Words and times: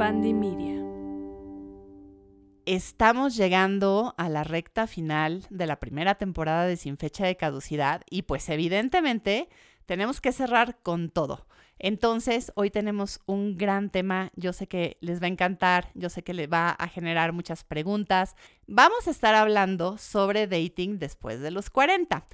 Media. 0.00 0.82
Estamos 2.64 3.36
llegando 3.36 4.14
a 4.16 4.30
la 4.30 4.44
recta 4.44 4.86
final 4.86 5.44
de 5.50 5.66
la 5.66 5.78
primera 5.78 6.14
temporada 6.14 6.64
de 6.64 6.78
Sin 6.78 6.96
Fecha 6.96 7.26
de 7.26 7.36
Caducidad 7.36 8.00
y 8.08 8.22
pues 8.22 8.48
evidentemente 8.48 9.50
tenemos 9.84 10.22
que 10.22 10.32
cerrar 10.32 10.78
con 10.82 11.10
todo. 11.10 11.46
Entonces, 11.78 12.50
hoy 12.54 12.70
tenemos 12.70 13.20
un 13.26 13.58
gran 13.58 13.90
tema. 13.90 14.32
Yo 14.36 14.54
sé 14.54 14.68
que 14.68 14.96
les 15.02 15.20
va 15.20 15.26
a 15.26 15.30
encantar, 15.30 15.90
yo 15.94 16.08
sé 16.08 16.22
que 16.22 16.32
les 16.32 16.50
va 16.50 16.70
a 16.70 16.88
generar 16.88 17.34
muchas 17.34 17.62
preguntas. 17.62 18.36
Vamos 18.66 19.06
a 19.06 19.10
estar 19.10 19.34
hablando 19.34 19.98
sobre 19.98 20.46
dating 20.46 20.98
después 20.98 21.40
de 21.40 21.50
los 21.50 21.68
40. 21.68 22.24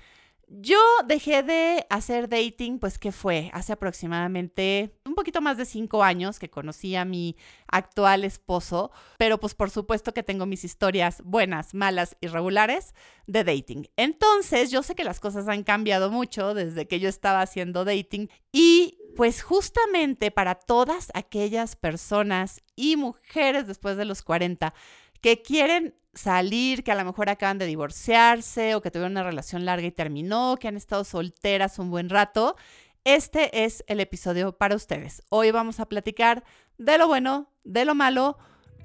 Yo 0.49 0.79
dejé 1.05 1.43
de 1.43 1.87
hacer 1.91 2.29
dating, 2.29 2.79
pues 2.79 3.01
que 3.01 3.11
fue 3.11 3.51
hace 3.53 3.73
aproximadamente 3.73 4.97
un 5.05 5.17
poquito 5.17 5.41
más 5.41 5.57
de 5.57 5.65
cinco 5.65 6.05
años 6.05 6.39
que 6.39 6.49
conocí 6.49 6.95
a 6.95 7.05
mi 7.05 7.37
actual 7.67 8.23
esposo, 8.23 8.93
pero 9.19 9.41
pues 9.41 9.57
por 9.57 9.71
supuesto 9.71 10.15
que 10.15 10.23
tengo 10.23 10.47
mis 10.47 10.63
historias 10.63 11.21
buenas, 11.25 11.75
malas, 11.75 12.17
irregulares 12.21 12.95
de 13.27 13.43
dating. 13.43 13.89
Entonces 13.97 14.71
yo 14.71 14.85
sé 14.85 14.95
que 14.95 15.03
las 15.03 15.19
cosas 15.19 15.49
han 15.49 15.65
cambiado 15.65 16.13
mucho 16.13 16.55
desde 16.55 16.87
que 16.87 17.01
yo 17.01 17.09
estaba 17.09 17.41
haciendo 17.43 17.85
dating 17.85 18.31
y 18.53 18.99
pues 19.17 19.43
justamente 19.43 20.31
para 20.31 20.55
todas 20.55 21.09
aquellas 21.15 21.75
personas 21.75 22.63
y 22.77 22.95
mujeres 22.95 23.67
después 23.67 23.97
de 23.97 24.05
los 24.05 24.23
40 24.23 24.73
que 25.21 25.43
quieren 25.43 25.97
salir, 26.17 26.83
que 26.83 26.93
a 26.93 26.97
lo 26.97 27.05
mejor 27.05 27.29
acaban 27.29 27.59
de 27.59 27.67
divorciarse 27.67 28.75
o 28.75 28.83
que 28.83 28.91
tuvieron 28.91 29.13
una 29.13 29.23
relación 29.23 29.65
larga 29.65 29.87
y 29.87 29.93
terminó, 29.93 30.57
que 30.57 30.69
han 30.69 30.77
estado 30.77 31.05
solteras 31.05 31.79
un 31.79 31.91
buen 31.91 32.09
rato, 32.09 32.57
este 33.05 33.65
es 33.65 33.85
el 33.87 34.01
episodio 34.01 34.51
para 34.53 34.75
ustedes. 34.75 35.23
Hoy 35.29 35.53
vamos 35.53 35.79
a 35.79 35.87
platicar 35.87 36.43
de 36.77 36.99
lo 36.99 37.07
bueno, 37.07 37.49
de 37.63 37.85
lo 37.85 37.95
malo 37.95 38.37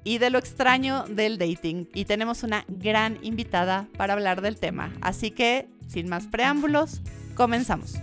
y 0.03 0.19
de 0.19 0.29
lo 0.29 0.37
extraño 0.37 1.05
del 1.07 1.39
dating. 1.39 1.89
Y 1.95 2.05
tenemos 2.05 2.43
una 2.43 2.65
gran 2.67 3.17
invitada 3.23 3.87
para 3.97 4.13
hablar 4.13 4.41
del 4.41 4.59
tema. 4.59 4.93
Así 5.01 5.31
que, 5.31 5.69
sin 5.87 6.07
más 6.07 6.27
preámbulos, 6.27 7.01
comenzamos. 7.35 7.95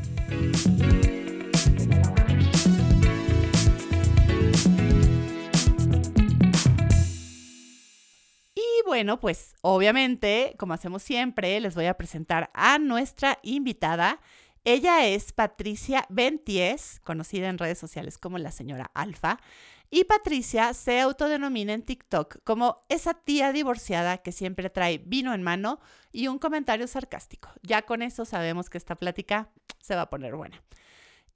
Bueno, 8.89 9.21
pues 9.21 9.55
obviamente, 9.61 10.55
como 10.59 10.73
hacemos 10.73 11.03
siempre, 11.03 11.61
les 11.61 11.75
voy 11.75 11.85
a 11.85 11.99
presentar 11.99 12.51
a 12.55 12.79
nuestra 12.79 13.39
invitada. 13.43 14.19
Ella 14.65 15.07
es 15.07 15.33
Patricia 15.33 16.07
Benties, 16.09 16.99
conocida 17.05 17.51
en 17.51 17.59
redes 17.59 17.79
sociales 17.79 18.17
como 18.17 18.39
la 18.39 18.51
señora 18.51 18.91
Alfa. 18.95 19.39
Y 19.91 20.05
Patricia 20.05 20.73
se 20.73 21.01
autodenomina 21.01 21.75
en 21.75 21.83
TikTok 21.83 22.43
como 22.45 22.81
esa 22.89 23.13
tía 23.13 23.53
divorciada 23.53 24.19
que 24.19 24.33
siempre 24.33 24.71
trae 24.71 24.97
vino 24.99 25.35
en 25.35 25.43
mano 25.43 25.81
y 26.11 26.29
un 26.29 26.39
comentario 26.39 26.87
sarcástico. 26.87 27.51
Ya 27.63 27.83
con 27.83 28.01
eso 28.01 28.25
sabemos 28.25 28.71
que 28.71 28.79
esta 28.79 28.97
plática 28.97 29.51
se 29.83 29.97
va 29.97 30.03
a 30.03 30.11
poner 30.11 30.35
buena. 30.35 30.63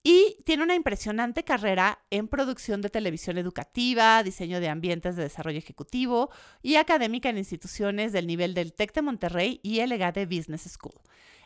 Y 0.04 0.38
tiene 0.44 0.64
una 0.64 0.74
impresionante 0.74 1.44
carrera 1.44 2.00
en 2.10 2.26
producción 2.26 2.80
de 2.80 2.90
televisión 2.90 3.38
educativa, 3.38 4.22
diseño 4.24 4.58
de 4.58 4.68
ambientes 4.68 5.14
de 5.14 5.22
desarrollo 5.22 5.58
ejecutivo 5.58 6.30
y 6.60 6.74
académica 6.74 7.28
en 7.28 7.38
instituciones 7.38 8.12
del 8.12 8.26
nivel 8.26 8.52
del 8.54 8.72
TEC 8.72 8.94
de 8.94 9.02
Monterrey 9.02 9.60
y 9.62 9.78
el 9.78 9.92
EGADE 9.92 10.26
Business 10.26 10.62
School. 10.62 11.00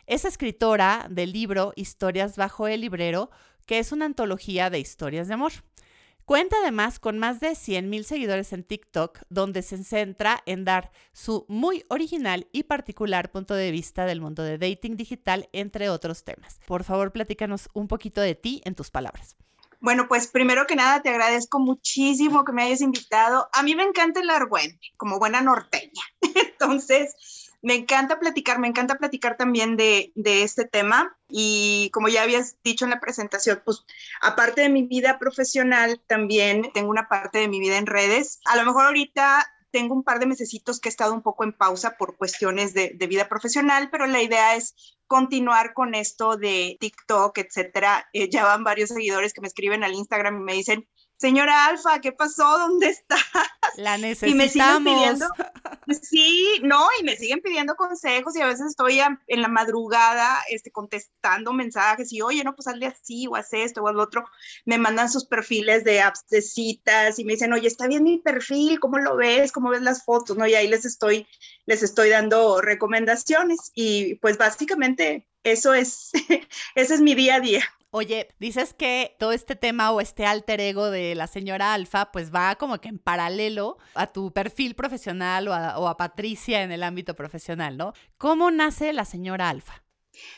Es 0.07 0.25
escritora 0.25 1.07
del 1.09 1.33
libro 1.33 1.73
Historias 1.75 2.35
bajo 2.35 2.67
el 2.67 2.81
librero, 2.81 3.29
que 3.67 3.77
es 3.77 3.91
una 3.91 4.05
antología 4.05 4.71
de 4.71 4.79
historias 4.79 5.27
de 5.27 5.35
amor. 5.35 5.51
Cuenta 6.27 6.57
además 6.61 6.99
con 6.99 7.19
más 7.19 7.39
de 7.39 7.51
100.000 7.51 8.03
seguidores 8.03 8.51
en 8.51 8.65
TikTok, 8.65 9.19
donde 9.29 9.61
se 9.61 9.81
centra 9.81 10.43
en 10.45 10.65
dar 10.65 10.91
su 11.13 11.45
muy 11.47 11.85
original 11.87 12.49
y 12.51 12.63
particular 12.63 13.31
punto 13.31 13.53
de 13.53 13.71
vista 13.71 14.03
del 14.05 14.19
mundo 14.19 14.43
de 14.43 14.57
dating 14.57 14.97
digital, 14.97 15.47
entre 15.53 15.87
otros 15.87 16.25
temas. 16.25 16.59
Por 16.67 16.83
favor, 16.83 17.13
platícanos 17.13 17.69
un 17.73 17.87
poquito 17.87 18.19
de 18.19 18.35
ti 18.35 18.61
en 18.65 18.75
tus 18.75 18.91
palabras. 18.91 19.37
Bueno, 19.79 20.09
pues 20.09 20.27
primero 20.27 20.67
que 20.67 20.75
nada 20.75 21.01
te 21.01 21.07
agradezco 21.07 21.59
muchísimo 21.59 22.43
que 22.43 22.51
me 22.51 22.63
hayas 22.63 22.81
invitado. 22.81 23.47
A 23.53 23.63
mí 23.63 23.73
me 23.73 23.83
encanta 23.83 24.19
el 24.19 24.29
argüente, 24.29 24.85
como 24.97 25.19
buena 25.19 25.39
norteña. 25.39 26.03
Entonces, 26.21 27.15
me 27.61 27.75
encanta 27.75 28.19
platicar, 28.19 28.59
me 28.59 28.67
encanta 28.67 28.95
platicar 28.95 29.37
también 29.37 29.77
de, 29.77 30.11
este 30.15 30.65
tema 30.65 31.17
y 31.29 31.89
como 31.91 32.07
ya 32.07 32.23
habías 32.23 32.57
dicho 32.63 32.85
en 32.85 32.91
la 32.91 32.99
presentación, 32.99 33.61
pues 33.65 33.83
aparte 34.21 34.61
de 34.61 34.69
mi 34.69 34.83
vida 34.83 35.19
profesional, 35.19 36.01
también 36.07 36.71
tengo 36.73 36.89
una 36.89 37.07
parte 37.07 37.39
de 37.39 37.47
mi 37.47 37.59
vida 37.59 37.77
en 37.77 37.87
redes. 37.87 38.39
A 38.45 38.55
lo 38.57 38.65
mejor 38.65 38.85
ahorita 38.85 39.45
tengo 39.71 39.93
un 39.93 40.03
par 40.03 40.19
de 40.19 40.27
mesecitos 40.27 40.79
que 40.79 40.89
he 40.89 40.91
estado 40.91 41.13
un 41.13 41.21
poco 41.21 41.43
en 41.43 41.53
pausa 41.53 41.97
por 41.97 42.15
cuestiones 42.15 42.73
de, 42.73 42.95
vida 43.07 43.27
profesional, 43.27 43.89
pero 43.91 44.07
la 44.07 44.21
idea 44.21 44.55
es 44.55 44.97
continuar 45.07 45.73
con 45.73 45.95
esto 45.95 46.37
de 46.37 46.77
TikTok, 46.79 47.37
etcétera. 47.37 48.07
Eh, 48.13 48.29
ya 48.29 48.45
van 48.45 48.63
varios 48.63 48.89
seguidores 48.89 49.33
que 49.33 49.41
me 49.41 49.47
escriben 49.47 49.83
al 49.83 49.93
Instagram 49.93 50.37
y 50.37 50.43
me 50.43 50.53
dicen, 50.53 50.87
señora 51.17 51.65
Alfa, 51.65 51.99
¿qué 51.99 52.11
pasó? 52.11 52.57
¿Dónde 52.57 52.87
está? 52.87 53.17
La 53.77 53.97
necesitamos. 53.97 54.33
Y 54.33 54.35
me 54.35 54.49
siguen 54.49 54.83
pidiendo, 54.83 55.27
sí, 56.01 56.61
no, 56.63 56.87
y 56.99 57.03
me 57.03 57.15
siguen 57.15 57.41
pidiendo 57.41 57.75
consejos 57.75 58.35
y 58.35 58.41
a 58.41 58.47
veces 58.47 58.67
estoy 58.67 58.99
en 58.99 59.41
la 59.41 59.47
madrugada 59.47 60.39
este, 60.49 60.71
contestando 60.71 61.53
mensajes 61.53 62.11
y, 62.11 62.21
oye, 62.21 62.43
no, 62.43 62.55
pues 62.55 62.67
hazle 62.67 62.87
así 62.87 63.27
o 63.27 63.35
haz 63.35 63.53
esto 63.53 63.83
o 63.83 63.87
al 63.87 63.99
otro. 63.99 64.25
Me 64.65 64.77
mandan 64.77 65.11
sus 65.11 65.25
perfiles 65.25 65.83
de 65.83 66.01
apps 66.01 66.25
de 66.29 66.41
citas 66.41 67.19
y 67.19 67.25
me 67.25 67.33
dicen, 67.33 67.53
oye, 67.53 67.67
está 67.67 67.87
bien 67.87 68.03
mi 68.03 68.17
perfil, 68.17 68.79
¿cómo 68.79 68.97
lo 68.97 69.15
ves? 69.15 69.51
¿Cómo 69.51 69.69
ves 69.69 69.81
las 69.81 70.03
fotos? 70.03 70.37
¿No? 70.37 70.47
Y 70.47 70.55
ahí 70.55 70.67
les 70.67 70.85
estoy, 70.85 71.27
les 71.65 71.83
estoy 71.83 72.09
dando 72.09 72.61
recomendaciones 72.61 73.71
y 73.75 74.15
pues 74.15 74.37
básicamente 74.37 75.27
eso 75.43 75.73
es, 75.73 76.11
ese 76.75 76.93
es 76.93 77.01
mi 77.01 77.15
día 77.15 77.35
a 77.35 77.39
día. 77.39 77.63
Oye, 77.89 78.27
dices 78.37 78.73
que 78.73 79.15
todo 79.17 79.31
este 79.31 79.55
tema 79.55 79.91
o 79.91 80.01
este 80.01 80.25
alter 80.25 80.59
ego 80.59 80.91
de 80.91 81.15
la 81.15 81.25
señora 81.25 81.73
Alfa, 81.73 82.11
pues 82.11 82.33
va 82.35 82.55
como 82.55 82.81
que 82.81 82.89
en 82.89 82.99
paralelo 82.99 83.77
a 83.95 84.07
tu 84.07 84.33
perfil 84.33 84.75
profesional 84.75 85.47
o 85.47 85.53
a, 85.53 85.97
Patricia 85.97 86.63
en 86.63 86.71
el 86.73 86.83
ámbito 86.83 87.15
profesional, 87.15 87.77
¿no? 87.77 87.93
¿Cómo 88.17 88.51
nace 88.51 88.91
la 88.91 89.05
señora 89.05 89.49
Alfa? 89.49 89.83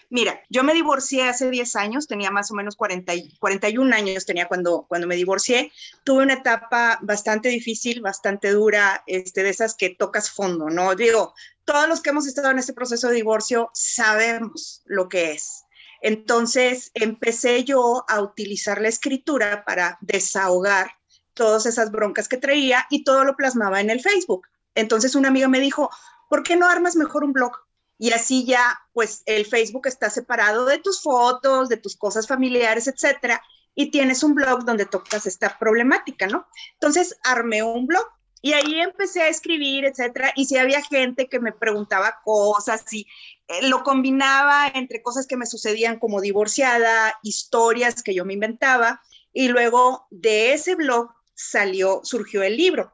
Mira, 0.10 0.42
yo 0.50 0.64
me 0.64 0.74
divorcié 0.74 1.28
hace 1.28 1.50
10 1.50 1.76
años, 1.76 2.08
tenía 2.08 2.32
más 2.32 2.52
o 2.52 2.54
menos 2.54 2.76
40 2.76 3.14
41 3.40 3.96
años 3.96 4.26
tenía 4.26 4.48
cuando, 4.48 4.86
cuando 4.88 5.08
me 5.08 5.16
divorcié. 5.16 5.72
Tuve 6.04 6.24
una 6.24 6.36
etapa 6.36 7.00
bastante 7.02 7.50
difícil, 7.50 8.02
bastante 8.02 8.52
dura, 8.52 9.04
este, 9.08 9.42
de 9.42 9.50
esas 9.50 9.76
que 9.76 9.90
tocas 9.90 10.30
fondo, 10.30 10.70
¿no? 10.70 10.96
Digo, 10.96 11.34
todos 11.66 11.88
los 11.90 12.02
que 12.02 12.12
hemos 12.12 12.28
estado 12.28 12.52
en 12.52 12.60
este 12.60 12.74
proceso 12.74 13.08
de 13.08 13.16
divorcio 13.16 13.72
sabemos 13.74 14.84
lo 14.86 15.10
que 15.10 15.32
es. 15.32 15.66
Entonces 16.02 16.92
empecé 16.94 17.64
yo 17.64 18.06
a 18.08 18.22
utilizar 18.22 18.82
la 18.82 18.88
escritura 18.88 19.64
para 19.66 19.98
desahogar 20.02 20.92
todas 21.34 21.66
esas 21.66 21.92
broncas 21.92 22.28
que 22.28 22.38
traía 22.38 22.86
y 22.90 23.04
todo 23.04 23.24
lo 23.24 23.36
plasmaba 23.36 23.82
en 23.82 23.90
el 23.90 24.02
Facebook. 24.02 24.48
Entonces 24.76 25.16
una 25.16 25.30
amiga 25.30 25.48
me 25.48 25.60
dijo, 25.60 25.90
¿por 26.30 26.44
qué 26.44 26.56
no 26.56 26.68
armas 26.68 26.96
mejor 26.96 27.24
un 27.24 27.34
blog? 27.34 27.54
Y 27.98 28.12
así 28.12 28.46
ya, 28.46 28.80
pues 28.94 29.24
el 29.26 29.46
Facebook 29.46 29.88
está 29.88 30.10
separado 30.10 30.66
de 30.66 30.78
tus 30.78 31.02
fotos, 31.02 31.68
de 31.68 31.78
tus 31.78 31.98
cosas 31.98 32.28
familiares, 32.28 32.88
etcétera, 32.88 33.42
y 33.76 33.92
tienes 33.92 34.24
un 34.24 34.36
blog 34.36 34.64
donde 34.64 34.86
tocas 34.86 35.26
esta 35.26 35.58
problemática, 35.58 36.28
¿no? 36.28 36.48
Entonces 36.74 37.18
armé 37.24 37.64
un 37.64 37.88
blog 37.88 38.06
y 38.42 38.54
ahí 38.54 38.80
empecé 38.80 39.22
a 39.22 39.28
escribir, 39.28 39.86
etcétera, 39.86 40.32
y 40.36 40.46
si 40.46 40.58
había 40.58 40.82
gente 40.82 41.28
que 41.28 41.40
me 41.40 41.52
preguntaba 41.52 42.20
cosas 42.24 42.92
y 42.94 43.08
eh, 43.48 43.68
lo 43.68 43.84
combinaba 43.84 44.68
entre 44.74 45.02
cosas 45.02 45.28
que 45.28 45.38
me 45.38 45.46
sucedían 45.46 46.00
como 46.00 46.22
divorciada, 46.22 47.18
historias 47.24 48.04
que 48.04 48.14
yo 48.14 48.26
me 48.26 48.34
inventaba, 48.34 49.02
y 49.34 49.50
luego 49.50 50.08
de 50.10 50.54
ese 50.54 50.76
blog 50.76 51.12
salió, 51.34 52.02
surgió 52.04 52.44
el 52.44 52.58
libro. 52.58 52.94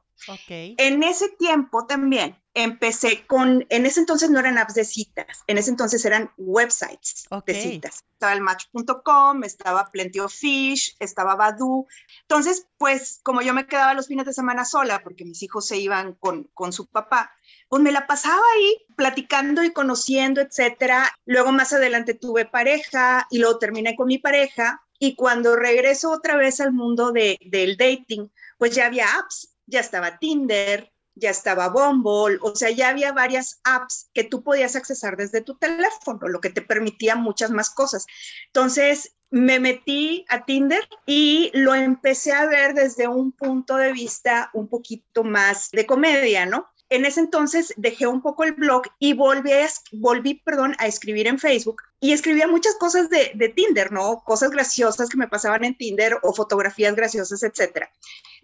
En 0.77 1.03
ese 1.03 1.29
tiempo 1.29 1.85
también 1.85 2.37
empecé 2.53 3.25
con, 3.27 3.65
en 3.69 3.85
ese 3.85 3.99
entonces 3.99 4.29
no 4.29 4.39
eran 4.39 4.57
apps 4.57 4.73
de 4.73 4.85
citas, 4.85 5.43
en 5.45 5.57
ese 5.57 5.69
entonces 5.69 6.03
eran 6.05 6.31
websites 6.37 7.25
de 7.45 7.61
citas. 7.61 8.03
Estaba 8.13 8.33
el 8.33 8.41
match.com, 8.41 9.43
estaba 9.43 9.91
Plenty 9.91 10.19
of 10.21 10.33
Fish, 10.33 10.95
estaba 10.99 11.35
Badu. 11.35 11.85
Entonces, 12.21 12.67
pues 12.77 13.19
como 13.23 13.41
yo 13.41 13.53
me 13.53 13.67
quedaba 13.67 13.93
los 13.93 14.07
fines 14.07 14.25
de 14.25 14.33
semana 14.33 14.63
sola 14.63 15.03
porque 15.03 15.25
mis 15.25 15.43
hijos 15.43 15.67
se 15.67 15.77
iban 15.77 16.13
con, 16.13 16.45
con 16.53 16.71
su 16.71 16.87
papá, 16.87 17.31
pues 17.67 17.83
me 17.83 17.91
la 17.91 18.07
pasaba 18.07 18.41
ahí 18.55 18.85
platicando 18.95 19.63
y 19.63 19.71
conociendo, 19.71 20.39
etcétera. 20.41 21.11
Luego 21.25 21.51
más 21.51 21.73
adelante 21.73 22.13
tuve 22.13 22.45
pareja 22.45 23.27
y 23.29 23.39
luego 23.39 23.59
terminé 23.59 23.95
con 23.97 24.07
mi 24.07 24.17
pareja 24.17 24.81
y 24.97 25.15
cuando 25.15 25.57
regreso 25.57 26.09
otra 26.09 26.37
vez 26.37 26.61
al 26.61 26.71
mundo 26.71 27.11
de, 27.11 27.37
del 27.41 27.75
dating, 27.75 28.31
pues 28.57 28.73
ya 28.73 28.85
había 28.85 29.13
apps 29.19 29.54
ya 29.67 29.79
estaba 29.79 30.17
Tinder, 30.19 30.91
ya 31.15 31.29
estaba 31.29 31.69
Bumble, 31.69 32.37
o 32.41 32.55
sea, 32.55 32.69
ya 32.69 32.89
había 32.89 33.13
varias 33.13 33.61
apps 33.63 34.09
que 34.13 34.23
tú 34.23 34.43
podías 34.43 34.75
accesar 34.75 35.15
desde 35.15 35.41
tu 35.41 35.57
teléfono, 35.57 36.27
lo 36.27 36.41
que 36.41 36.49
te 36.49 36.61
permitía 36.61 37.15
muchas 37.15 37.51
más 37.51 37.69
cosas. 37.69 38.05
Entonces, 38.47 39.15
me 39.31 39.59
metí 39.59 40.25
a 40.29 40.45
Tinder 40.45 40.87
y 41.05 41.51
lo 41.53 41.73
empecé 41.73 42.31
a 42.33 42.45
ver 42.45 42.73
desde 42.73 43.07
un 43.07 43.31
punto 43.31 43.77
de 43.77 43.91
vista 43.91 44.49
un 44.53 44.67
poquito 44.67 45.23
más 45.23 45.71
de 45.71 45.85
comedia, 45.85 46.45
¿no? 46.45 46.67
En 46.89 47.03
ese 47.03 47.19
entonces 47.19 47.73
dejé 47.77 48.05
un 48.05 48.21
poco 48.21 48.43
el 48.43 48.51
blog 48.51 48.83
y 48.99 49.13
volví, 49.13 49.51
a, 49.51 49.67
volví 49.93 50.35
perdón, 50.35 50.75
a 50.77 50.85
escribir 50.85 51.25
en 51.27 51.39
Facebook 51.39 51.81
y 51.99 52.13
escribía 52.13 52.47
muchas 52.47 52.75
cosas 52.75 53.09
de, 53.09 53.31
de 53.33 53.49
Tinder, 53.49 53.91
¿no? 53.91 54.23
Cosas 54.23 54.51
graciosas 54.51 55.09
que 55.09 55.17
me 55.17 55.27
pasaban 55.27 55.63
en 55.63 55.75
Tinder 55.75 56.19
o 56.21 56.33
fotografías 56.33 56.95
graciosas, 56.95 57.41
etcétera. 57.41 57.91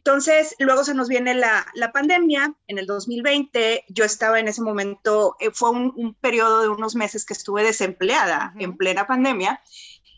Entonces, 0.04 0.56
luego 0.58 0.84
se 0.84 0.96
nos 0.96 1.08
viene 1.08 1.36
la, 1.36 1.68
la, 1.76 1.92
pandemia 1.92 2.56
en 2.66 2.80
el 2.80 2.88
2020. 2.88 3.86
Yo 3.88 4.04
estaba 4.04 4.40
en 4.40 4.48
ese 4.48 4.64
momento, 4.64 5.36
eh, 5.40 5.52
fue 5.54 5.70
un, 5.70 5.94
un, 5.96 6.16
periodo 6.16 6.64
de 6.64 6.70
unos 6.70 6.96
meses 6.96 7.24
que 7.24 7.34
estuve 7.34 7.64
desempleada 7.64 8.52
uh 8.56 8.58
-huh. 8.58 8.64
en 8.64 8.78
plena 8.78 9.06
pandemia 9.06 9.62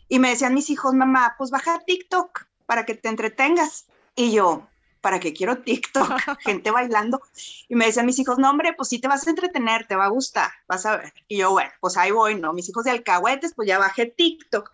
y 0.08 0.18
me 0.20 0.30
decían 0.30 0.54
mis 0.54 0.70
hijos, 0.70 0.94
mamá, 0.94 1.34
pues 1.36 1.50
baja 1.50 1.82
TikTok 1.86 2.46
para 2.64 2.86
que 2.86 2.94
te 2.94 3.10
entretengas. 3.10 3.84
Y 4.16 4.32
yo, 4.32 4.66
¿para 5.02 5.20
qué 5.20 5.34
quiero 5.34 5.58
TikTok? 5.58 6.08
Gente 6.40 6.70
bailando. 6.70 7.20
Y 7.68 7.74
me 7.74 7.84
decían 7.84 8.06
mis 8.06 8.18
hijos, 8.18 8.38
no, 8.38 8.48
hombre, 8.48 8.72
pues 8.72 8.88
sí 8.88 8.98
te 9.00 9.08
vas 9.08 9.26
a 9.26 9.30
entretener, 9.30 9.86
te 9.86 9.96
va 9.96 10.06
a 10.06 10.08
gustar, 10.08 10.50
vas 10.66 10.86
a 10.86 10.96
ver. 10.96 11.12
Y 11.28 11.36
yo, 11.36 11.50
bueno, 11.50 11.70
pues 11.80 11.98
ahí 11.98 12.10
voy, 12.10 12.36
¿no? 12.36 12.54
Mis 12.54 12.70
hijos 12.70 12.84
de 12.84 12.92
alcahuetes, 12.92 13.52
pues 13.54 13.68
ya 13.68 13.78
bajé 13.78 14.06
TikTok. 14.06 14.70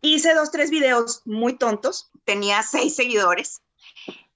Hice 0.00 0.32
dos, 0.32 0.50
tres 0.50 0.70
videos 0.70 1.20
muy 1.26 1.58
tontos, 1.58 2.10
tenía 2.24 2.62
seis 2.62 2.96
seguidores 2.96 3.60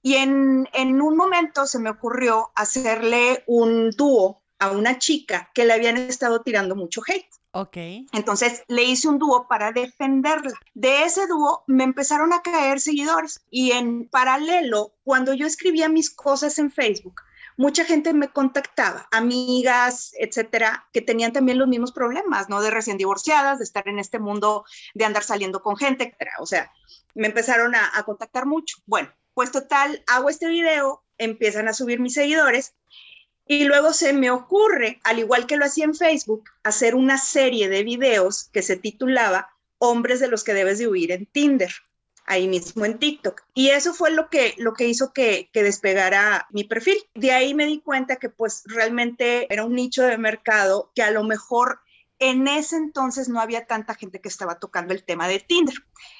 y 0.01 0.15
en, 0.15 0.67
en, 0.73 1.01
un 1.01 1.15
momento 1.15 1.65
se 1.65 1.79
me 1.79 1.89
ocurrió 1.89 2.51
hacerle 2.55 3.43
un 3.47 3.91
dúo 3.91 4.41
a 4.59 4.71
una 4.71 4.99
chica 4.99 5.49
que 5.53 5.65
le 5.65 5.73
habían 5.73 5.97
estado 5.97 6.41
tirando 6.41 6.75
mucho 6.75 7.01
hate. 7.07 7.29
Ok. 7.51 7.77
Entonces 8.13 8.63
le 8.67 8.83
hice 8.83 9.07
un 9.07 9.17
dúo 9.17 9.47
para 9.47 9.71
defenderla. 9.71 10.53
De 10.73 11.03
ese 11.03 11.25
dúo 11.25 11.63
me 11.65 11.83
empezaron 11.83 12.31
a 12.31 12.41
caer 12.41 12.79
seguidores 12.79 13.41
y 13.49 13.71
en 13.71 14.07
paralelo, 14.07 14.93
cuando 15.03 15.33
yo 15.33 15.47
escribía 15.47 15.89
mis 15.89 16.11
cosas 16.11 16.59
en 16.59 16.71
Facebook, 16.71 17.21
mucha 17.57 17.85
gente 17.85 18.13
me 18.13 18.29
contactaba, 18.29 19.07
amigas, 19.11 20.13
etcétera, 20.19 20.87
que 20.93 21.01
tenían 21.01 21.33
también 21.33 21.57
los 21.57 21.67
mismos 21.67 21.91
problemas, 21.91 22.49
¿no? 22.49 22.61
De 22.61 22.69
recién 22.69 22.97
divorciadas, 22.97 23.57
de 23.57 23.63
estar 23.63 23.87
en 23.87 23.99
este 23.99 24.19
mundo, 24.19 24.63
de 24.93 25.05
andar 25.05 25.23
saliendo 25.23 25.61
con 25.61 25.75
gente, 25.75 26.03
etcétera. 26.03 26.33
O 26.39 26.45
sea, 26.45 26.71
me 27.15 27.27
empezaron 27.27 27.73
a, 27.73 27.97
a 27.97 28.03
contactar 28.03 28.45
mucho. 28.45 28.77
Bueno, 28.85 29.09
pues 29.33 29.51
total, 29.51 30.03
hago 30.07 30.29
este 30.29 30.47
video, 30.47 31.03
empiezan 31.17 31.67
a 31.67 31.73
subir 31.73 31.99
mis 31.99 32.13
seguidores 32.13 32.73
y 33.45 33.63
luego 33.63 33.93
se 33.93 34.13
me 34.13 34.29
ocurre, 34.29 34.99
al 35.03 35.17
igual 35.17 35.47
que 35.47 35.57
lo 35.57 35.65
hacía 35.65 35.85
en 35.85 35.95
Facebook, 35.95 36.43
hacer 36.63 36.93
una 36.93 37.17
serie 37.17 37.67
de 37.67 37.83
videos 37.83 38.49
que 38.53 38.61
se 38.61 38.75
titulaba 38.75 39.49
Hombres 39.79 40.19
de 40.19 40.27
los 40.27 40.43
que 40.43 40.53
debes 40.53 40.77
de 40.77 40.87
huir 40.87 41.11
en 41.11 41.25
Tinder, 41.25 41.71
ahí 42.25 42.47
mismo 42.47 42.85
en 42.85 42.99
TikTok. 42.99 43.41
Y 43.55 43.69
eso 43.69 43.93
fue 43.93 44.11
lo 44.11 44.29
que, 44.29 44.53
lo 44.57 44.73
que 44.73 44.87
hizo 44.87 45.13
que, 45.13 45.49
que 45.51 45.63
despegara 45.63 46.47
mi 46.51 46.63
perfil. 46.63 46.97
De 47.15 47.31
ahí 47.31 47.55
me 47.55 47.65
di 47.65 47.81
cuenta 47.81 48.17
que 48.17 48.29
pues 48.29 48.63
realmente 48.65 49.51
era 49.51 49.65
un 49.65 49.73
nicho 49.73 50.03
de 50.03 50.19
mercado 50.19 50.91
que 50.93 51.01
a 51.01 51.09
lo 51.09 51.23
mejor 51.23 51.79
en 52.19 52.47
ese 52.47 52.75
entonces 52.75 53.29
no 53.29 53.39
había 53.39 53.65
tanta 53.65 53.95
gente 53.95 54.19
que 54.21 54.29
estaba 54.29 54.59
tocando 54.59 54.93
el 54.93 55.03
tema 55.03 55.27
de 55.27 55.39
Tinder. 55.39 55.75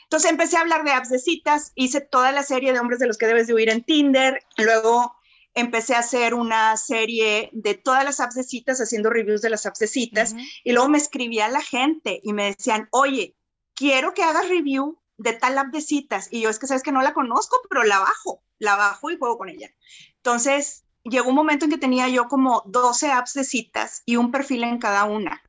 Entonces 0.09 0.31
empecé 0.31 0.57
a 0.57 0.61
hablar 0.61 0.83
de 0.83 0.91
apps 0.91 1.09
de 1.09 1.19
citas, 1.19 1.71
hice 1.75 2.01
toda 2.01 2.31
la 2.31 2.41
serie 2.41 2.73
de 2.73 2.79
hombres 2.79 2.97
de 2.97 3.05
los 3.05 3.19
que 3.19 3.27
debes 3.27 3.45
de 3.45 3.53
huir 3.53 3.69
en 3.69 3.83
Tinder, 3.83 4.43
luego 4.57 5.15
empecé 5.53 5.93
a 5.93 5.99
hacer 5.99 6.33
una 6.33 6.75
serie 6.77 7.51
de 7.53 7.75
todas 7.75 8.03
las 8.03 8.19
apps 8.19 8.33
de 8.33 8.41
citas, 8.41 8.81
haciendo 8.81 9.11
reviews 9.11 9.43
de 9.43 9.51
las 9.51 9.67
apps 9.67 9.77
de 9.77 9.85
citas, 9.85 10.33
uh 10.33 10.37
-huh. 10.37 10.47
y 10.63 10.71
luego 10.71 10.89
me 10.89 10.97
escribía 10.97 11.47
la 11.47 11.61
gente 11.61 12.21
y 12.23 12.33
me 12.33 12.55
decían, 12.55 12.87
oye, 12.89 13.35
quiero 13.75 14.15
que 14.15 14.23
hagas 14.23 14.49
review 14.49 14.97
de 15.17 15.33
tal 15.33 15.59
app 15.59 15.67
de 15.67 15.81
citas, 15.81 16.27
y 16.31 16.41
yo 16.41 16.49
es 16.49 16.57
que 16.57 16.65
sabes 16.65 16.81
que 16.81 16.91
no 16.91 17.03
la 17.03 17.13
conozco, 17.13 17.57
pero 17.69 17.83
la 17.83 17.99
bajo, 17.99 18.41
la 18.57 18.75
bajo 18.77 19.11
y 19.11 19.17
juego 19.19 19.37
con 19.37 19.49
ella. 19.49 19.69
Entonces, 20.15 20.85
llegó 21.03 21.29
un 21.29 21.35
momento 21.35 21.65
en 21.65 21.71
que 21.71 21.77
tenía 21.77 22.07
yo 22.07 22.27
como 22.27 22.63
12 22.65 23.11
apps 23.11 23.35
de 23.35 23.43
citas 23.43 24.01
y 24.07 24.15
un 24.15 24.31
perfil 24.31 24.63
en 24.63 24.79
cada 24.79 25.03
una 25.03 25.43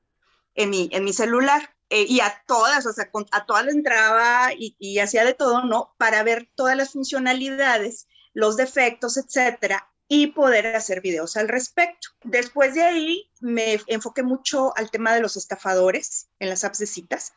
en 0.55 0.69
mi, 0.69 0.91
en 0.93 1.05
mi 1.05 1.15
celular. 1.15 1.75
Eh, 1.91 2.07
y 2.09 2.21
a 2.21 2.43
todas, 2.47 2.87
o 2.87 2.93
sea, 2.93 3.11
con, 3.11 3.27
a 3.33 3.45
todas 3.47 3.65
le 3.65 3.73
entraba 3.73 4.53
y, 4.57 4.77
y 4.79 5.01
hacía 5.01 5.25
de 5.25 5.35
todo, 5.35 5.65
¿no? 5.65 5.95
Para 5.99 6.23
ver 6.23 6.49
todas 6.55 6.77
las 6.77 6.93
funcionalidades 6.93 8.07
los 8.33 8.57
defectos, 8.57 9.17
etcétera, 9.17 9.89
y 10.09 10.29
poder 10.29 10.67
hacer 10.75 11.01
videos 11.01 11.37
al 11.37 11.49
respecto. 11.49 12.09
Después 12.25 12.75
de 12.75 12.83
ahí 12.83 13.31
me 13.41 13.81
enfoqué 13.87 14.23
mucho 14.23 14.77
al 14.77 14.91
tema 14.91 15.15
de 15.15 15.21
los 15.21 15.37
estafadores 15.37 16.29
en 16.39 16.49
las 16.49 16.65
apps 16.65 16.79
de 16.79 16.87
citas, 16.87 17.33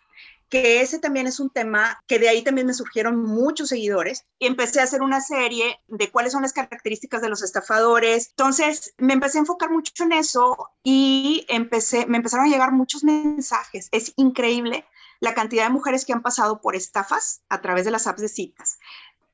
que 0.53 0.81
ese 0.81 0.99
también 0.99 1.25
es 1.25 1.39
un 1.39 1.49
tema 1.49 1.99
que 2.05 2.19
de 2.19 2.29
ahí 2.29 2.43
también 2.43 2.67
me 2.67 2.75
surgieron 2.75 3.19
muchos 3.19 3.69
seguidores 3.69 4.23
y 4.37 4.45
empecé 4.45 4.79
a 4.79 4.83
hacer 4.83 5.01
una 5.01 5.19
serie 5.19 5.79
de 5.87 6.11
cuáles 6.11 6.31
son 6.31 6.43
las 6.43 6.53
características 6.53 7.23
de 7.23 7.29
los 7.29 7.41
estafadores. 7.41 8.27
Entonces 8.29 8.93
me 8.99 9.13
empecé 9.13 9.39
a 9.39 9.41
enfocar 9.41 9.71
mucho 9.71 10.03
en 10.03 10.11
eso 10.11 10.69
y 10.83 11.43
empecé, 11.49 12.05
me 12.05 12.17
empezaron 12.17 12.45
a 12.45 12.49
llegar 12.49 12.71
muchos 12.71 13.03
mensajes. 13.03 13.89
Es 13.91 14.13
increíble 14.15 14.85
la 15.19 15.33
cantidad 15.33 15.63
de 15.63 15.71
mujeres 15.71 16.05
que 16.05 16.13
han 16.13 16.21
pasado 16.21 16.61
por 16.61 16.75
estafas 16.75 17.41
a 17.49 17.59
través 17.59 17.83
de 17.85 17.89
las 17.91 18.05
apps 18.05 18.21
de 18.21 18.27
citas 18.29 18.77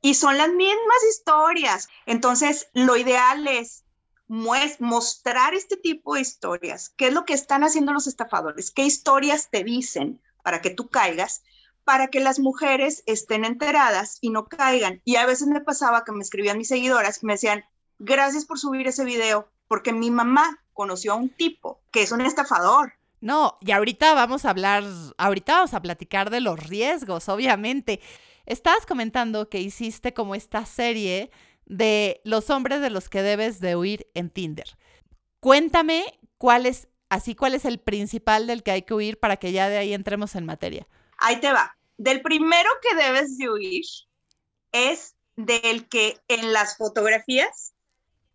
y 0.01 0.13
son 0.13 0.37
las 0.37 0.47
mismas 0.47 1.03
historias. 1.09 1.89
Entonces, 2.05 2.69
lo 2.71 2.95
ideal 2.95 3.45
es 3.45 3.83
mostrar 4.29 5.53
este 5.53 5.75
tipo 5.75 6.15
de 6.15 6.21
historias. 6.21 6.93
¿Qué 6.95 7.07
es 7.07 7.13
lo 7.13 7.25
que 7.25 7.33
están 7.33 7.65
haciendo 7.65 7.91
los 7.91 8.07
estafadores? 8.07 8.71
¿Qué 8.71 8.83
historias 8.83 9.49
te 9.49 9.65
dicen 9.65 10.21
para 10.43 10.61
que 10.61 10.69
tú 10.69 10.89
caigas? 10.89 11.43
Para 11.83 12.07
que 12.07 12.19
las 12.19 12.39
mujeres 12.39 13.03
estén 13.05 13.45
enteradas 13.45 14.17
y 14.21 14.29
no 14.29 14.45
caigan. 14.45 15.01
Y 15.05 15.15
a 15.15 15.25
veces 15.25 15.47
me 15.47 15.61
pasaba 15.61 16.03
que 16.03 16.11
me 16.11 16.21
escribían 16.21 16.57
mis 16.57 16.67
seguidoras 16.67 17.21
y 17.21 17.25
me 17.25 17.33
decían, 17.33 17.65
gracias 17.97 18.45
por 18.45 18.59
subir 18.59 18.87
ese 18.87 19.05
video, 19.05 19.49
porque 19.67 19.93
mi 19.93 20.11
mamá 20.11 20.63
conoció 20.73 21.13
a 21.13 21.15
un 21.15 21.29
tipo 21.29 21.81
que 21.91 22.01
es 22.01 22.11
un 22.11 22.21
estafador. 22.21 22.93
No, 23.21 23.57
y 23.59 23.71
ahorita 23.71 24.13
vamos 24.13 24.45
a 24.45 24.51
hablar, 24.51 24.83
ahorita 25.17 25.53
vamos 25.53 25.73
a 25.73 25.81
platicar 25.81 26.29
de 26.29 26.39
los 26.39 26.59
riesgos, 26.59 27.27
obviamente. 27.27 27.99
Estabas 28.45 28.85
comentando 28.85 29.49
que 29.49 29.59
hiciste 29.59 30.13
como 30.13 30.35
esta 30.35 30.65
serie 30.65 31.31
de 31.65 32.21
los 32.23 32.49
hombres 32.49 32.81
de 32.81 32.89
los 32.89 33.09
que 33.09 33.21
debes 33.21 33.59
de 33.59 33.75
huir 33.75 34.07
en 34.13 34.29
Tinder. 34.29 34.77
Cuéntame 35.39 36.19
cuál 36.37 36.65
es, 36.65 36.87
así 37.09 37.35
cuál 37.35 37.55
es 37.55 37.65
el 37.65 37.79
principal 37.79 38.47
del 38.47 38.63
que 38.63 38.71
hay 38.71 38.81
que 38.83 38.93
huir 38.93 39.19
para 39.19 39.37
que 39.37 39.51
ya 39.51 39.69
de 39.69 39.77
ahí 39.77 39.93
entremos 39.93 40.35
en 40.35 40.45
materia. 40.45 40.87
Ahí 41.17 41.39
te 41.39 41.51
va. 41.51 41.77
Del 41.97 42.21
primero 42.21 42.69
que 42.81 42.95
debes 42.95 43.37
de 43.37 43.49
huir 43.49 43.85
es 44.71 45.15
del 45.35 45.87
que 45.89 46.17
en 46.27 46.53
las 46.53 46.77
fotografías 46.77 47.73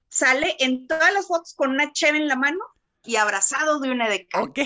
sale 0.09 0.57
en 0.59 0.87
todas 0.87 1.13
las 1.13 1.27
fotos 1.27 1.55
con 1.55 1.71
una 1.71 1.93
cheve 1.93 2.19
en 2.19 2.29
la 2.29 2.37
mano 2.37 2.61
y 3.05 3.17
abrazado 3.17 3.81
de 3.81 3.91
una 3.91 4.09
de 4.09 4.29
Ok. 4.41 4.59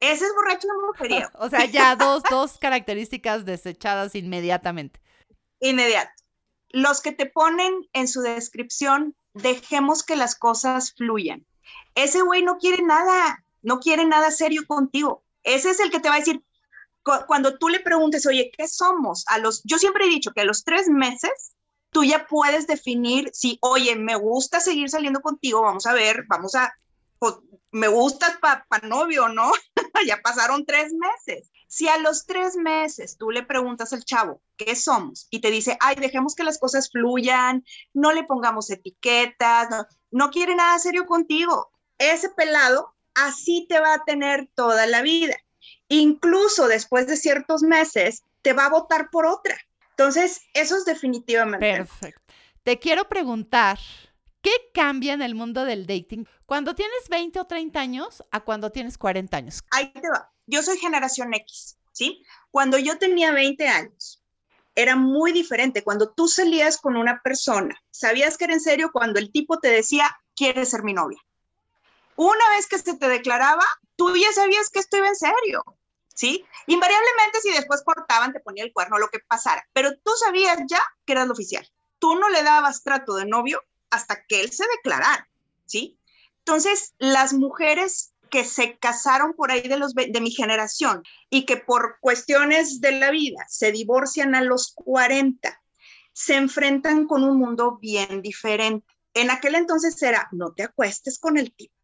Ese 0.00 0.24
es 0.24 0.32
borracho 0.34 0.68
de 0.68 0.86
mujerío. 0.86 1.28
o 1.34 1.48
sea, 1.48 1.64
ya 1.64 1.96
dos, 1.96 2.22
dos 2.30 2.58
características 2.58 3.44
desechadas 3.44 4.14
inmediatamente. 4.14 5.00
Inmediato. 5.60 6.12
Los 6.70 7.00
que 7.00 7.12
te 7.12 7.26
ponen 7.26 7.88
en 7.92 8.06
su 8.06 8.20
descripción, 8.20 9.16
dejemos 9.32 10.04
que 10.04 10.16
las 10.16 10.36
cosas 10.36 10.94
fluyan. 10.94 11.46
Ese 11.98 12.22
güey 12.22 12.42
no 12.44 12.58
quiere 12.58 12.80
nada, 12.84 13.44
no 13.60 13.80
quiere 13.80 14.04
nada 14.04 14.30
serio 14.30 14.62
contigo. 14.68 15.24
Ese 15.42 15.70
es 15.70 15.80
el 15.80 15.90
que 15.90 15.98
te 15.98 16.08
va 16.08 16.14
a 16.14 16.20
decir, 16.20 16.44
cuando 17.26 17.58
tú 17.58 17.68
le 17.68 17.80
preguntes, 17.80 18.24
oye, 18.26 18.52
¿qué 18.56 18.68
somos? 18.68 19.24
A 19.26 19.38
los, 19.38 19.62
yo 19.64 19.78
siempre 19.78 20.04
he 20.04 20.08
dicho 20.08 20.30
que 20.30 20.42
a 20.42 20.44
los 20.44 20.62
tres 20.62 20.88
meses 20.88 21.56
tú 21.90 22.04
ya 22.04 22.24
puedes 22.28 22.68
definir 22.68 23.30
si, 23.32 23.58
oye, 23.62 23.96
me 23.96 24.14
gusta 24.14 24.60
seguir 24.60 24.88
saliendo 24.90 25.20
contigo, 25.20 25.62
vamos 25.62 25.86
a 25.86 25.92
ver, 25.92 26.24
vamos 26.28 26.54
a, 26.54 26.72
pues, 27.18 27.34
me 27.72 27.88
gustas 27.88 28.36
para 28.40 28.64
pa 28.68 28.78
novio, 28.78 29.28
¿no? 29.28 29.50
ya 30.06 30.20
pasaron 30.22 30.64
tres 30.64 30.92
meses. 30.92 31.50
Si 31.66 31.88
a 31.88 31.98
los 31.98 32.26
tres 32.26 32.54
meses 32.54 33.16
tú 33.18 33.32
le 33.32 33.42
preguntas 33.42 33.92
al 33.92 34.04
chavo, 34.04 34.40
¿qué 34.56 34.76
somos? 34.76 35.26
Y 35.30 35.40
te 35.40 35.50
dice, 35.50 35.76
ay, 35.80 35.96
dejemos 35.96 36.36
que 36.36 36.44
las 36.44 36.60
cosas 36.60 36.90
fluyan, 36.92 37.64
no 37.92 38.12
le 38.12 38.22
pongamos 38.22 38.70
etiquetas, 38.70 39.68
no, 39.68 39.84
no 40.12 40.30
quiere 40.30 40.54
nada 40.54 40.78
serio 40.78 41.04
contigo. 41.04 41.72
Ese 41.98 42.28
pelado 42.30 42.94
así 43.14 43.66
te 43.68 43.80
va 43.80 43.94
a 43.94 44.04
tener 44.04 44.48
toda 44.54 44.86
la 44.86 45.02
vida. 45.02 45.36
Incluso 45.88 46.68
después 46.68 47.06
de 47.06 47.16
ciertos 47.16 47.62
meses, 47.62 48.22
te 48.42 48.52
va 48.52 48.66
a 48.66 48.70
votar 48.70 49.10
por 49.10 49.26
otra. 49.26 49.58
Entonces, 49.90 50.42
eso 50.54 50.76
es 50.76 50.84
definitivamente. 50.84 51.66
Perfecto. 51.66 52.20
Te 52.62 52.78
quiero 52.78 53.08
preguntar, 53.08 53.78
¿qué 54.42 54.52
cambia 54.72 55.14
en 55.14 55.22
el 55.22 55.34
mundo 55.34 55.64
del 55.64 55.86
dating 55.86 56.26
cuando 56.46 56.74
tienes 56.74 57.08
20 57.08 57.40
o 57.40 57.46
30 57.46 57.80
años 57.80 58.24
a 58.30 58.40
cuando 58.40 58.70
tienes 58.70 58.96
40 58.98 59.36
años? 59.36 59.62
Ahí 59.70 59.92
te 59.92 60.08
va. 60.08 60.30
Yo 60.46 60.62
soy 60.62 60.78
generación 60.78 61.34
X, 61.34 61.78
¿sí? 61.92 62.22
Cuando 62.50 62.78
yo 62.78 62.98
tenía 62.98 63.32
20 63.32 63.66
años, 63.66 64.22
era 64.74 64.94
muy 64.94 65.32
diferente. 65.32 65.82
Cuando 65.82 66.12
tú 66.12 66.28
salías 66.28 66.78
con 66.78 66.96
una 66.96 67.20
persona, 67.22 67.76
sabías 67.90 68.38
que 68.38 68.44
era 68.44 68.54
en 68.54 68.60
serio 68.60 68.90
cuando 68.92 69.18
el 69.18 69.32
tipo 69.32 69.58
te 69.58 69.68
decía, 69.68 70.16
¿quieres 70.36 70.70
ser 70.70 70.84
mi 70.84 70.94
novia? 70.94 71.18
Una 72.18 72.50
vez 72.56 72.66
que 72.66 72.80
se 72.80 72.96
te 72.96 73.08
declaraba, 73.08 73.64
tú 73.94 74.16
ya 74.16 74.32
sabías 74.32 74.70
que 74.70 74.80
esto 74.80 74.96
iba 74.96 75.06
en 75.06 75.14
serio, 75.14 75.62
¿sí? 76.12 76.44
Invariablemente 76.66 77.40
si 77.40 77.52
después 77.52 77.84
cortaban, 77.84 78.32
te 78.32 78.40
ponía 78.40 78.64
el 78.64 78.72
cuerno, 78.72 78.98
lo 78.98 79.08
que 79.08 79.20
pasara, 79.20 79.64
pero 79.72 79.96
tú 80.02 80.10
sabías 80.18 80.58
ya 80.68 80.82
que 81.06 81.12
eras 81.12 81.28
lo 81.28 81.34
oficial. 81.34 81.64
Tú 82.00 82.16
no 82.16 82.28
le 82.28 82.42
dabas 82.42 82.82
trato 82.82 83.14
de 83.14 83.24
novio 83.24 83.62
hasta 83.90 84.24
que 84.26 84.40
él 84.40 84.50
se 84.50 84.64
declarara, 84.66 85.28
¿sí? 85.64 85.96
Entonces, 86.38 86.92
las 86.98 87.34
mujeres 87.34 88.12
que 88.32 88.42
se 88.42 88.78
casaron 88.78 89.34
por 89.34 89.52
ahí 89.52 89.68
de, 89.68 89.76
los, 89.76 89.94
de 89.94 90.20
mi 90.20 90.32
generación 90.32 91.04
y 91.30 91.46
que 91.46 91.56
por 91.56 92.00
cuestiones 92.00 92.80
de 92.80 92.98
la 92.98 93.12
vida 93.12 93.46
se 93.48 93.70
divorcian 93.70 94.34
a 94.34 94.42
los 94.42 94.72
40, 94.74 95.62
se 96.12 96.34
enfrentan 96.34 97.06
con 97.06 97.22
un 97.22 97.38
mundo 97.38 97.78
bien 97.80 98.22
diferente. 98.22 98.92
En 99.14 99.30
aquel 99.30 99.54
entonces 99.54 100.02
era, 100.02 100.28
no 100.32 100.52
te 100.52 100.64
acuestes 100.64 101.20
con 101.20 101.38
el 101.38 101.54
tipo. 101.54 101.77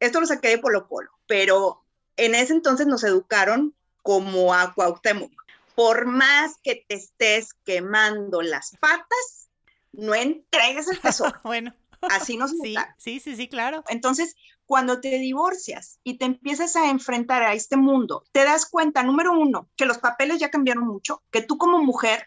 Esto 0.00 0.20
lo 0.20 0.26
saqué 0.26 0.48
de 0.48 0.58
Polo 0.58 0.88
Polo, 0.88 1.10
pero 1.26 1.84
en 2.16 2.34
ese 2.34 2.54
entonces 2.54 2.86
nos 2.86 3.04
educaron 3.04 3.74
como 4.02 4.54
a 4.54 4.72
Cuauhtémoc. 4.74 5.32
Por 5.74 6.06
más 6.06 6.56
que 6.62 6.84
te 6.88 6.94
estés 6.94 7.54
quemando 7.64 8.42
las 8.42 8.76
patas, 8.80 9.50
no 9.92 10.14
entregues 10.14 10.88
el 10.88 11.00
tesoro. 11.00 11.38
bueno. 11.44 11.74
Así 12.02 12.38
nos 12.38 12.52
sí, 12.52 12.74
sí, 12.96 13.20
sí, 13.20 13.36
sí, 13.36 13.46
claro. 13.46 13.84
Entonces, 13.88 14.34
cuando 14.64 15.00
te 15.00 15.18
divorcias 15.18 15.98
y 16.02 16.16
te 16.16 16.24
empiezas 16.24 16.74
a 16.76 16.88
enfrentar 16.88 17.42
a 17.42 17.52
este 17.52 17.76
mundo, 17.76 18.24
te 18.32 18.44
das 18.44 18.64
cuenta, 18.64 19.02
número 19.02 19.32
uno, 19.32 19.68
que 19.76 19.84
los 19.84 19.98
papeles 19.98 20.38
ya 20.38 20.50
cambiaron 20.50 20.86
mucho, 20.86 21.22
que 21.30 21.42
tú 21.42 21.58
como 21.58 21.82
mujer 21.82 22.26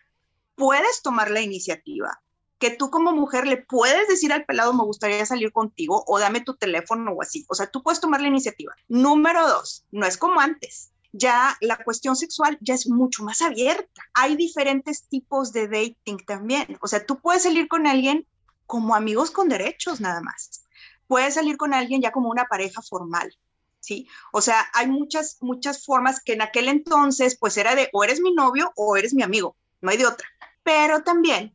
puedes 0.56 1.02
tomar 1.02 1.32
la 1.32 1.42
iniciativa, 1.42 2.22
que 2.64 2.72
tú 2.72 2.90
como 2.90 3.12
mujer 3.12 3.46
le 3.46 3.58
puedes 3.58 4.08
decir 4.08 4.32
al 4.32 4.46
pelado, 4.46 4.74
me 4.74 4.86
gustaría 4.86 5.26
salir 5.26 5.52
contigo 5.52 6.06
o 6.08 6.18
dame 6.18 6.40
tu 6.40 6.56
teléfono 6.56 7.12
o 7.12 7.22
así. 7.22 7.46
O 7.50 7.56
sea, 7.56 7.70
tú 7.70 7.84
puedes 7.84 8.00
tomar 8.00 8.22
la 8.22 8.30
iniciativa. 8.30 8.74
Número 8.88 9.46
dos, 9.46 9.84
no 9.92 10.06
es 10.06 10.16
como 10.16 10.40
antes. 10.40 10.94
Ya 11.12 11.58
la 11.60 11.76
cuestión 11.84 12.16
sexual 12.16 12.58
ya 12.62 12.76
es 12.76 12.88
mucho 12.88 13.22
más 13.26 13.42
abierta. 13.42 14.04
Hay 14.14 14.38
diferentes 14.38 15.10
tipos 15.10 15.52
de 15.52 15.68
dating 15.68 16.26
también. 16.26 16.78
O 16.80 16.88
sea, 16.88 17.06
tú 17.06 17.20
puedes 17.20 17.44
salir 17.44 17.68
con 17.68 17.86
alguien 17.86 18.26
como 18.66 18.96
amigos 18.96 19.30
con 19.30 19.50
derechos 19.50 20.00
nada 20.00 20.22
más. 20.22 20.64
Puedes 21.08 21.34
salir 21.34 21.58
con 21.58 21.74
alguien 21.74 22.02
ya 22.02 22.14
como 22.14 22.30
una 22.30 22.46
pareja 22.46 22.82
formal. 22.82 23.36
¿sí? 23.82 24.08
O 24.32 24.40
sea, 24.40 24.66
hay 24.74 24.88
muchas, 24.88 25.36
muchas 25.42 25.84
formas 25.84 26.22
que 26.22 26.32
en 26.32 26.42
aquel 26.42 26.70
entonces, 26.70 27.38
pues 27.38 27.58
era 27.58 27.76
de 27.76 27.90
o 27.92 28.06
eres 28.06 28.22
mi 28.22 28.34
novio 28.34 28.72
o 28.78 28.96
eres 28.96 29.14
mi 29.14 29.22
amigo, 29.22 29.58
no 29.82 29.92
hay 29.92 29.98
de 29.98 30.06
otra. 30.06 30.30
Pero 30.64 31.04
también 31.04 31.54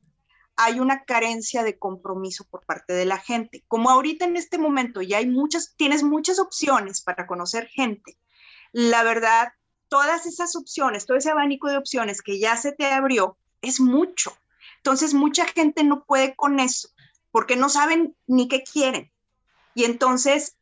hay 0.61 0.81
una 0.81 1.05
carencia 1.05 1.63
de 1.63 1.79
compromiso 1.79 2.45
por 2.51 2.67
parte 2.67 2.93
de 2.93 3.05
la 3.05 3.19
gente. 3.19 3.65
Como 3.69 3.91
ahorita 3.91 4.25
en 4.25 4.37
este 4.37 4.59
momento 4.59 5.01
ya 5.03 5.19
hay 5.19 5.27
muchas, 5.27 5.75
tienes 5.77 6.03
muchas 6.03 6.41
opciones 6.41 7.01
para 7.01 7.29
conocer 7.29 7.69
gente, 7.69 8.19
la 8.73 9.05
verdad, 9.05 9.53
todas 9.89 10.27
esas 10.27 10.57
opciones, 10.57 11.07
todo 11.07 11.17
ese 11.17 11.31
abanico 11.31 11.69
de 11.69 11.77
opciones 11.77 12.23
que 12.23 12.41
ya 12.41 12.57
se 12.57 12.73
te 12.73 12.87
abrió, 12.87 13.39
es 13.63 13.81
mucho. 13.81 14.37
Entonces, 14.79 15.15
mucha 15.15 15.47
gente 15.47 15.85
no 15.85 16.05
puede 16.05 16.35
con 16.35 16.59
eso 16.59 16.89
porque 17.31 17.55
no 17.55 17.69
saben 17.69 18.17
ni 18.27 18.49
qué 18.49 18.65
quieren. 18.65 19.13
Y 19.75 19.85
entonces 19.85 20.57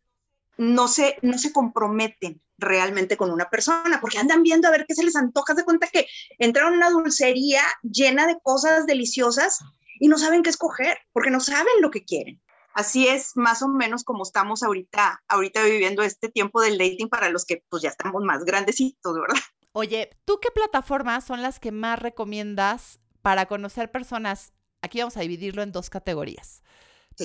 no 0.58 0.88
se, 0.88 1.18
no 1.22 1.38
se 1.38 1.52
comprometen 1.52 2.42
realmente 2.58 3.16
con 3.16 3.30
una 3.30 3.48
persona, 3.48 4.00
porque 4.00 4.18
andan 4.18 4.42
viendo 4.42 4.68
a 4.68 4.72
ver 4.72 4.84
qué 4.86 4.94
se 4.94 5.04
les 5.04 5.16
antoja, 5.16 5.54
de 5.54 5.64
cuenta 5.64 5.88
que 5.88 6.06
entraron 6.38 6.74
en 6.74 6.78
una 6.78 6.90
dulcería 6.90 7.62
llena 7.82 8.26
de 8.26 8.38
cosas 8.42 8.86
deliciosas 8.86 9.58
y 10.00 10.08
no 10.08 10.18
saben 10.18 10.42
qué 10.42 10.50
escoger, 10.50 10.98
porque 11.12 11.30
no 11.30 11.40
saben 11.40 11.80
lo 11.80 11.90
que 11.90 12.04
quieren. 12.04 12.42
Así 12.74 13.08
es 13.08 13.36
más 13.36 13.62
o 13.62 13.68
menos 13.68 14.04
como 14.04 14.22
estamos 14.22 14.62
ahorita, 14.62 15.22
ahorita 15.28 15.62
viviendo 15.64 16.02
este 16.02 16.28
tiempo 16.28 16.60
del 16.60 16.76
dating 16.76 17.08
para 17.08 17.30
los 17.30 17.46
que 17.46 17.62
pues 17.70 17.82
ya 17.82 17.88
estamos 17.88 18.22
más 18.22 18.44
grandecitos, 18.44 19.18
¿verdad? 19.18 19.40
Oye, 19.72 20.10
¿tú 20.24 20.40
qué 20.40 20.50
plataformas 20.50 21.24
son 21.24 21.42
las 21.42 21.58
que 21.58 21.72
más 21.72 21.98
recomiendas 21.98 22.98
para 23.22 23.46
conocer 23.46 23.90
personas? 23.90 24.52
Aquí 24.82 24.98
vamos 24.98 25.16
a 25.16 25.20
dividirlo 25.20 25.62
en 25.62 25.72
dos 25.72 25.88
categorías. 25.88 26.62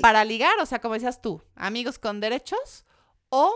Para 0.01 0.24
ligar, 0.24 0.58
o 0.60 0.66
sea, 0.66 0.80
como 0.80 0.94
decías 0.94 1.22
tú, 1.22 1.44
amigos 1.56 2.00
con 2.00 2.22
derechos 2.22 2.86
o 3.28 3.54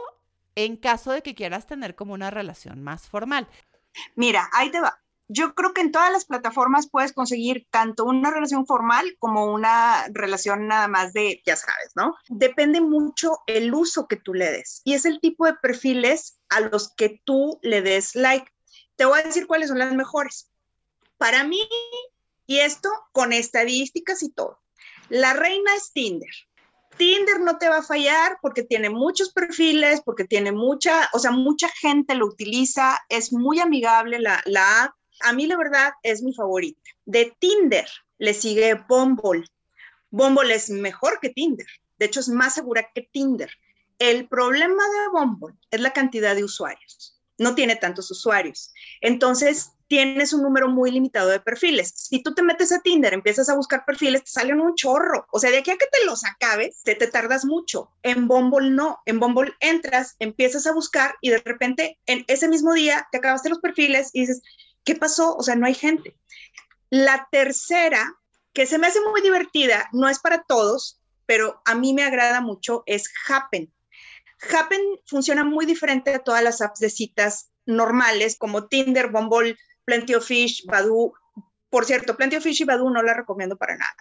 en 0.55 0.75
caso 0.75 1.12
de 1.12 1.22
que 1.22 1.36
quieras 1.36 1.65
tener 1.65 1.95
como 1.95 2.13
una 2.13 2.29
relación 2.29 2.84
más 2.84 3.07
formal. 3.07 3.48
Mira, 4.15 4.50
ahí 4.51 4.72
te 4.72 4.81
va. 4.81 5.01
Yo 5.27 5.55
creo 5.55 5.74
que 5.74 5.82
en 5.82 5.91
todas 5.91 6.12
las 6.12 6.25
plataformas 6.25 6.89
puedes 6.89 7.13
conseguir 7.13 7.65
tanto 7.72 8.05
una 8.05 8.29
relación 8.29 8.67
formal 8.67 9.15
como 9.17 9.46
una 9.46 10.05
relación 10.13 10.67
nada 10.67 10.88
más 10.88 11.13
de, 11.13 11.41
ya 11.46 11.55
sabes, 11.55 11.91
¿no? 11.96 12.15
Depende 12.29 12.79
mucho 12.79 13.39
el 13.48 13.74
uso 13.74 14.08
que 14.08 14.17
tú 14.17 14.34
le 14.34 14.51
des 14.51 14.82
y 14.84 14.94
es 14.94 15.05
el 15.05 15.20
tipo 15.20 15.46
de 15.46 15.55
perfiles 15.55 16.38
a 16.50 16.60
los 16.60 16.94
que 16.96 17.22
tú 17.24 17.60
le 17.63 17.82
des 17.82 18.15
like. 18.15 18.51
Te 18.96 19.05
voy 19.05 19.20
a 19.20 19.24
decir 19.24 19.48
cuáles 19.48 19.70
son 19.70 19.79
las 19.79 19.94
mejores. 19.94 20.51
Para 21.17 21.44
mí, 21.44 21.62
y 22.46 22.60
esto 22.60 22.89
con 23.12 23.34
estadísticas 23.34 24.22
y 24.22 24.32
todo, 24.32 24.60
la 25.10 25.34
reina 25.34 25.74
es 25.75 25.91
Tinder. 25.91 26.29
Tinder 26.98 27.41
no 27.41 27.58
te 27.58 27.67
va 27.67 27.77
a 27.77 27.84
fallar 27.84 28.38
porque 28.41 28.63
tiene 28.63 28.89
muchos 28.89 29.32
perfiles, 29.32 30.01
porque 30.03 30.24
tiene 30.24 30.51
mucha, 30.51 31.10
o 31.13 31.20
sea, 31.20 31.32
mucha 31.32 31.67
gente 31.70 32.15
lo 32.15 32.25
utiliza, 32.25 33.00
es 33.10 33.34
muy 33.34 33.60
amigable 33.60 34.20
la, 34.20 34.41
la 34.46 34.84
app. 34.84 34.96
A 35.22 35.34
mí 35.34 35.48
la 35.48 35.57
verdad 35.57 35.93
es 36.03 36.22
mi 36.22 36.34
favorita. 36.34 36.81
De 37.05 37.36
Tinder 37.39 37.88
le 38.17 38.34
sigue 38.34 38.74
Bumble. 38.88 39.45
Bumble 40.10 40.53
es 40.53 40.69
mejor 40.69 41.19
que 41.19 41.29
Tinder. 41.29 41.67
De 41.98 42.05
hecho, 42.05 42.19
es 42.19 42.29
más 42.29 42.53
segura 42.55 42.89
que 42.93 43.01
Tinder. 43.01 43.50
El 44.00 44.27
problema 44.27 44.84
de 44.84 45.10
Bumble 45.12 45.55
es 45.72 45.79
la 45.79 45.93
cantidad 45.93 46.36
de 46.36 46.43
usuarios. 46.43 47.19
No 47.38 47.55
tiene 47.55 47.75
tantos 47.75 48.12
usuarios. 48.12 48.74
Entonces, 49.01 49.72
tienes 49.88 50.34
un 50.34 50.41
número 50.41 50.67
muy 50.69 50.91
limitado 50.91 51.29
de 51.29 51.39
perfiles. 51.39 51.93
Si 51.95 52.24
tú 52.24 52.34
te 52.34 52.43
metes 52.43 52.72
a 52.72 52.81
Tinder, 52.81 53.13
empiezas 53.13 53.50
a 53.50 53.55
buscar 53.55 53.86
perfiles, 53.86 54.24
te 54.24 54.31
salen 54.31 54.60
un 54.60 54.75
chorro. 54.75 55.27
O 55.31 55.39
sea, 55.39 55.51
de 55.51 55.60
aquí 55.60 55.72
a 55.72 55.77
que 55.77 55.88
te 55.88 56.05
los 56.05 56.25
acabes, 56.25 56.81
te, 56.84 56.95
te 56.95 57.07
tardas 57.07 57.45
mucho. 57.45 57.91
En 58.01 58.27
Bumble 58.27 58.72
no. 58.72 59.00
En 59.05 59.19
Bumble 59.19 59.53
entras, 59.60 60.15
empiezas 60.19 60.65
a 60.65 60.74
buscar 60.74 61.15
y 61.22 61.29
de 61.29 61.39
repente 61.39 62.00
en 62.05 62.25
ese 62.27 62.48
mismo 62.48 62.74
día 62.74 63.07
te 63.12 63.19
acabaste 63.19 63.50
los 63.50 63.60
perfiles 63.60 64.10
y 64.13 64.22
dices, 64.22 64.41
¿qué 64.85 64.95
pasó? 64.95 65.35
O 65.35 65.43
sea, 65.43 65.55
no 65.55 65.65
hay 65.65 65.73
gente. 65.73 66.17
La 66.89 67.27
tercera, 67.31 68.15
que 68.53 68.65
se 68.65 68.77
me 68.77 68.87
hace 68.87 69.01
muy 69.01 69.21
divertida, 69.21 69.89
no 69.91 70.07
es 70.07 70.19
para 70.19 70.43
todos, 70.43 71.01
pero 71.25 71.61
a 71.65 71.75
mí 71.75 71.93
me 71.93 72.03
agrada 72.03 72.39
mucho, 72.39 72.83
es 72.85 73.11
Happen. 73.27 73.73
Happen 74.53 74.81
funciona 75.05 75.43
muy 75.43 75.65
diferente 75.65 76.13
a 76.13 76.19
todas 76.19 76.43
las 76.43 76.61
apps 76.61 76.79
de 76.79 76.89
citas 76.89 77.49
normales 77.65 78.37
como 78.37 78.67
Tinder, 78.67 79.09
Bumble, 79.09 79.57
Plenty 79.85 80.15
of 80.15 80.25
Fish, 80.25 80.65
Badoo. 80.65 81.13
Por 81.69 81.85
cierto, 81.85 82.15
Plenty 82.15 82.37
of 82.37 82.43
Fish 82.43 82.61
y 82.61 82.65
Badoo 82.65 82.89
no 82.89 83.01
la 83.01 83.13
recomiendo 83.13 83.57
para 83.57 83.75
nada. 83.75 83.95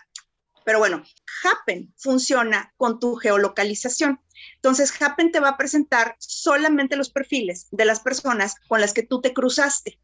Pero 0.64 0.78
bueno, 0.78 1.02
Happen 1.44 1.92
funciona 1.96 2.72
con 2.76 2.98
tu 2.98 3.16
geolocalización. 3.16 4.20
Entonces, 4.56 5.00
Happen 5.00 5.30
te 5.30 5.40
va 5.40 5.50
a 5.50 5.56
presentar 5.56 6.16
solamente 6.18 6.96
los 6.96 7.10
perfiles 7.10 7.68
de 7.70 7.84
las 7.84 8.00
personas 8.00 8.56
con 8.66 8.80
las 8.80 8.92
que 8.92 9.02
tú 9.02 9.20
te 9.20 9.34
cruzaste. 9.34 9.98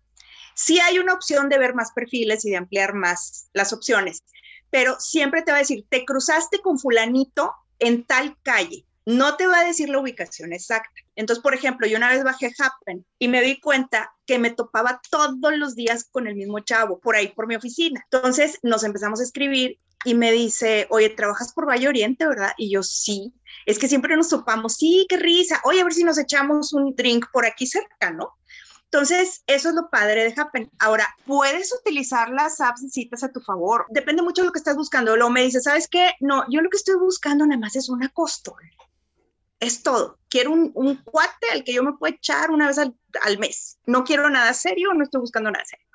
Sí 0.64 0.80
hay 0.80 0.98
una 0.98 1.14
opción 1.14 1.48
de 1.48 1.58
ver 1.58 1.74
más 1.74 1.92
perfiles 1.92 2.44
y 2.44 2.50
de 2.50 2.56
ampliar 2.56 2.94
más 2.94 3.48
las 3.52 3.72
opciones, 3.72 4.24
pero 4.70 4.98
siempre 5.00 5.42
te 5.42 5.52
va 5.52 5.58
a 5.58 5.60
decir, 5.60 5.84
te 5.88 6.04
cruzaste 6.04 6.60
con 6.60 6.78
fulanito 6.78 7.52
en 7.78 8.04
tal 8.04 8.36
calle 8.42 8.84
no 9.06 9.36
te 9.36 9.46
va 9.46 9.60
a 9.60 9.64
decir 9.64 9.88
la 9.88 9.98
ubicación 9.98 10.52
exacta. 10.52 10.90
Entonces, 11.16 11.42
por 11.42 11.54
ejemplo, 11.54 11.86
yo 11.86 11.96
una 11.96 12.10
vez 12.10 12.22
bajé 12.22 12.52
Happen 12.58 13.04
y 13.18 13.28
me 13.28 13.42
di 13.42 13.60
cuenta 13.60 14.12
que 14.26 14.38
me 14.38 14.50
topaba 14.50 15.00
todos 15.10 15.56
los 15.56 15.74
días 15.74 16.06
con 16.10 16.26
el 16.26 16.36
mismo 16.36 16.60
chavo 16.60 17.00
por 17.00 17.16
ahí 17.16 17.28
por 17.28 17.46
mi 17.46 17.56
oficina. 17.56 18.04
Entonces 18.10 18.58
nos 18.62 18.84
empezamos 18.84 19.20
a 19.20 19.24
escribir 19.24 19.78
y 20.04 20.14
me 20.14 20.32
dice, 20.32 20.86
oye, 20.90 21.10
¿trabajas 21.10 21.52
por 21.52 21.68
Valle 21.68 21.88
Oriente, 21.88 22.26
verdad? 22.26 22.52
Y 22.56 22.70
yo, 22.70 22.82
sí, 22.82 23.34
es 23.66 23.78
que 23.78 23.88
siempre 23.88 24.16
nos 24.16 24.28
topamos, 24.28 24.76
sí, 24.76 25.06
qué 25.08 25.18
risa, 25.18 25.60
oye, 25.64 25.80
a 25.80 25.84
ver 25.84 25.92
si 25.92 26.04
nos 26.04 26.16
echamos 26.16 26.72
un 26.72 26.94
drink 26.94 27.26
por 27.30 27.44
aquí 27.44 27.66
cerca, 27.66 28.10
¿no? 28.10 28.32
Entonces, 28.92 29.42
eso 29.46 29.68
es 29.68 29.74
lo 29.74 29.88
padre 29.88 30.24
de 30.24 30.34
Happen. 30.36 30.70
Ahora, 30.80 31.06
puedes 31.24 31.72
utilizar 31.72 32.30
las 32.30 32.60
apps 32.60 32.82
de 32.82 32.90
citas 32.90 33.22
a 33.22 33.32
tu 33.32 33.40
favor. 33.40 33.86
Depende 33.90 34.22
mucho 34.22 34.42
de 34.42 34.46
lo 34.46 34.52
que 34.52 34.58
estás 34.58 34.76
buscando. 34.76 35.16
Luego 35.16 35.30
me 35.30 35.42
dice, 35.42 35.60
¿sabes 35.60 35.86
qué? 35.88 36.12
No, 36.20 36.44
yo 36.50 36.60
lo 36.60 36.70
que 36.70 36.76
estoy 36.76 36.96
buscando 36.96 37.46
nada 37.46 37.60
más 37.60 37.76
es 37.76 37.88
una 37.88 38.08
costumbre 38.08 38.70
es 39.60 39.82
todo. 39.82 40.18
Quiero 40.28 40.52
un, 40.52 40.96
cuate 41.04 41.50
al 41.52 41.64
que 41.64 41.74
yo 41.74 41.84
me 41.84 41.92
pueda 41.92 42.16
echar 42.16 42.50
una 42.50 42.66
vez 42.66 42.78
al, 42.78 43.38
mes. 43.38 43.78
No 43.86 44.04
quiero 44.04 44.28
nada 44.30 44.52
serio, 44.54 44.92
no 44.94 45.04
estoy 45.04 45.20
buscando 45.20 45.50
nada 45.50 45.64
serio. 45.64 45.86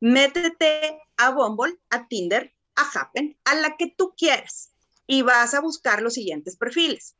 Métete 0.00 1.00
a 1.16 1.30
Bumble, 1.30 1.78
a 1.90 2.06
Tinder, 2.06 2.54
a 2.76 2.82
Happen, 2.82 3.36
a 3.44 3.54
la 3.54 3.76
que 3.76 3.88
tú 3.88 4.14
quieras 4.16 4.70
y 5.06 5.22
vas 5.22 5.54
a 5.54 5.60
buscar 5.60 6.02
los 6.02 6.14
siguientes 6.14 6.56
perfiles. 6.56 7.16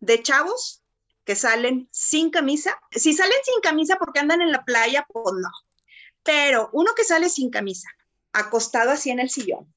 De 0.00 0.22
chavos 0.22 0.81
que 1.24 1.36
salen 1.36 1.88
sin 1.90 2.30
camisa. 2.30 2.78
Si 2.90 3.12
salen 3.12 3.38
sin 3.44 3.60
camisa 3.60 3.96
porque 3.96 4.20
andan 4.20 4.42
en 4.42 4.52
la 4.52 4.64
playa, 4.64 5.06
pues 5.08 5.34
no. 5.34 5.50
Pero 6.22 6.70
uno 6.72 6.92
que 6.94 7.04
sale 7.04 7.28
sin 7.28 7.50
camisa, 7.50 7.88
acostado 8.32 8.90
así 8.90 9.10
en 9.10 9.20
el 9.20 9.30
sillón, 9.30 9.72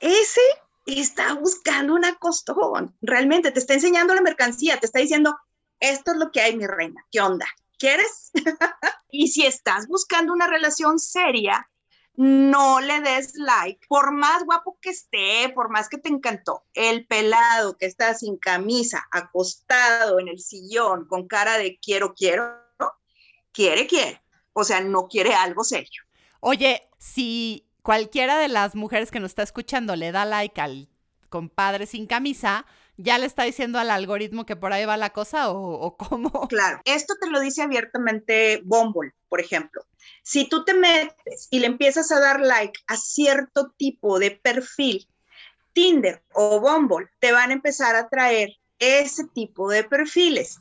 ese 0.00 0.40
está 0.86 1.34
buscando 1.34 1.94
una 1.94 2.16
costón. 2.16 2.96
Realmente 3.00 3.52
te 3.52 3.60
está 3.60 3.74
enseñando 3.74 4.14
la 4.14 4.22
mercancía, 4.22 4.78
te 4.78 4.86
está 4.86 4.98
diciendo, 4.98 5.36
esto 5.78 6.12
es 6.12 6.18
lo 6.18 6.30
que 6.30 6.40
hay, 6.40 6.56
mi 6.56 6.66
reina. 6.66 7.04
¿Qué 7.10 7.20
onda? 7.20 7.46
¿Quieres? 7.78 8.30
y 9.10 9.28
si 9.28 9.46
estás 9.46 9.86
buscando 9.86 10.32
una 10.32 10.46
relación 10.46 10.98
seria, 10.98 11.69
no 12.20 12.80
le 12.80 13.00
des 13.00 13.34
like, 13.36 13.86
por 13.88 14.12
más 14.12 14.44
guapo 14.44 14.76
que 14.82 14.90
esté, 14.90 15.48
por 15.54 15.70
más 15.70 15.88
que 15.88 15.96
te 15.96 16.10
encantó, 16.10 16.66
el 16.74 17.06
pelado 17.06 17.78
que 17.78 17.86
está 17.86 18.12
sin 18.12 18.36
camisa, 18.36 19.08
acostado 19.10 20.20
en 20.20 20.28
el 20.28 20.38
sillón, 20.38 21.06
con 21.06 21.26
cara 21.26 21.56
de 21.56 21.78
quiero, 21.80 22.12
quiero, 22.12 22.60
quiere, 23.52 23.86
quiere. 23.86 24.20
O 24.52 24.64
sea, 24.64 24.82
no 24.82 25.08
quiere 25.08 25.32
algo 25.32 25.64
serio. 25.64 26.02
Oye, 26.40 26.90
si 26.98 27.66
cualquiera 27.80 28.36
de 28.36 28.48
las 28.48 28.74
mujeres 28.74 29.10
que 29.10 29.18
nos 29.18 29.30
está 29.30 29.42
escuchando 29.42 29.96
le 29.96 30.12
da 30.12 30.26
like 30.26 30.60
al 30.60 30.90
compadre 31.30 31.86
sin 31.86 32.06
camisa, 32.06 32.66
ya 33.02 33.18
le 33.18 33.26
está 33.26 33.44
diciendo 33.44 33.78
al 33.78 33.90
algoritmo 33.90 34.46
que 34.46 34.56
por 34.56 34.72
ahí 34.72 34.84
va 34.84 34.96
la 34.96 35.10
cosa 35.10 35.50
o, 35.50 35.96
cómo. 35.96 36.48
Claro, 36.48 36.80
esto 36.84 37.14
te 37.20 37.28
lo 37.30 37.40
dice 37.40 37.62
abiertamente 37.62 38.60
Bumble, 38.64 39.12
por 39.28 39.40
ejemplo. 39.40 39.84
Si 40.22 40.48
tú 40.48 40.64
te 40.64 40.74
metes 40.74 41.48
y 41.50 41.60
le 41.60 41.66
empiezas 41.66 42.10
a 42.12 42.20
dar 42.20 42.40
like 42.40 42.78
a 42.86 42.96
cierto 42.96 43.72
tipo 43.76 44.18
de 44.18 44.32
perfil, 44.32 45.08
Tinder 45.72 46.22
o 46.34 46.60
Bumble 46.60 47.08
te 47.20 47.32
van 47.32 47.50
a 47.50 47.54
empezar 47.54 47.94
a 47.96 48.08
traer 48.08 48.50
ese 48.78 49.24
tipo 49.28 49.70
de 49.70 49.84
perfiles. 49.84 50.58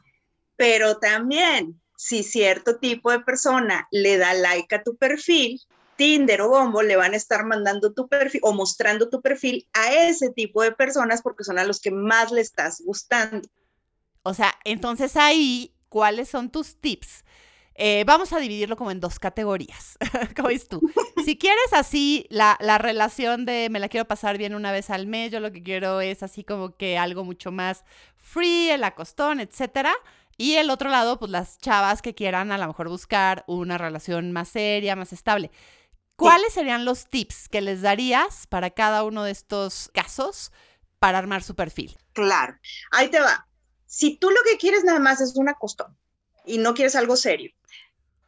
Pero 0.56 0.98
también, 0.98 1.82
si 1.96 2.24
cierto 2.24 2.78
tipo 2.80 3.12
de 3.12 3.22
persona 3.22 3.88
le 3.92 4.18
da 4.18 4.34
like 4.34 4.76
a 4.76 4.84
tu 4.84 4.96
perfil, 4.96 5.60
Tinder 6.00 6.40
o 6.40 6.48
Bombo 6.48 6.82
le 6.82 6.96
van 6.96 7.14
a 7.14 7.18
estar 7.18 7.46
mandando 7.46 7.92
tu 7.92 8.08
perfil 8.08 8.40
o 8.46 8.54
mostrando 8.54 9.10
tu 9.10 9.22
perfil 9.22 9.68
a 9.74 9.94
ese 9.94 10.30
tipo 10.30 10.64
de 10.64 10.72
personas 10.72 11.22
porque 11.22 11.44
son 11.44 11.60
a 11.60 11.66
los 11.66 11.82
que 11.82 11.92
más 11.92 12.32
le 12.32 12.40
estás 12.40 12.82
gustando. 12.86 13.46
O 14.24 14.34
sea, 14.34 14.56
entonces 14.64 15.18
ahí, 15.18 15.76
¿cuáles 15.90 16.30
son 16.30 16.52
tus 16.52 16.80
tips? 16.80 17.26
Eh, 17.76 18.06
vamos 18.08 18.32
a 18.32 18.40
dividirlo 18.40 18.78
como 18.78 18.92
en 18.92 19.02
dos 19.02 19.20
categorías. 19.20 19.98
¿Cómo 20.38 20.48
ves 20.48 20.70
tú? 20.70 20.80
Si 21.26 21.38
quieres 21.38 21.74
así 21.74 22.26
la, 22.30 22.58
la, 22.62 22.78
relación 22.78 23.46
de 23.46 23.68
me 23.70 23.80
la 23.80 23.90
quiero 23.90 24.08
pasar 24.08 24.38
bien 24.38 24.56
una 24.56 24.72
vez 24.72 24.90
al 24.90 25.06
mes, 25.06 25.32
yo 25.32 25.42
lo 25.42 25.52
que 25.52 25.62
quiero 25.62 26.00
es 26.00 26.24
así 26.24 26.46
como 26.46 26.76
que 26.76 26.98
algo 26.98 27.24
mucho 27.26 27.52
más 27.52 27.84
free, 28.16 28.72
el 28.72 28.84
acostón, 28.86 29.42
etcétera. 29.42 29.94
Y 30.38 30.56
el 30.56 30.70
otro 30.70 30.90
lado, 30.90 31.20
pues 31.20 31.30
las 31.30 31.58
chavas 31.58 32.02
que 32.02 32.16
quieran 32.16 32.54
a 32.54 32.58
lo 32.58 32.66
mejor 32.68 32.88
buscar 32.88 33.44
una 33.46 33.78
relación 33.78 34.32
más 34.32 34.48
seria, 34.48 34.96
más 34.96 35.12
estable. 35.12 35.52
¿Cuáles 36.20 36.54
serían 36.54 36.86
los 36.86 37.06
tips 37.06 37.50
que 37.50 37.62
les 37.62 37.82
darías 37.82 38.48
para 38.48 38.70
cada 38.70 39.04
uno 39.04 39.24
de 39.24 39.32
estos 39.32 39.90
casos 39.94 40.52
para 41.00 41.18
armar 41.18 41.44
su 41.44 41.56
perfil? 41.56 41.98
Claro, 42.14 42.58
ahí 42.92 43.10
te 43.10 43.20
va. 43.20 43.48
Si 43.86 44.18
tú 44.18 44.30
lo 44.30 44.38
que 44.44 44.58
quieres 44.58 44.84
nada 44.84 45.00
más 45.00 45.22
es 45.22 45.36
una 45.36 45.54
costón 45.54 45.98
y 46.46 46.58
no 46.58 46.74
quieres 46.74 46.96
algo 46.96 47.16
serio, 47.16 47.52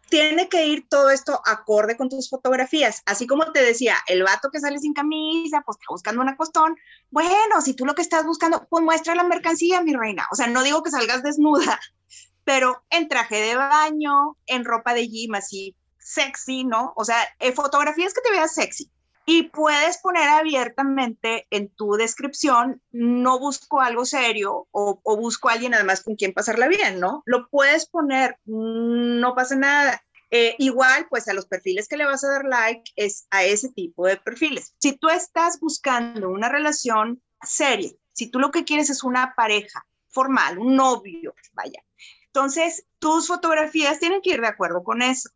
tiene 0.09 0.49
que 0.49 0.67
ir 0.67 0.87
todo 0.89 1.09
esto 1.09 1.41
acorde 1.45 1.95
con 1.95 2.09
tus 2.09 2.29
fotografías. 2.29 3.01
Así 3.05 3.25
como 3.27 3.51
te 3.53 3.63
decía, 3.63 3.95
el 4.07 4.23
vato 4.23 4.49
que 4.51 4.59
sale 4.59 4.77
sin 4.77 4.93
camisa, 4.93 5.63
pues 5.65 5.77
está 5.79 5.85
buscando 5.89 6.21
una 6.21 6.35
costón. 6.35 6.75
Bueno, 7.11 7.61
si 7.61 7.73
tú 7.73 7.85
lo 7.85 7.95
que 7.95 8.01
estás 8.01 8.25
buscando, 8.25 8.67
pues 8.69 8.83
muestra 8.83 9.15
la 9.15 9.23
mercancía, 9.23 9.81
mi 9.81 9.95
reina. 9.95 10.27
O 10.31 10.35
sea, 10.35 10.47
no 10.47 10.63
digo 10.63 10.83
que 10.83 10.91
salgas 10.91 11.23
desnuda, 11.23 11.79
pero 12.43 12.83
en 12.89 13.07
traje 13.07 13.37
de 13.37 13.55
baño, 13.55 14.37
en 14.47 14.65
ropa 14.65 14.93
de 14.93 15.07
gym, 15.07 15.33
así 15.35 15.77
sexy, 16.01 16.63
¿no? 16.63 16.93
O 16.95 17.05
sea, 17.05 17.17
eh, 17.39 17.51
fotografías 17.51 18.13
que 18.13 18.21
te 18.21 18.31
veas 18.31 18.53
sexy. 18.53 18.91
Y 19.25 19.43
puedes 19.43 19.99
poner 19.99 20.27
abiertamente 20.27 21.47
en 21.51 21.69
tu 21.69 21.93
descripción, 21.93 22.81
no 22.91 23.39
busco 23.39 23.79
algo 23.79 24.03
serio 24.03 24.67
o, 24.71 24.99
busco 25.15 25.49
alguien 25.49 25.75
además 25.75 26.01
con 26.01 26.15
quien 26.15 26.33
pasarla 26.33 26.67
bien, 26.67 26.99
¿no? 26.99 27.21
Lo 27.25 27.47
puedes 27.47 27.85
poner, 27.85 28.39
no 28.45 29.35
pasa 29.35 29.55
nada. 29.55 30.03
Eh, 30.31 30.55
igual, 30.57 31.07
pues 31.09 31.27
a 31.27 31.33
los 31.33 31.45
perfiles 31.45 31.87
que 31.87 31.97
le 31.97 32.05
vas 32.05 32.23
a 32.23 32.29
dar 32.29 32.45
like 32.45 32.91
es 32.95 33.27
a 33.29 33.43
ese 33.43 33.69
tipo 33.69 34.07
de 34.07 34.17
perfiles. 34.17 34.73
Si 34.79 34.97
tú 34.97 35.09
estás 35.09 35.59
buscando 35.59 36.29
una 36.29 36.49
relación 36.49 37.21
seria, 37.43 37.91
si 38.13 38.31
tú 38.31 38.39
lo 38.39 38.49
que 38.49 38.63
quieres 38.63 38.89
es 38.89 39.03
una 39.03 39.35
pareja 39.35 39.85
formal, 40.09 40.57
un 40.57 40.75
novio, 40.75 41.35
vaya, 41.53 41.83
entonces 42.27 42.85
tus 42.99 43.27
fotografías 43.27 43.99
tienen 43.99 44.21
que 44.21 44.31
ir 44.31 44.41
de 44.41 44.47
acuerdo 44.47 44.83
con 44.83 45.01
eso. 45.01 45.29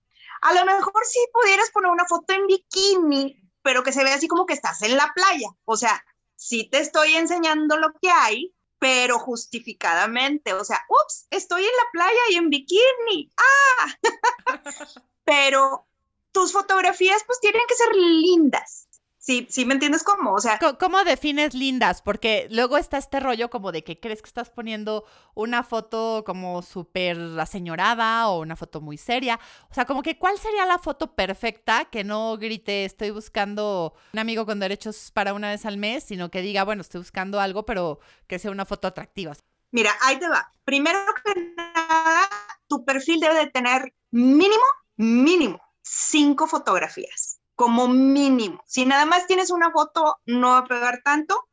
A 0.46 0.54
lo 0.54 0.64
mejor 0.64 1.04
sí 1.06 1.20
pudieras 1.34 1.72
poner 1.72 1.90
una 1.90 2.06
foto 2.06 2.32
en 2.34 2.46
bikini, 2.46 3.36
pero 3.64 3.82
que 3.82 3.92
se 3.92 4.04
vea 4.04 4.14
así 4.14 4.28
como 4.28 4.46
que 4.46 4.54
estás 4.54 4.84
en 4.84 4.96
la 4.96 5.12
playa. 5.16 5.50
O 5.66 5.76
sea, 5.76 6.06
sí 6.36 6.70
te 6.70 6.78
estoy 6.78 7.16
enseñando 7.16 7.78
lo 7.78 7.94
que 8.00 8.12
hay, 8.12 8.54
pero 8.78 9.18
justificadamente. 9.18 10.54
O 10.54 10.64
sea, 10.64 10.86
ups, 10.88 11.26
estoy 11.32 11.62
en 11.64 11.72
la 11.72 11.90
playa 11.92 12.22
y 12.30 12.36
en 12.36 12.50
bikini. 12.52 13.32
Ah, 13.38 13.96
pero 15.24 15.88
tus 16.32 16.54
fotografías 16.54 17.24
pues 17.26 17.40
tienen 17.40 17.64
que 17.68 17.74
ser 17.74 17.96
lindas. 17.96 18.88
Sí, 19.26 19.48
sí, 19.50 19.66
¿me 19.66 19.74
entiendes 19.74 20.04
cómo? 20.04 20.34
O 20.34 20.40
sea, 20.40 20.60
¿cómo 20.80 21.04
defines 21.04 21.56
lindas? 21.56 22.04
Porque 22.04 22.48
luego 22.52 22.78
está 22.78 23.00
este 23.00 23.20
rollo 23.20 23.50
como 23.50 23.72
de 23.72 23.84
que 23.84 24.00
crees 24.00 24.22
que 24.22 24.28
estás 24.28 24.52
poniendo 24.52 25.04
una 25.34 25.64
foto 25.64 26.24
como 26.24 26.62
súper 26.62 27.18
aseñorada 27.40 28.30
o 28.30 28.42
una 28.42 28.56
foto 28.56 28.82
muy 28.82 29.00
seria. 29.00 29.40
O 29.72 29.74
sea, 29.74 29.86
como 29.86 30.04
que 30.04 30.20
¿cuál 30.20 30.38
sería 30.38 30.68
la 30.68 30.78
foto 30.78 31.16
perfecta 31.16 31.86
que 31.86 32.04
no 32.04 32.38
grite 32.38 32.86
estoy 32.86 33.10
buscando 33.10 33.96
un 34.14 34.20
amigo 34.20 34.46
con 34.46 34.60
derechos 34.60 35.10
para 35.12 35.34
una 35.34 35.50
vez 35.50 35.66
al 35.66 35.80
mes, 35.80 36.04
sino 36.04 36.30
que 36.30 36.44
diga, 36.44 36.64
bueno, 36.64 36.82
estoy 36.82 37.02
buscando 37.02 37.40
algo, 37.40 37.66
pero 37.66 38.00
que 38.28 38.38
sea 38.38 38.52
una 38.52 38.66
foto 38.66 38.88
atractiva? 38.88 39.34
Mira, 39.72 39.92
ahí 40.04 40.20
te 40.20 40.30
va. 40.30 40.52
Primero 40.66 41.00
que 41.24 41.54
nada, 41.58 42.30
tu 42.68 42.86
perfil 42.86 43.20
debe 43.20 43.40
de 43.40 43.48
tener 43.48 43.92
mínimo, 44.12 44.66
mínimo, 44.98 45.60
cinco 45.82 46.46
fotografías 46.46 47.35
como 47.56 47.88
mínimo. 47.88 48.64
Si 48.66 48.86
nada 48.86 49.06
más 49.06 49.28
tienes 49.28 49.50
una 49.50 49.72
foto, 49.72 50.18
no 50.26 50.50
va 50.50 50.58
a 50.60 50.66
pegar 50.66 51.02
tanto. 51.04 51.48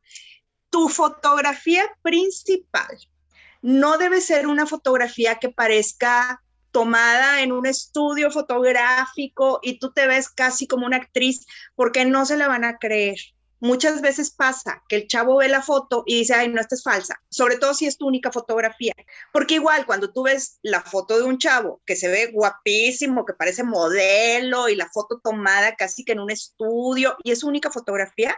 Tu 0.69 0.89
fotografía 0.89 1.83
principal 2.01 2.97
no 3.61 3.97
debe 3.97 4.19
ser 4.19 4.45
una 4.45 4.65
fotografía 4.65 5.35
que 5.35 5.49
parezca 5.49 6.43
tomada 6.71 7.41
en 7.41 7.51
un 7.51 7.65
estudio 7.65 8.29
fotográfico 8.29 9.59
y 9.63 9.79
tú 9.79 9.93
te 9.93 10.05
ves 10.05 10.29
casi 10.29 10.67
como 10.67 10.85
una 10.85 10.97
actriz 10.97 11.45
porque 11.75 12.03
no 12.03 12.25
se 12.25 12.35
la 12.35 12.47
van 12.47 12.65
a 12.65 12.77
creer 12.77 13.17
muchas 13.63 14.01
veces 14.01 14.29
pasa 14.29 14.83
que 14.89 14.97
el 14.97 15.07
chavo 15.07 15.37
ve 15.37 15.47
la 15.47 15.61
foto 15.61 16.03
y 16.05 16.19
dice, 16.19 16.33
ay, 16.33 16.49
no, 16.49 16.59
esta 16.59 16.75
es 16.75 16.83
falsa, 16.83 17.21
sobre 17.29 17.55
todo 17.55 17.73
si 17.73 17.85
es 17.85 17.97
tu 17.97 18.05
única 18.05 18.29
fotografía, 18.29 18.93
porque 19.31 19.53
igual 19.53 19.85
cuando 19.85 20.11
tú 20.11 20.23
ves 20.23 20.59
la 20.63 20.81
foto 20.81 21.17
de 21.17 21.23
un 21.23 21.37
chavo 21.37 21.81
que 21.85 21.95
se 21.95 22.09
ve 22.09 22.31
guapísimo, 22.33 23.25
que 23.25 23.33
parece 23.33 23.63
modelo 23.63 24.67
y 24.67 24.75
la 24.75 24.89
foto 24.89 25.21
tomada 25.23 25.77
casi 25.77 26.03
que 26.03 26.11
en 26.11 26.19
un 26.19 26.29
estudio 26.29 27.15
y 27.23 27.31
es 27.31 27.39
su 27.39 27.47
única 27.47 27.71
fotografía, 27.71 28.35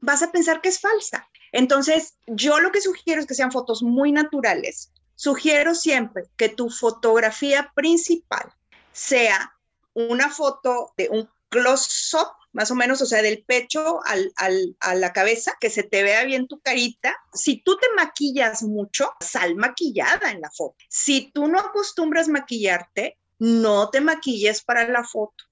vas 0.00 0.22
a 0.24 0.32
pensar 0.32 0.60
que 0.60 0.70
es 0.70 0.80
falsa. 0.80 1.28
Entonces, 1.52 2.14
yo 2.26 2.58
lo 2.58 2.72
que 2.72 2.80
sugiero 2.80 3.20
es 3.20 3.28
que 3.28 3.34
sean 3.34 3.52
fotos 3.52 3.84
muy 3.84 4.10
naturales. 4.10 4.90
Sugiero 5.14 5.76
siempre 5.76 6.24
que 6.36 6.48
tu 6.48 6.68
fotografía 6.68 7.70
principal 7.76 8.52
sea 8.90 9.56
una 9.94 10.30
foto 10.30 10.94
de 10.96 11.10
un 11.10 11.30
close-up 11.48 12.41
más 12.52 12.70
o 12.70 12.74
menos, 12.74 13.00
o 13.02 13.06
sea, 13.06 13.22
del 13.22 13.44
pecho 13.44 14.00
a 14.04 14.94
la 14.94 15.12
cabeza, 15.12 15.56
que 15.60 15.70
se 15.70 15.82
te 15.82 16.02
vea 16.02 16.24
bien 16.24 16.48
tu 16.48 16.60
carita. 16.60 17.16
Si 17.32 17.62
tú 17.62 17.76
te 17.76 17.86
maquillas 17.96 18.62
mucho, 18.62 19.10
sal 19.20 19.56
maquillada 19.56 20.30
en 20.30 20.40
la 20.40 20.50
foto. 20.50 20.76
Si 20.88 21.30
tú 21.32 21.48
no 21.48 21.58
acostumbras 21.58 22.28
maquillarte, 22.28 23.18
no 23.38 23.90
te 23.90 24.00
maquilles 24.00 24.62
para 24.62 24.88
la 24.88 25.04
foto. 25.04 25.44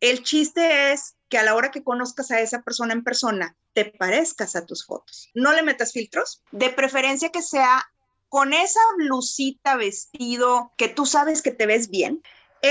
El 0.00 0.22
chiste 0.22 0.92
es 0.92 1.16
que 1.28 1.38
a 1.38 1.42
la 1.42 1.54
hora 1.54 1.70
que 1.70 1.82
conozcas 1.82 2.30
a 2.30 2.40
esa 2.40 2.62
persona 2.62 2.92
en 2.92 3.02
persona, 3.02 3.56
te 3.72 3.84
parezcas 3.84 4.54
a 4.56 4.64
tus 4.64 4.86
fotos. 4.86 5.30
No 5.34 5.52
le 5.52 5.62
metas 5.62 5.92
filtros, 5.92 6.42
de 6.52 6.70
preferencia 6.70 7.30
que 7.30 7.42
sea 7.42 7.84
con 8.28 8.52
esa 8.52 8.80
blusita, 8.96 9.76
vestido, 9.76 10.72
que 10.76 10.88
tú 10.88 11.06
sabes 11.06 11.42
que 11.42 11.50
te 11.50 11.66
ves 11.66 11.90
bien, 11.90 12.22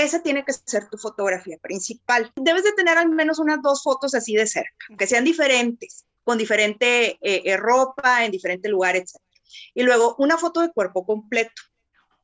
esa 0.02 0.22
tiene 0.22 0.44
que 0.44 0.52
ser 0.52 0.88
tu 0.88 0.98
fotografía 0.98 1.58
principal. 1.58 2.32
Debes 2.36 2.64
de 2.64 2.72
tener 2.72 2.98
al 2.98 3.08
menos 3.10 3.38
unas 3.38 3.62
dos 3.62 3.82
fotos 3.82 4.14
así 4.14 4.34
de 4.34 4.46
cerca, 4.46 4.86
que 4.98 5.06
sean 5.06 5.24
diferentes, 5.24 6.04
con 6.24 6.38
diferente 6.38 7.18
eh, 7.20 7.42
eh, 7.44 7.56
ropa, 7.56 8.24
en 8.24 8.32
diferente 8.32 8.68
lugar, 8.68 8.96
etc. 8.96 9.16
Y 9.74 9.82
luego 9.82 10.16
una 10.18 10.38
foto 10.38 10.60
de 10.60 10.72
cuerpo 10.72 11.06
completo. 11.06 11.62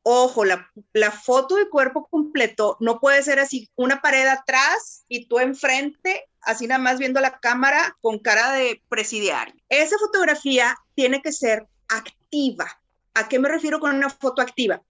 Ojo, 0.05 0.43
la, 0.43 0.69
la, 0.91 1.11
foto 1.11 1.55
de 1.55 1.69
cuerpo 1.69 2.07
completo 2.09 2.75
no 2.81 2.99
puede 2.99 3.23
ser 3.23 3.39
así, 3.39 3.71
una 3.75 4.01
pared 4.01 4.27
atrás 4.27 5.05
y 5.07 5.27
tú 5.27 5.39
enfrente, 5.39 6.27
así 6.41 6.67
nada 6.67 6.81
más 6.81 6.99
viendo 6.99 7.21
la 7.21 7.39
cámara 7.39 7.95
con 8.01 8.19
cara 8.19 8.51
de 8.51 8.81
presidiario. 8.89 9.55
Esa 9.69 9.97
fotografía 9.97 10.75
tiene 10.95 11.21
que 11.21 11.31
ser 11.31 11.67
activa. 11.87 12.67
¿A 13.13 13.29
qué 13.29 13.39
me 13.39 13.47
refiero 13.47 13.79
con 13.79 13.95
una 13.95 14.09
foto 14.09 14.41
activa? 14.41 14.81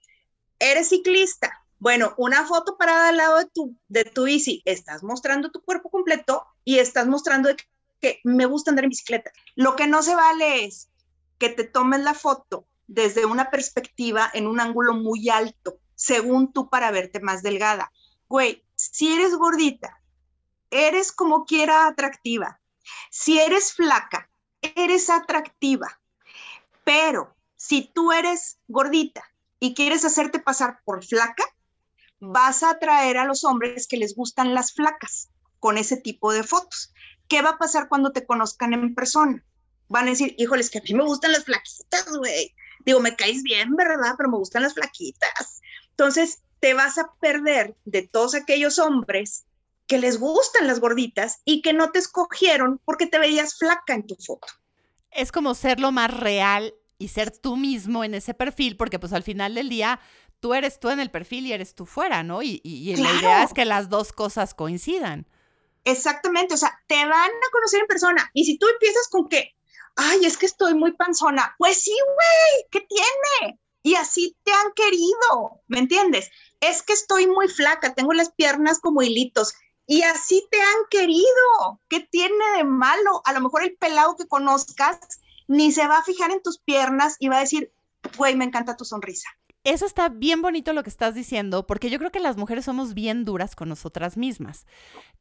Eres 0.57 0.89
ciclista, 0.89 1.62
bueno, 1.83 2.13
una 2.15 2.47
foto 2.47 2.77
parada 2.77 3.09
al 3.09 3.17
lado 3.17 3.39
de 3.39 3.45
tu, 3.47 3.75
de 3.89 4.05
tu 4.05 4.23
bici, 4.23 4.61
estás 4.63 5.03
mostrando 5.03 5.51
tu 5.51 5.61
cuerpo 5.61 5.89
completo 5.89 6.45
y 6.63 6.79
estás 6.79 7.07
mostrando 7.07 7.53
que 7.53 7.65
porque 8.03 8.21
me 8.23 8.45
gusta 8.45 8.71
andar 8.71 8.85
en 8.85 8.91
bicicleta. 8.91 9.33
Lo 9.55 9.75
que 9.75 9.85
no 9.85 10.01
se 10.01 10.15
vale 10.15 10.63
es 10.63 10.89
que 11.39 11.49
te 11.49 11.65
tomes 11.65 11.99
la 11.99 12.13
foto 12.13 12.65
desde 12.87 13.25
una 13.25 13.49
perspectiva 13.49 14.31
en 14.33 14.47
un 14.47 14.61
ángulo 14.61 14.93
muy 14.93 15.27
alto, 15.27 15.77
según 15.95 16.53
tú 16.53 16.69
para 16.69 16.89
verte 16.91 17.19
más 17.19 17.43
delgada. 17.43 17.91
Güey, 18.29 18.63
si 18.75 19.13
eres 19.13 19.35
gordita, 19.35 20.01
eres 20.71 21.11
como 21.11 21.43
quiera 21.43 21.85
atractiva. 21.85 22.61
Si 23.09 23.41
eres 23.41 23.73
flaca, 23.73 24.29
eres 24.61 25.09
atractiva. 25.09 25.99
Pero 26.85 27.35
si 27.57 27.91
tú 27.93 28.13
eres 28.13 28.57
gordita 28.69 29.21
y 29.59 29.73
quieres 29.73 30.05
hacerte 30.05 30.39
pasar 30.39 30.79
por 30.85 31.03
flaca, 31.03 31.43
vas 32.25 32.63
a 32.63 32.71
atraer 32.71 33.17
a 33.17 33.25
los 33.25 33.43
hombres 33.43 33.85
que 33.85 33.97
les 33.97 34.15
gustan 34.15 34.53
las 34.53 34.73
flacas 34.73 35.29
con 35.59 35.77
ese 35.77 35.97
tipo 35.97 36.31
de 36.31 36.43
fotos. 36.43 36.93
¿Qué 37.27 37.41
va 37.41 37.51
a 37.51 37.57
pasar 37.57 37.89
cuando 37.89 38.11
te 38.11 38.25
conozcan 38.25 38.73
en 38.73 38.95
persona? 38.95 39.43
Van 39.89 40.07
a 40.07 40.11
decir, 40.11 40.33
híjoles, 40.37 40.69
que 40.69 40.79
a 40.79 40.81
mí 40.81 40.93
me 40.93 41.03
gustan 41.03 41.33
las 41.33 41.43
flaquitas, 41.43 42.05
güey. 42.17 42.55
Digo, 42.85 43.01
me 43.01 43.15
caes 43.15 43.43
bien, 43.43 43.75
¿verdad? 43.75 44.15
Pero 44.17 44.29
me 44.29 44.37
gustan 44.37 44.63
las 44.63 44.73
flaquitas. 44.73 45.61
Entonces, 45.89 46.41
te 46.61 46.73
vas 46.73 46.97
a 46.97 47.11
perder 47.19 47.75
de 47.83 48.07
todos 48.07 48.35
aquellos 48.35 48.79
hombres 48.79 49.43
que 49.85 49.97
les 49.97 50.17
gustan 50.17 50.67
las 50.67 50.79
gorditas 50.79 51.41
y 51.43 51.61
que 51.61 51.73
no 51.73 51.91
te 51.91 51.99
escogieron 51.99 52.79
porque 52.85 53.05
te 53.05 53.19
veías 53.19 53.57
flaca 53.57 53.93
en 53.93 54.07
tu 54.07 54.15
foto. 54.15 54.47
Es 55.11 55.31
como 55.31 55.55
ser 55.55 55.81
lo 55.81 55.91
más 55.91 56.09
real 56.09 56.73
y 56.97 57.09
ser 57.09 57.37
tú 57.37 57.57
mismo 57.57 58.05
en 58.05 58.13
ese 58.13 58.33
perfil, 58.33 58.77
porque 58.77 58.97
pues 58.97 59.11
al 59.11 59.23
final 59.23 59.55
del 59.55 59.67
día 59.67 59.99
tú 60.43 60.53
eres 60.53 60.77
tú 60.77 60.89
en 60.89 60.99
el 60.99 61.09
perfil 61.09 61.45
y 61.45 61.53
eres 61.53 61.73
tú 61.73 61.85
fuera, 61.85 62.21
¿no? 62.21 62.41
Y, 62.43 62.59
la 62.97 63.13
idea 63.13 63.43
es 63.43 63.53
que 63.53 63.63
las 63.63 63.87
dos 63.87 64.11
cosas 64.11 64.53
coincidan. 64.53 65.25
Exactamente, 65.85 66.53
o 66.53 66.57
sea, 66.57 66.83
te 66.85 66.97
van 66.97 67.31
a 67.31 67.51
conocer 67.53 67.79
en 67.79 67.87
persona 67.87 68.29
y 68.33 68.43
si 68.43 68.57
tú 68.57 68.67
empiezas 68.67 69.07
con 69.07 69.29
que, 69.29 69.55
ay, 69.95 70.25
es 70.25 70.35
que 70.35 70.45
estoy 70.45 70.73
muy 70.73 70.91
panzona, 70.97 71.55
pues 71.57 71.81
sí, 71.81 71.93
güey, 71.93 72.67
¿qué 72.71 72.81
tiene? 72.81 73.57
Y 73.83 73.95
así 73.95 74.35
te 74.43 74.51
han 74.51 74.73
querido, 74.75 75.61
¿me 75.67 75.79
entiendes? 75.79 76.29
Es 76.59 76.83
que 76.83 76.91
estoy 76.91 77.25
muy 77.25 77.47
flaca, 77.47 77.93
tengo 77.93 78.11
las 78.11 78.33
piernas 78.33 78.81
como 78.81 79.01
hilitos. 79.01 79.53
Y 79.87 80.01
así 80.01 80.45
te 80.51 80.59
han 80.61 80.87
querido. 80.89 81.79
¿Qué 81.87 82.01
tiene 82.01 82.43
de 82.57 82.65
malo? 82.65 83.21
A 83.23 83.31
lo 83.31 83.39
mejor 83.39 83.63
el 83.63 83.77
pelado 83.77 84.17
que 84.17 84.27
conozcas 84.27 84.99
ni 85.47 85.71
se 85.71 85.87
va 85.87 85.99
a 85.99 86.03
fijar 86.03 86.31
en 86.31 86.41
tus 86.41 86.59
piernas 86.59 87.15
y 87.19 87.29
va 87.29 87.37
a 87.37 87.41
decir, 87.41 87.71
güey, 88.17 88.35
me 88.35 88.45
encanta 88.45 88.75
tu 88.75 88.83
sonrisa. 88.83 89.29
Eso 89.65 89.85
está 89.85 90.09
bien 90.09 90.41
bonito 90.41 90.73
lo 90.73 90.83
que 90.83 90.89
estás 90.89 91.15
diciendo, 91.15 91.65
porque 91.65 91.89
yo 91.89 91.97
creo 91.97 92.11
que 92.11 92.19
las 92.19 92.35
mujeres 92.35 92.65
somos 92.65 92.93
bien 92.93 93.23
duras 93.23 93.55
con 93.55 93.69
nosotras 93.69 94.17
mismas. 94.17 94.65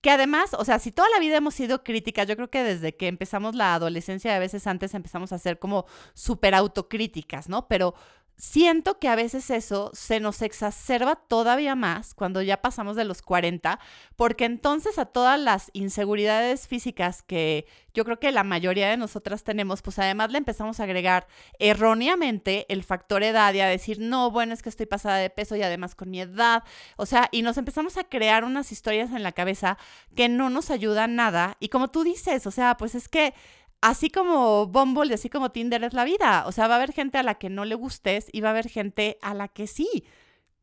Que 0.01 0.11
además, 0.11 0.55
o 0.59 0.65
sea, 0.65 0.81
si 0.81 0.91
toda 0.91 1.09
la 1.11 1.21
vida 1.21 1.37
hemos 1.37 1.55
sido 1.55 1.85
críticas, 1.85 2.27
yo 2.27 2.35
creo 2.35 2.51
que 2.51 2.65
desde 2.65 2.97
que 2.97 3.07
empezamos 3.07 3.55
la 3.55 3.75
adolescencia, 3.75 4.35
a 4.35 4.41
veces 4.41 4.67
antes 4.67 4.95
empezamos 4.95 5.33
a 5.33 5.39
ser 5.39 5.61
como 5.61 5.87
súper 6.15 6.57
autocríticas, 6.57 7.49
¿no? 7.49 7.69
Pero 7.69 7.95
siento 8.37 8.99
que 8.99 9.09
a 9.09 9.15
veces 9.15 9.51
eso 9.51 9.91
se 9.95 10.21
nos 10.21 10.43
exacerba 10.43 11.17
todavía 11.17 11.75
más 11.75 12.15
cuando 12.15 12.43
ya 12.43 12.61
pasamos 12.61 12.97
de 12.97 13.05
los 13.05 13.23
40, 13.23 13.79
porque 14.17 14.45
entonces 14.45 14.99
a 14.99 15.07
todas 15.07 15.39
las 15.39 15.71
inseguridades 15.73 16.67
físicas 16.67 17.23
que 17.23 17.67
yo 17.95 18.05
creo 18.05 18.19
que 18.19 18.33
la 18.33 18.43
mayoría 18.43 18.89
de 18.89 18.97
nosotras 18.97 19.45
tenemos, 19.45 19.83
pues 19.83 19.99
además 19.99 20.33
le 20.33 20.39
empezamos 20.39 20.81
a 20.81 20.85
agregar 20.85 21.27
erróneamente 21.59 22.67
el 22.69 22.83
factor 22.83 23.23
edad 23.23 23.53
y 23.55 23.61
a 23.61 23.69
decir, 23.69 23.99
no, 24.01 24.31
bueno, 24.31 24.55
es 24.55 24.63
que 24.63 24.71
estoy 24.71 24.87
pasada 24.87 25.17
de 25.19 25.31
peso 25.31 25.57
y 25.57 25.63
además 25.63 25.95
con 25.95 26.11
mi 26.11 26.21
edad, 26.21 26.65
o 26.97 27.07
sea, 27.07 27.29
y 27.33 27.43
nos 27.43 27.59
empezamos 27.59 27.97
a 27.97 28.05
crear 28.05 28.45
unas 28.45 28.73
historias 28.73 29.11
en 29.11 29.23
la 29.23 29.33
cabeza 29.33 29.79
que 30.17 30.29
no 30.29 30.51
nos 30.51 30.71
ayudan 30.71 31.17
nada. 31.17 31.57
Y 31.61 31.69
como 31.69 31.89
tú 31.89 32.03
dices, 32.03 32.47
o 32.47 32.51
sea, 32.51 32.77
pues 32.77 32.95
es 32.95 33.09
que 33.09 33.35
así 33.83 34.11
como 34.11 34.67
Bumble 34.67 35.11
y 35.11 35.15
así 35.15 35.29
como 35.29 35.51
Tinder 35.51 35.85
es 35.85 35.93
la 35.93 36.05
vida. 36.05 36.45
O 36.47 36.53
sea, 36.53 36.69
va 36.69 36.75
a 36.75 36.77
haber 36.79 36.93
gente 36.93 37.19
a 37.19 37.23
la 37.23 37.35
que 37.35 37.51
no 37.51 37.67
le 37.67 37.75
gustes 37.75 38.29
y 38.33 38.41
va 38.41 38.49
a 38.49 38.53
haber 38.53 38.69
gente 38.69 39.19
a 39.21 39.35
la 39.35 39.49
que 39.49 39.67
sí, 39.67 40.05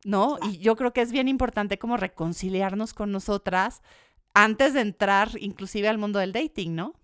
¿no? 0.04 0.38
Y 0.42 0.58
yo 0.58 0.74
creo 0.74 0.92
que 0.92 1.02
es 1.02 1.12
bien 1.12 1.28
importante 1.28 1.78
como 1.78 1.96
reconciliarnos 1.96 2.94
con 2.94 3.12
nosotras 3.12 3.82
antes 4.34 4.74
de 4.74 4.80
entrar 4.80 5.30
inclusive 5.38 5.88
al 5.88 5.98
mundo 5.98 6.18
del 6.18 6.32
dating, 6.32 6.74
¿no? 6.74 6.94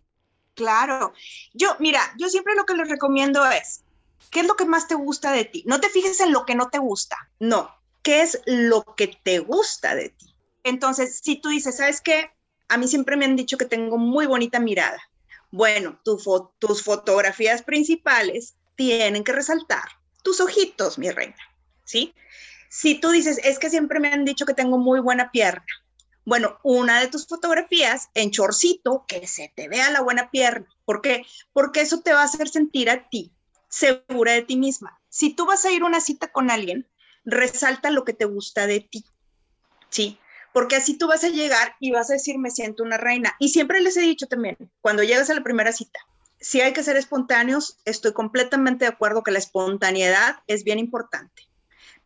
Claro. 0.55 1.13
Yo, 1.53 1.77
mira, 1.79 2.01
yo 2.19 2.29
siempre 2.29 2.55
lo 2.57 2.65
que 2.65 2.75
les 2.75 2.89
recomiendo 2.89 3.45
es, 3.47 3.85
¿qué 4.31 4.41
es 4.41 4.47
lo 4.47 4.57
que 4.57 4.65
más 4.65 4.89
te 4.89 4.95
gusta 4.95 5.33
de 5.33 5.45
ti? 5.45 5.63
No 5.67 5.81
te 5.81 5.91
fijes 5.91 6.19
en 6.21 6.33
lo 6.33 6.47
que 6.47 6.55
no 6.55 6.71
te 6.71 6.79
gusta, 6.79 7.17
no, 7.39 7.71
¿qué 8.03 8.23
es 8.23 8.41
lo 8.47 8.85
que 8.97 9.09
te 9.09 9.41
gusta 9.41 9.95
de 9.95 10.09
ti? 10.09 10.35
Entonces, 10.65 11.21
si 11.23 11.37
tú 11.37 11.51
dices, 11.51 11.77
¿sabes 11.77 12.01
qué? 12.01 12.31
A 12.69 12.79
mí 12.79 12.89
siempre 12.89 13.17
me 13.17 13.27
han 13.27 13.37
dicho 13.37 13.59
que 13.59 13.67
tengo 13.67 13.99
muy 13.99 14.25
bonita 14.25 14.59
mirada 14.59 14.99
bueno, 15.51 16.01
tus 16.05 16.83
fotografías 16.83 17.63
principales 17.63 18.57
tienen 18.75 19.25
que 19.25 19.33
resaltar 19.33 19.89
tus 20.23 20.41
ojitos, 20.41 20.99
mi 20.99 21.11
reina, 21.11 21.37
¿sí? 21.85 22.15
Si 22.69 23.01
tú 23.01 23.11
dices, 23.11 23.39
es 23.45 23.59
que 23.59 23.71
siempre 23.71 24.01
me 24.01 24.09
han 24.09 24.25
dicho 24.25 24.45
que 24.45 24.55
tengo 24.55 24.77
muy 24.77 25.01
buena 25.01 25.31
pierna, 25.31 25.65
bueno, 26.27 26.59
una 26.65 26.99
de 26.99 27.07
tus 27.07 27.29
fotografías 27.29 28.11
en 28.15 28.33
chorcito, 28.33 29.05
que 29.07 29.29
se 29.29 29.53
te 29.55 29.69
vea 29.69 29.93
la 29.93 30.03
buena 30.03 30.33
pierna. 30.33 30.67
¿Por 30.85 31.01
qué? 31.01 31.25
Porque 31.53 31.81
eso 31.81 32.01
te 32.01 32.13
va 32.13 32.23
a 32.23 32.25
hacer 32.25 32.49
sentir 32.49 32.91
a 32.91 33.09
ti 33.09 33.33
segura 33.69 34.33
de 34.33 34.43
ti 34.43 34.57
misma. 34.57 35.01
Si 35.09 35.33
tú 35.33 35.47
vas 35.47 35.65
a 35.65 35.71
ir 35.71 35.83
a 35.83 35.87
una 35.87 36.01
cita 36.01 36.33
con 36.33 36.51
alguien, 36.51 36.89
resalta 37.25 37.91
lo 37.91 38.05
que 38.05 38.13
te 38.13 38.25
gusta 38.25 38.67
de 38.67 38.81
ti. 38.81 39.05
¿Sí? 39.89 40.19
Porque 40.57 40.77
así 40.77 40.97
tú 40.97 41.07
vas 41.07 41.23
a 41.23 41.29
llegar 41.29 41.77
y 41.81 41.90
vas 41.90 42.09
a 42.09 42.14
decir, 42.14 42.38
me 42.38 42.51
siento 42.51 42.83
una 42.83 42.97
reina. 42.97 43.37
Y 43.38 43.51
siempre 43.51 43.83
les 43.83 43.95
he 43.99 44.01
dicho 44.01 44.27
también, 44.27 44.57
cuando 44.81 45.03
llegas 45.03 45.29
a 45.29 45.35
la 45.35 45.42
primera 45.42 45.71
cita, 45.71 46.01
si 46.40 46.62
hay 46.62 46.73
que 46.73 46.83
ser 46.83 46.97
espontáneos, 46.97 47.77
estoy 47.85 48.14
completamente 48.14 48.87
de 48.87 48.90
acuerdo 48.90 49.23
que 49.23 49.33
la 49.33 49.38
espontaneidad 49.38 50.37
es 50.47 50.64
bien 50.64 50.79
importante, 50.79 51.42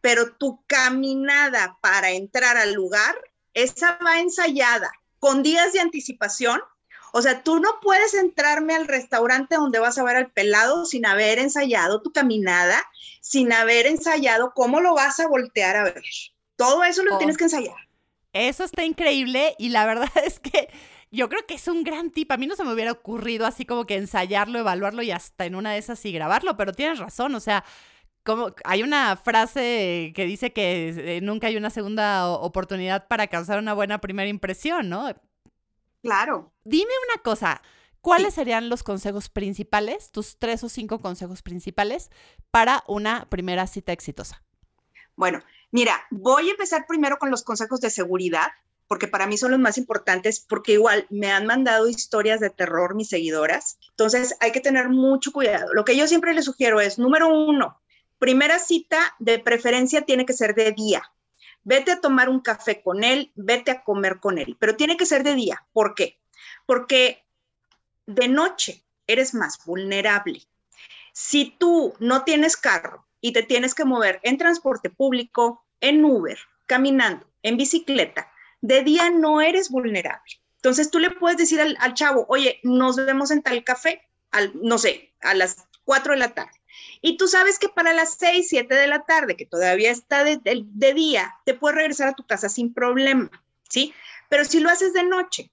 pero 0.00 0.32
tu 0.32 0.64
caminada 0.66 1.78
para 1.80 2.10
entrar 2.10 2.56
al 2.56 2.72
lugar, 2.72 3.14
esa 3.54 4.00
va 4.04 4.18
ensayada 4.18 4.90
con 5.20 5.44
días 5.44 5.72
de 5.72 5.78
anticipación. 5.78 6.60
O 7.12 7.22
sea, 7.22 7.44
tú 7.44 7.60
no 7.60 7.78
puedes 7.80 8.14
entrarme 8.14 8.74
al 8.74 8.88
restaurante 8.88 9.54
donde 9.54 9.78
vas 9.78 9.96
a 9.96 10.02
ver 10.02 10.16
al 10.16 10.32
pelado 10.32 10.86
sin 10.86 11.06
haber 11.06 11.38
ensayado 11.38 12.02
tu 12.02 12.10
caminada, 12.10 12.84
sin 13.20 13.52
haber 13.52 13.86
ensayado 13.86 14.54
cómo 14.56 14.80
lo 14.80 14.94
vas 14.94 15.20
a 15.20 15.28
voltear 15.28 15.76
a 15.76 15.84
ver. 15.84 16.02
Todo 16.56 16.82
eso 16.82 17.04
lo 17.04 17.16
tienes 17.16 17.36
que 17.36 17.44
ensayar. 17.44 17.89
Eso 18.32 18.64
está 18.64 18.84
increíble 18.84 19.54
y 19.58 19.70
la 19.70 19.86
verdad 19.86 20.10
es 20.24 20.40
que 20.40 20.70
yo 21.10 21.28
creo 21.28 21.44
que 21.46 21.54
es 21.54 21.66
un 21.68 21.82
gran 21.82 22.10
tip. 22.10 22.30
A 22.30 22.36
mí 22.36 22.46
no 22.46 22.56
se 22.56 22.64
me 22.64 22.72
hubiera 22.72 22.92
ocurrido 22.92 23.46
así 23.46 23.64
como 23.64 23.86
que 23.86 23.96
ensayarlo, 23.96 24.58
evaluarlo 24.58 25.02
y 25.02 25.10
hasta 25.10 25.46
en 25.46 25.54
una 25.54 25.72
de 25.72 25.78
esas 25.78 26.04
y 26.04 26.12
grabarlo, 26.12 26.56
pero 26.56 26.72
tienes 26.72 26.98
razón, 26.98 27.34
o 27.34 27.40
sea, 27.40 27.64
como 28.22 28.54
hay 28.64 28.82
una 28.82 29.16
frase 29.16 30.12
que 30.14 30.24
dice 30.26 30.52
que 30.52 31.16
eh, 31.16 31.20
nunca 31.20 31.46
hay 31.46 31.56
una 31.56 31.70
segunda 31.70 32.28
oportunidad 32.28 33.08
para 33.08 33.26
causar 33.26 33.58
una 33.58 33.72
buena 33.72 34.00
primera 34.00 34.28
impresión, 34.28 34.88
¿no? 34.88 35.08
Claro. 36.02 36.52
Dime 36.64 36.92
una 37.12 37.22
cosa, 37.22 37.62
¿cuáles 38.00 38.34
serían 38.34 38.68
los 38.68 38.82
consejos 38.82 39.28
principales, 39.30 40.10
tus 40.12 40.38
tres 40.38 40.62
o 40.64 40.68
cinco 40.68 41.00
consejos 41.00 41.42
principales 41.42 42.10
para 42.50 42.84
una 42.86 43.26
primera 43.30 43.66
cita 43.66 43.92
exitosa? 43.92 44.42
Bueno, 45.16 45.42
Mira, 45.72 46.04
voy 46.10 46.48
a 46.48 46.52
empezar 46.52 46.86
primero 46.86 47.18
con 47.18 47.30
los 47.30 47.44
consejos 47.44 47.80
de 47.80 47.90
seguridad, 47.90 48.48
porque 48.88 49.06
para 49.06 49.28
mí 49.28 49.38
son 49.38 49.52
los 49.52 49.60
más 49.60 49.78
importantes, 49.78 50.40
porque 50.40 50.72
igual 50.72 51.06
me 51.10 51.30
han 51.30 51.46
mandado 51.46 51.88
historias 51.88 52.40
de 52.40 52.50
terror 52.50 52.96
mis 52.96 53.08
seguidoras. 53.08 53.78
Entonces 53.90 54.36
hay 54.40 54.50
que 54.50 54.60
tener 54.60 54.88
mucho 54.88 55.30
cuidado. 55.30 55.72
Lo 55.72 55.84
que 55.84 55.96
yo 55.96 56.08
siempre 56.08 56.34
les 56.34 56.46
sugiero 56.46 56.80
es, 56.80 56.98
número 56.98 57.28
uno, 57.28 57.80
primera 58.18 58.58
cita 58.58 59.14
de 59.20 59.38
preferencia 59.38 60.02
tiene 60.02 60.26
que 60.26 60.32
ser 60.32 60.56
de 60.56 60.72
día. 60.72 61.02
Vete 61.62 61.92
a 61.92 62.00
tomar 62.00 62.28
un 62.28 62.40
café 62.40 62.82
con 62.82 63.04
él, 63.04 63.30
vete 63.36 63.70
a 63.70 63.84
comer 63.84 64.18
con 64.18 64.38
él, 64.38 64.56
pero 64.58 64.74
tiene 64.74 64.96
que 64.96 65.06
ser 65.06 65.22
de 65.22 65.34
día. 65.34 65.64
¿Por 65.72 65.94
qué? 65.94 66.18
Porque 66.66 67.24
de 68.06 68.26
noche 68.26 68.82
eres 69.06 69.34
más 69.34 69.64
vulnerable. 69.64 70.42
Si 71.12 71.54
tú 71.58 71.94
no 72.00 72.24
tienes 72.24 72.56
carro 72.56 73.06
y 73.20 73.32
te 73.32 73.42
tienes 73.42 73.74
que 73.74 73.84
mover 73.84 74.20
en 74.22 74.38
transporte 74.38 74.90
público, 74.90 75.64
en 75.80 76.04
Uber, 76.04 76.38
caminando, 76.66 77.26
en 77.42 77.56
bicicleta, 77.56 78.30
de 78.60 78.82
día 78.82 79.10
no 79.10 79.40
eres 79.40 79.70
vulnerable. 79.70 80.40
Entonces 80.56 80.90
tú 80.90 80.98
le 80.98 81.10
puedes 81.10 81.38
decir 81.38 81.60
al, 81.60 81.94
chavo, 81.94 82.26
oye, 82.28 82.60
nos 82.62 82.96
vemos 82.96 83.30
en 83.30 83.42
tal 83.42 83.64
café, 83.64 84.06
al, 84.30 84.52
no 84.54 84.78
sé, 84.78 85.12
a 85.22 85.34
las 85.34 85.66
4 85.84 86.12
de 86.12 86.18
la 86.18 86.34
tarde. 86.34 86.60
Y 87.00 87.16
tú 87.16 87.28
sabes 87.28 87.58
que 87.58 87.68
para 87.68 87.94
las 87.94 88.16
6, 88.18 88.46
7 88.48 88.74
de 88.74 88.86
la 88.86 89.04
tarde, 89.04 89.36
que 89.36 89.46
todavía 89.46 89.90
está 89.90 90.22
de, 90.22 90.38
de 90.42 90.94
día, 90.94 91.34
te 91.44 91.54
puedes 91.54 91.76
regresar 91.76 92.08
a 92.08 92.14
tu 92.14 92.26
casa 92.26 92.48
sin 92.48 92.74
problema, 92.74 93.30
¿sí? 93.68 93.94
Pero 94.28 94.44
si 94.44 94.60
lo 94.60 94.70
haces 94.70 94.92
de 94.92 95.02
noche, 95.02 95.50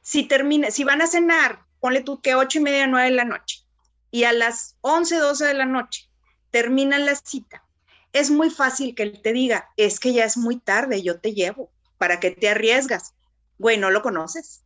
si 0.00 0.22
termina, 0.24 0.70
si 0.70 0.84
van 0.84 1.02
a 1.02 1.06
cenar, 1.06 1.64
ponle 1.80 2.00
tú 2.00 2.20
que 2.20 2.36
8 2.36 2.58
y 2.58 2.62
media, 2.62 2.86
9 2.86 3.10
de 3.10 3.16
la 3.16 3.24
noche, 3.24 3.64
y 4.12 4.24
a 4.24 4.32
las 4.32 4.76
11, 4.80 5.16
12 5.16 5.44
de 5.44 5.54
la 5.54 5.66
noche 5.66 6.09
termina 6.50 6.98
la 6.98 7.14
cita, 7.14 7.64
es 8.12 8.30
muy 8.30 8.50
fácil 8.50 8.94
que 8.94 9.04
él 9.04 9.20
te 9.22 9.32
diga, 9.32 9.70
es 9.76 10.00
que 10.00 10.12
ya 10.12 10.24
es 10.24 10.36
muy 10.36 10.58
tarde, 10.58 11.02
yo 11.02 11.20
te 11.20 11.32
llevo, 11.32 11.70
¿para 11.98 12.20
qué 12.20 12.30
te 12.30 12.48
arriesgas? 12.48 13.14
Güey, 13.58 13.78
no 13.78 13.90
lo 13.90 14.02
conoces. 14.02 14.62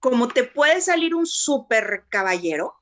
como 0.00 0.28
te 0.28 0.44
puede 0.44 0.80
salir 0.80 1.14
un 1.14 1.26
súper 1.26 2.04
caballero, 2.08 2.74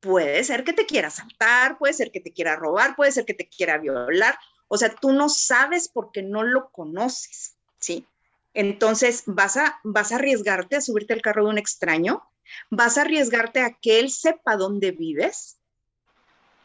puede 0.00 0.44
ser 0.44 0.64
que 0.64 0.72
te 0.72 0.86
quiera 0.86 1.10
saltar, 1.10 1.78
puede 1.78 1.94
ser 1.94 2.10
que 2.10 2.20
te 2.20 2.32
quiera 2.32 2.56
robar, 2.56 2.94
puede 2.94 3.12
ser 3.12 3.24
que 3.24 3.34
te 3.34 3.48
quiera 3.48 3.78
violar. 3.78 4.38
O 4.68 4.76
sea, 4.76 4.94
tú 4.94 5.12
no 5.12 5.28
sabes 5.28 5.88
porque 5.88 6.22
no 6.22 6.42
lo 6.42 6.70
conoces, 6.70 7.56
¿sí? 7.78 8.06
Entonces, 8.52 9.22
vas 9.26 9.56
a, 9.56 9.80
vas 9.84 10.12
a 10.12 10.16
arriesgarte 10.16 10.76
a 10.76 10.80
subirte 10.80 11.12
al 11.12 11.22
carro 11.22 11.44
de 11.44 11.50
un 11.50 11.58
extraño, 11.58 12.22
vas 12.70 12.98
a 12.98 13.02
arriesgarte 13.02 13.60
a 13.60 13.72
que 13.80 14.00
él 14.00 14.10
sepa 14.10 14.56
dónde 14.56 14.92
vives. 14.92 15.58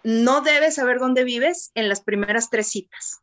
No 0.03 0.41
debes 0.41 0.75
saber 0.75 0.99
dónde 0.99 1.23
vives 1.23 1.71
en 1.75 1.89
las 1.89 2.01
primeras 2.01 2.49
tres 2.49 2.69
citas. 2.69 3.21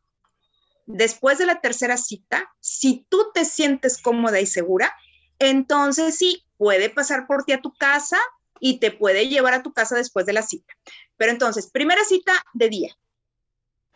Después 0.85 1.37
de 1.37 1.45
la 1.45 1.61
tercera 1.61 1.97
cita, 1.97 2.49
si 2.59 3.05
tú 3.09 3.31
te 3.33 3.45
sientes 3.45 4.01
cómoda 4.01 4.39
y 4.39 4.45
segura, 4.45 4.93
entonces 5.37 6.17
sí, 6.17 6.43
puede 6.57 6.89
pasar 6.89 7.27
por 7.27 7.43
ti 7.43 7.53
a 7.53 7.61
tu 7.61 7.73
casa 7.73 8.17
y 8.59 8.79
te 8.79 8.91
puede 8.91 9.27
llevar 9.27 9.53
a 9.53 9.63
tu 9.63 9.73
casa 9.73 9.95
después 9.95 10.25
de 10.25 10.33
la 10.33 10.41
cita. 10.41 10.73
Pero 11.17 11.31
entonces, 11.31 11.69
primera 11.69 12.03
cita 12.03 12.33
de 12.53 12.69
día, 12.69 12.97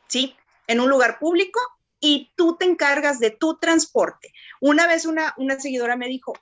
¿sí? 0.07 0.35
En 0.67 0.79
un 0.79 0.89
lugar 0.89 1.19
público 1.19 1.59
y 1.99 2.31
tú 2.35 2.57
te 2.57 2.65
encargas 2.65 3.19
de 3.19 3.31
tu 3.31 3.57
transporte. 3.57 4.33
Una 4.61 4.87
vez 4.87 5.05
una, 5.05 5.33
una 5.37 5.59
seguidora 5.59 5.95
me 5.95 6.07
dijo, 6.07 6.33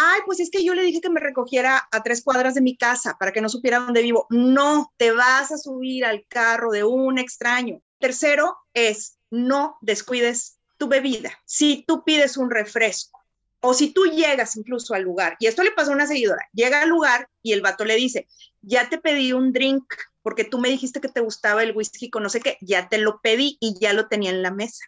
ay, 0.00 0.20
pues 0.24 0.40
es 0.40 0.50
que 0.50 0.64
yo 0.64 0.74
le 0.74 0.82
dije 0.82 1.00
que 1.00 1.10
me 1.10 1.20
recogiera 1.20 1.86
a 1.90 2.02
tres 2.02 2.22
cuadras 2.22 2.54
de 2.54 2.62
mi 2.62 2.76
casa 2.76 3.16
para 3.18 3.32
que 3.32 3.40
no 3.40 3.48
supiera 3.48 3.80
dónde 3.80 4.02
vivo. 4.02 4.26
No, 4.30 4.92
te 4.96 5.12
vas 5.12 5.52
a 5.52 5.58
subir 5.58 6.04
al 6.04 6.24
carro 6.26 6.70
de 6.70 6.84
un 6.84 7.18
extraño. 7.18 7.82
Tercero 7.98 8.56
es, 8.72 9.18
no 9.30 9.76
descuides 9.82 10.58
tu 10.78 10.88
bebida. 10.88 11.32
Si 11.44 11.84
tú 11.86 12.02
pides 12.02 12.38
un 12.38 12.50
refresco 12.50 13.20
o 13.60 13.74
si 13.74 13.92
tú 13.92 14.06
llegas 14.06 14.56
incluso 14.56 14.94
al 14.94 15.02
lugar, 15.02 15.36
y 15.38 15.46
esto 15.46 15.62
le 15.62 15.72
pasó 15.72 15.90
a 15.90 15.94
una 15.94 16.06
seguidora, 16.06 16.48
llega 16.54 16.80
al 16.80 16.88
lugar 16.88 17.28
y 17.42 17.52
el 17.52 17.60
vato 17.60 17.84
le 17.84 17.96
dice, 17.96 18.26
ya 18.62 18.88
te 18.88 18.96
pedí 18.96 19.34
un 19.34 19.52
drink 19.52 19.84
porque 20.22 20.44
tú 20.44 20.58
me 20.58 20.70
dijiste 20.70 21.00
que 21.00 21.08
te 21.08 21.20
gustaba 21.20 21.62
el 21.62 21.76
whisky 21.76 22.08
con 22.08 22.22
no 22.22 22.30
sé 22.30 22.40
qué, 22.40 22.56
ya 22.62 22.88
te 22.88 22.96
lo 22.96 23.20
pedí 23.20 23.58
y 23.60 23.78
ya 23.78 23.92
lo 23.92 24.08
tenía 24.08 24.30
en 24.30 24.42
la 24.42 24.50
mesa. 24.50 24.84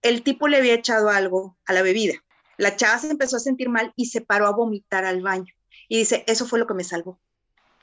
El 0.00 0.22
tipo 0.22 0.46
le 0.46 0.58
había 0.58 0.74
echado 0.74 1.10
algo 1.10 1.58
a 1.66 1.72
la 1.72 1.82
bebida. 1.82 2.14
La 2.58 2.76
chava 2.76 2.98
se 2.98 3.10
empezó 3.10 3.36
a 3.36 3.40
sentir 3.40 3.70
mal 3.70 3.92
y 3.96 4.06
se 4.06 4.20
paró 4.20 4.46
a 4.46 4.52
vomitar 4.52 5.06
al 5.06 5.22
baño. 5.22 5.54
Y 5.88 5.98
dice, 5.98 6.24
eso 6.26 6.46
fue 6.46 6.58
lo 6.58 6.66
que 6.66 6.74
me 6.74 6.84
salvó, 6.84 7.18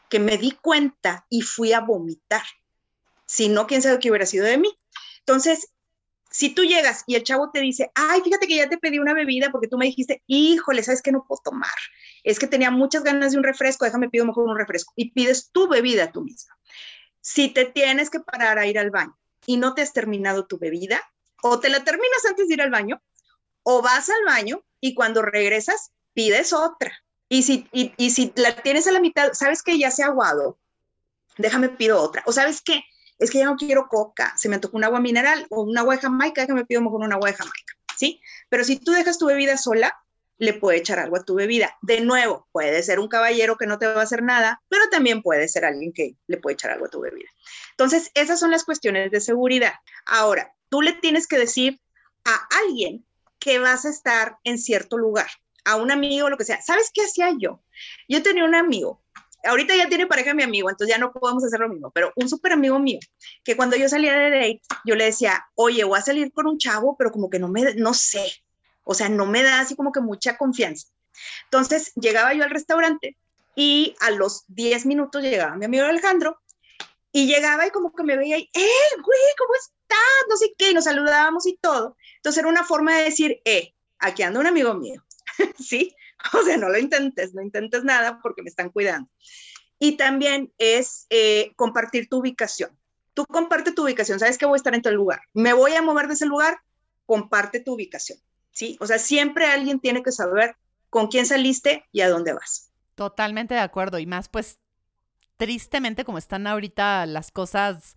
que 0.10 0.20
me 0.20 0.38
di 0.38 0.52
cuenta 0.52 1.26
y 1.30 1.42
fui 1.42 1.74
a 1.74 1.80
vomitar. 1.80 2.44
Si 3.26 3.50
no, 3.50 3.66
quién 3.66 3.82
sabe 3.82 4.00
qué 4.00 4.12
hubiera 4.12 4.28
sido 4.28 4.46
de 4.46 4.60
mí. 4.60 4.70
Entonces, 5.20 5.70
si 6.30 6.54
tú 6.54 6.64
llegas 6.64 7.06
y 7.08 7.16
el 7.16 7.24
chavo 7.24 7.50
te 7.52 7.62
dice, 7.62 7.90
ay, 7.96 8.20
fíjate 8.22 8.48
que 8.48 8.58
ya 8.58 8.68
te 8.68 8.78
pedí 8.78 9.00
una 9.00 9.14
bebida 9.14 9.50
porque 9.52 9.70
tú 9.70 9.78
me 9.78 9.86
dijiste, 9.86 10.22
híjole, 10.28 10.84
¿sabes 10.84 11.02
qué 11.02 11.14
no 11.14 11.26
puedo 11.26 11.42
tomar? 11.42 11.72
Es 12.24 12.38
que 12.38 12.48
tenía 12.48 12.70
muchas 12.70 13.04
ganas 13.04 13.32
de 13.32 13.38
un 13.38 13.44
refresco, 13.46 13.86
déjame 13.86 14.10
pido 14.10 14.26
mejor 14.26 14.46
un 14.50 14.58
refresco. 14.58 14.92
Y 14.98 15.12
pides 15.12 15.52
tu 15.52 15.70
bebida 15.70 16.12
tú 16.12 16.22
misma. 16.22 16.54
Si 17.22 17.48
te 17.48 17.64
tienes 17.64 18.10
que 18.10 18.20
parar 18.20 18.60
a 18.60 18.68
ir 18.68 18.78
al 18.78 18.92
baño 18.92 19.18
y 19.46 19.56
no 19.56 19.74
te 19.74 19.82
has 19.82 19.94
terminado 19.94 20.46
tu 20.46 20.60
bebida, 20.60 21.02
o 21.42 21.60
te 21.60 21.70
la 21.70 21.84
terminas 21.84 22.26
antes 22.28 22.50
de 22.50 22.56
ir 22.56 22.62
al 22.62 22.70
baño, 22.72 23.02
o 23.66 23.82
vas 23.82 24.10
al 24.10 24.24
baño 24.26 24.64
y 24.80 24.94
cuando 24.94 25.22
regresas 25.22 25.92
pides 26.14 26.54
otra. 26.54 26.94
Y 27.28 27.44
si, 27.44 27.68
y, 27.72 28.10
si 28.12 28.32
la 28.36 28.56
tienes 28.56 28.88
a 28.88 28.92
la 28.92 29.00
mitad, 29.00 29.34
sabes 29.34 29.64
que 29.64 29.78
ya 29.80 29.90
se 29.90 30.04
ha 30.04 30.08
aguado, 30.08 30.60
déjame 31.38 31.70
pido 31.70 32.00
otra. 32.00 32.24
O 32.28 32.32
sabes 32.32 32.62
qué, 32.62 32.84
es 33.18 33.32
que 33.32 33.40
ya 33.40 33.46
no 33.46 33.56
quiero 33.56 33.88
coca, 33.88 34.34
se 34.38 34.48
me 34.48 34.56
antoja 34.56 34.78
un 34.78 34.84
agua 34.84 35.00
mineral 35.00 35.48
o 35.50 35.64
un 35.64 35.78
agua 35.78 35.96
de 35.96 36.02
Jamaica, 36.02 36.46
que 36.46 36.54
me 36.54 36.66
pido 36.66 36.82
mejor 36.82 37.02
un 37.02 37.12
agua 37.12 37.32
de 37.32 37.36
Jamaica, 37.36 37.74
¿sí? 37.98 38.22
Pero 38.50 38.64
si 38.64 38.78
tú 38.78 38.92
dejas 38.92 39.18
tu 39.18 39.26
bebida 39.26 39.58
sola, 39.58 39.98
le 40.38 40.54
puede 40.54 40.78
echar 40.78 41.00
algo 41.00 41.18
a 41.18 41.24
tu 41.24 41.34
bebida. 41.34 41.76
De 41.82 42.02
nuevo, 42.02 42.48
puede 42.52 42.84
ser 42.84 43.00
un 43.00 43.08
caballero 43.08 43.58
que 43.58 43.66
no 43.66 43.80
te 43.80 43.88
va 43.88 44.02
a 44.02 44.04
hacer 44.04 44.22
nada, 44.22 44.62
pero 44.70 44.84
también 44.92 45.24
puede 45.24 45.48
ser 45.48 45.66
alguien 45.66 45.92
que 45.94 46.16
le 46.28 46.38
puede 46.38 46.54
echar 46.54 46.72
algo 46.72 46.86
a 46.86 46.90
tu 46.90 47.02
bebida. 47.02 47.30
Entonces, 47.72 48.12
esas 48.14 48.40
son 48.40 48.52
las 48.52 48.64
cuestiones 48.64 49.10
de 49.10 49.22
seguridad. 49.22 49.74
Ahora, 50.06 50.54
tú 50.70 50.84
le 50.84 50.94
tienes 50.94 51.26
que 51.26 51.40
decir 51.40 51.82
a 52.26 52.48
alguien 52.64 53.05
que 53.40 53.60
vas 53.60 53.86
a 53.86 53.90
estar 53.90 54.38
en 54.44 54.58
cierto 54.58 54.98
lugar, 54.98 55.28
a 55.66 55.76
un 55.76 55.92
amigo 55.92 56.30
lo 56.30 56.38
que 56.38 56.46
sea. 56.46 56.62
¿Sabes 56.62 56.92
qué 56.94 57.04
hacía 57.04 57.30
yo? 57.40 57.62
Yo 58.08 58.24
tenía 58.24 58.46
un 58.46 58.56
amigo 58.56 59.02
ahorita 59.46 59.76
ya 59.76 59.88
tiene 59.88 60.08
pareja 60.08 60.34
mi 60.34 60.44
amigo, 60.44 60.70
entonces 60.70 60.96
ya 60.96 61.00
no 61.00 61.12
podemos 61.12 61.44
hacer 61.44 61.60
lo 61.60 61.70
mismo, 61.70 61.92
pero 61.92 62.12
un 62.16 62.28
súper 62.30 62.54
amigo 62.54 62.80
mío, 62.80 63.00
que 63.44 63.56
cuando 63.56 63.76
yo 63.76 63.88
salía 63.90 64.14
de 64.14 64.30
date, 64.30 64.62
yo 64.86 64.96
le 64.96 65.06
decía, 65.06 65.46
oye, 65.56 65.84
voy 65.84 66.00
a 66.00 66.02
salir 66.02 66.32
con 66.34 66.48
un 66.48 66.58
chavo, 66.58 66.96
pero 66.98 67.12
como 67.12 67.30
que 67.30 67.40
no 67.40 67.48
me, 67.48 67.76
no 67.76 67.94
sé, 67.94 68.44
o 68.84 68.94
sea, 68.94 69.10
no 69.10 69.26
me 69.26 69.44
da 69.44 69.60
así 69.62 69.76
como 69.76 69.92
que 69.92 70.02
mucha 70.02 70.38
confianza. 70.38 70.88
Entonces 71.46 71.94
llegaba 71.96 72.34
yo 72.34 72.44
al 72.44 72.50
restaurante 72.50 73.18
y 73.56 73.96
a 74.02 74.12
los 74.12 74.44
10 74.48 74.86
minutos 74.86 75.24
llegaba 75.24 75.56
mi 75.56 75.66
amigo 75.66 75.86
Alejandro 75.86 76.40
y 77.12 77.28
llegaba 77.28 77.66
y 77.66 77.72
como 77.72 77.96
que 77.96 78.04
me 78.04 78.18
veía 78.18 78.38
y, 78.38 78.50
¡eh, 78.54 79.02
güey, 79.02 79.20
¿cómo 79.38 79.54
estás? 79.56 80.00
No 80.30 80.36
sé 80.36 80.54
qué, 80.58 80.72
y 80.72 80.74
nos 80.74 80.84
saludábamos 80.84 81.48
y 81.48 81.58
todo. 81.58 81.96
Entonces 82.26 82.40
era 82.40 82.50
una 82.50 82.64
forma 82.64 82.98
de 82.98 83.04
decir, 83.04 83.40
eh, 83.46 83.76
aquí 84.00 84.24
anda 84.24 84.40
un 84.40 84.48
amigo 84.48 84.74
mío, 84.74 85.06
¿sí? 85.60 85.96
O 86.34 86.42
sea, 86.42 86.58
no 86.58 86.70
lo 86.70 86.80
intentes, 86.80 87.36
no 87.36 87.44
intentes 87.44 87.84
nada 87.84 88.20
porque 88.20 88.42
me 88.42 88.50
están 88.50 88.72
cuidando. 88.72 89.08
Y 89.78 89.96
también 89.96 90.52
es 90.58 91.06
eh, 91.12 91.54
compartir 91.56 92.10
tu 92.10 92.18
ubicación. 92.18 92.76
Tú 93.14 93.28
comparte 93.28 93.74
tu 93.74 93.84
ubicación, 93.84 94.20
sabes 94.20 94.40
que 94.40 94.48
voy 94.48 94.56
a 94.56 94.58
estar 94.58 94.74
en 94.74 94.82
tu 94.82 94.90
lugar. 94.90 95.22
Me 95.36 95.54
voy 95.54 95.76
a 95.76 95.84
mover 95.84 96.08
de 96.08 96.16
ese 96.16 96.26
lugar, 96.26 96.58
comparte 97.06 97.60
tu 97.60 97.74
ubicación. 97.74 98.18
¿sí? 98.50 98.76
O 98.80 98.88
sea, 98.88 98.98
siempre 98.98 99.46
alguien 99.46 99.80
tiene 99.80 100.02
que 100.02 100.12
saber 100.12 100.56
con 100.90 101.10
quién 101.10 101.28
saliste 101.28 101.86
y 101.92 102.02
a 102.02 102.10
dónde 102.10 102.34
vas. 102.34 102.72
Totalmente 102.96 103.54
de 103.54 103.60
acuerdo. 103.60 104.00
Y 104.00 104.08
más, 104.08 104.30
pues, 104.30 104.58
tristemente 105.38 106.04
como 106.04 106.18
están 106.18 106.48
ahorita 106.48 107.06
las 107.06 107.30
cosas 107.30 107.96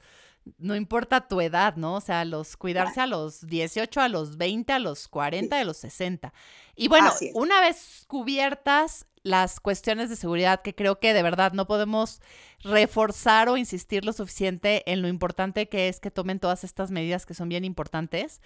no 0.58 0.74
importa 0.74 1.28
tu 1.28 1.40
edad, 1.40 1.76
¿no? 1.76 1.96
O 1.96 2.00
sea, 2.00 2.24
los 2.24 2.56
cuidarse 2.56 3.00
a 3.00 3.06
los 3.06 3.46
18, 3.46 4.00
a 4.00 4.08
los 4.08 4.36
20, 4.36 4.72
a 4.72 4.78
los 4.78 5.08
40, 5.08 5.58
a 5.58 5.64
los 5.64 5.76
60. 5.78 6.32
Y 6.76 6.88
bueno, 6.88 7.12
una 7.34 7.60
vez 7.60 8.04
cubiertas 8.06 9.06
las 9.22 9.60
cuestiones 9.60 10.10
de 10.10 10.16
seguridad 10.16 10.62
que 10.62 10.74
creo 10.74 11.00
que 11.00 11.12
de 11.12 11.22
verdad 11.22 11.52
no 11.52 11.66
podemos 11.66 12.20
reforzar 12.60 13.48
o 13.48 13.56
insistir 13.56 14.04
lo 14.04 14.12
suficiente 14.12 14.90
en 14.90 15.02
lo 15.02 15.08
importante 15.08 15.68
que 15.68 15.88
es 15.88 16.00
que 16.00 16.10
tomen 16.10 16.40
todas 16.40 16.64
estas 16.64 16.90
medidas 16.90 17.26
que 17.26 17.34
son 17.34 17.48
bien 17.48 17.64
importantes. 17.64 18.40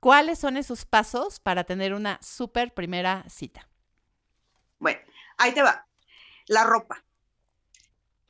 ¿Cuáles 0.00 0.38
son 0.38 0.56
esos 0.56 0.84
pasos 0.84 1.40
para 1.40 1.64
tener 1.64 1.92
una 1.92 2.18
súper 2.22 2.72
primera 2.72 3.24
cita? 3.28 3.68
Bueno, 4.78 5.00
ahí 5.36 5.52
te 5.52 5.62
va. 5.62 5.86
La 6.46 6.64
ropa. 6.64 7.04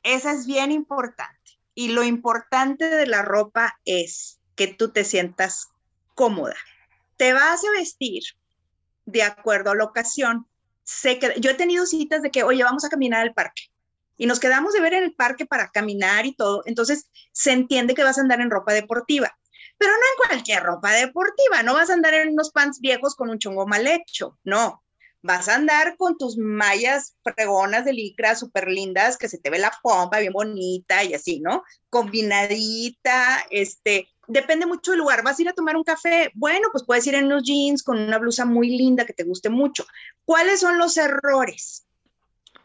Esa 0.02 0.32
es 0.32 0.46
bien 0.46 0.72
importante. 0.72 1.37
Y 1.78 1.90
lo 1.90 2.02
importante 2.02 2.90
de 2.90 3.06
la 3.06 3.22
ropa 3.22 3.78
es 3.84 4.40
que 4.56 4.66
tú 4.66 4.90
te 4.90 5.04
sientas 5.04 5.68
cómoda. 6.16 6.56
Te 7.16 7.32
vas 7.32 7.62
a 7.62 7.70
vestir 7.70 8.24
de 9.06 9.22
acuerdo 9.22 9.70
a 9.70 9.76
la 9.76 9.84
ocasión. 9.84 10.48
Sé 10.82 11.20
que 11.20 11.34
yo 11.38 11.52
he 11.52 11.54
tenido 11.54 11.86
citas 11.86 12.20
de 12.20 12.32
que, 12.32 12.42
oye, 12.42 12.64
vamos 12.64 12.84
a 12.84 12.88
caminar 12.88 13.20
al 13.20 13.32
parque. 13.32 13.70
Y 14.16 14.26
nos 14.26 14.40
quedamos 14.40 14.72
de 14.72 14.80
ver 14.80 14.94
en 14.94 15.04
el 15.04 15.14
parque 15.14 15.46
para 15.46 15.70
caminar 15.70 16.26
y 16.26 16.34
todo. 16.34 16.64
Entonces 16.66 17.08
se 17.30 17.52
entiende 17.52 17.94
que 17.94 18.02
vas 18.02 18.18
a 18.18 18.22
andar 18.22 18.40
en 18.40 18.50
ropa 18.50 18.72
deportiva. 18.72 19.38
Pero 19.78 19.92
no 19.92 19.98
en 19.98 20.28
cualquier 20.30 20.64
ropa 20.64 20.90
deportiva. 20.90 21.62
No 21.62 21.74
vas 21.74 21.90
a 21.90 21.94
andar 21.94 22.12
en 22.12 22.30
unos 22.30 22.50
pants 22.50 22.80
viejos 22.80 23.14
con 23.14 23.30
un 23.30 23.38
chongo 23.38 23.68
mal 23.68 23.86
hecho. 23.86 24.36
No 24.42 24.82
vas 25.22 25.48
a 25.48 25.56
andar 25.56 25.96
con 25.96 26.16
tus 26.16 26.36
mallas 26.36 27.16
fregonas 27.22 27.84
de 27.84 27.92
licra 27.92 28.34
súper 28.34 28.68
lindas, 28.68 29.16
que 29.16 29.28
se 29.28 29.38
te 29.38 29.50
ve 29.50 29.58
la 29.58 29.72
pompa 29.82 30.20
bien 30.20 30.32
bonita 30.32 31.02
y 31.04 31.14
así, 31.14 31.40
¿no? 31.40 31.64
Combinadita, 31.90 33.44
este, 33.50 34.08
depende 34.26 34.66
mucho 34.66 34.92
del 34.92 35.00
lugar. 35.00 35.24
¿Vas 35.24 35.38
a 35.38 35.42
ir 35.42 35.48
a 35.48 35.54
tomar 35.54 35.76
un 35.76 35.84
café? 35.84 36.30
Bueno, 36.34 36.68
pues 36.70 36.84
puedes 36.84 37.06
ir 37.06 37.14
en 37.14 37.26
unos 37.26 37.42
jeans 37.42 37.82
con 37.82 37.98
una 37.98 38.18
blusa 38.18 38.44
muy 38.44 38.76
linda 38.76 39.04
que 39.04 39.12
te 39.12 39.24
guste 39.24 39.48
mucho. 39.48 39.86
¿Cuáles 40.24 40.60
son 40.60 40.78
los 40.78 40.96
errores? 40.96 41.84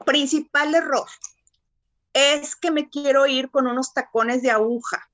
Principal 0.05 0.75
error 0.75 1.07
es 2.13 2.55
que 2.55 2.71
me 2.71 2.89
quiero 2.89 3.25
ir 3.25 3.49
con 3.49 3.67
unos 3.67 3.93
tacones 3.93 4.41
de 4.41 4.51
aguja. 4.51 5.09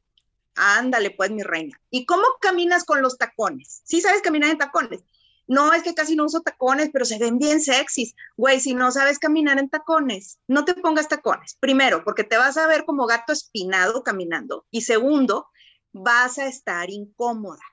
Ándale, 0.56 1.12
pues, 1.12 1.32
mi 1.32 1.44
reina. 1.44 1.80
¿Y 1.90 2.06
cómo 2.06 2.24
caminas 2.42 2.84
con 2.84 3.02
los 3.02 3.18
tacones? 3.18 3.82
¿Sí 3.86 4.02
sabes 4.02 4.22
caminar 4.22 4.50
en 4.50 4.58
tacones? 4.58 5.02
No, 5.50 5.74
es 5.74 5.82
que 5.82 5.96
casi 5.96 6.16
no 6.16 6.26
uso 6.26 6.42
tacones, 6.42 6.92
pero 6.94 7.06
se 7.06 7.18
ven 7.18 7.40
bien 7.40 7.60
sexys. 7.60 8.14
Güey, 8.38 8.60
si 8.60 8.76
no 8.76 8.92
sabes 8.92 9.18
caminar 9.18 9.58
en 9.58 9.68
tacones, 9.68 10.38
no 10.48 10.64
te 10.64 10.76
pongas 10.76 11.08
tacones. 11.08 11.58
Primero, 11.60 12.04
porque 12.04 12.24
te 12.24 12.38
vas 12.38 12.56
a 12.58 12.68
ver 12.68 12.86
como 12.86 13.08
gato 13.08 13.34
espinado 13.34 14.04
caminando. 14.04 14.68
Y 14.70 14.82
segundo, 14.82 15.48
vas 15.92 16.38
a 16.38 16.46
estar 16.46 16.92
incómoda. 16.92 17.64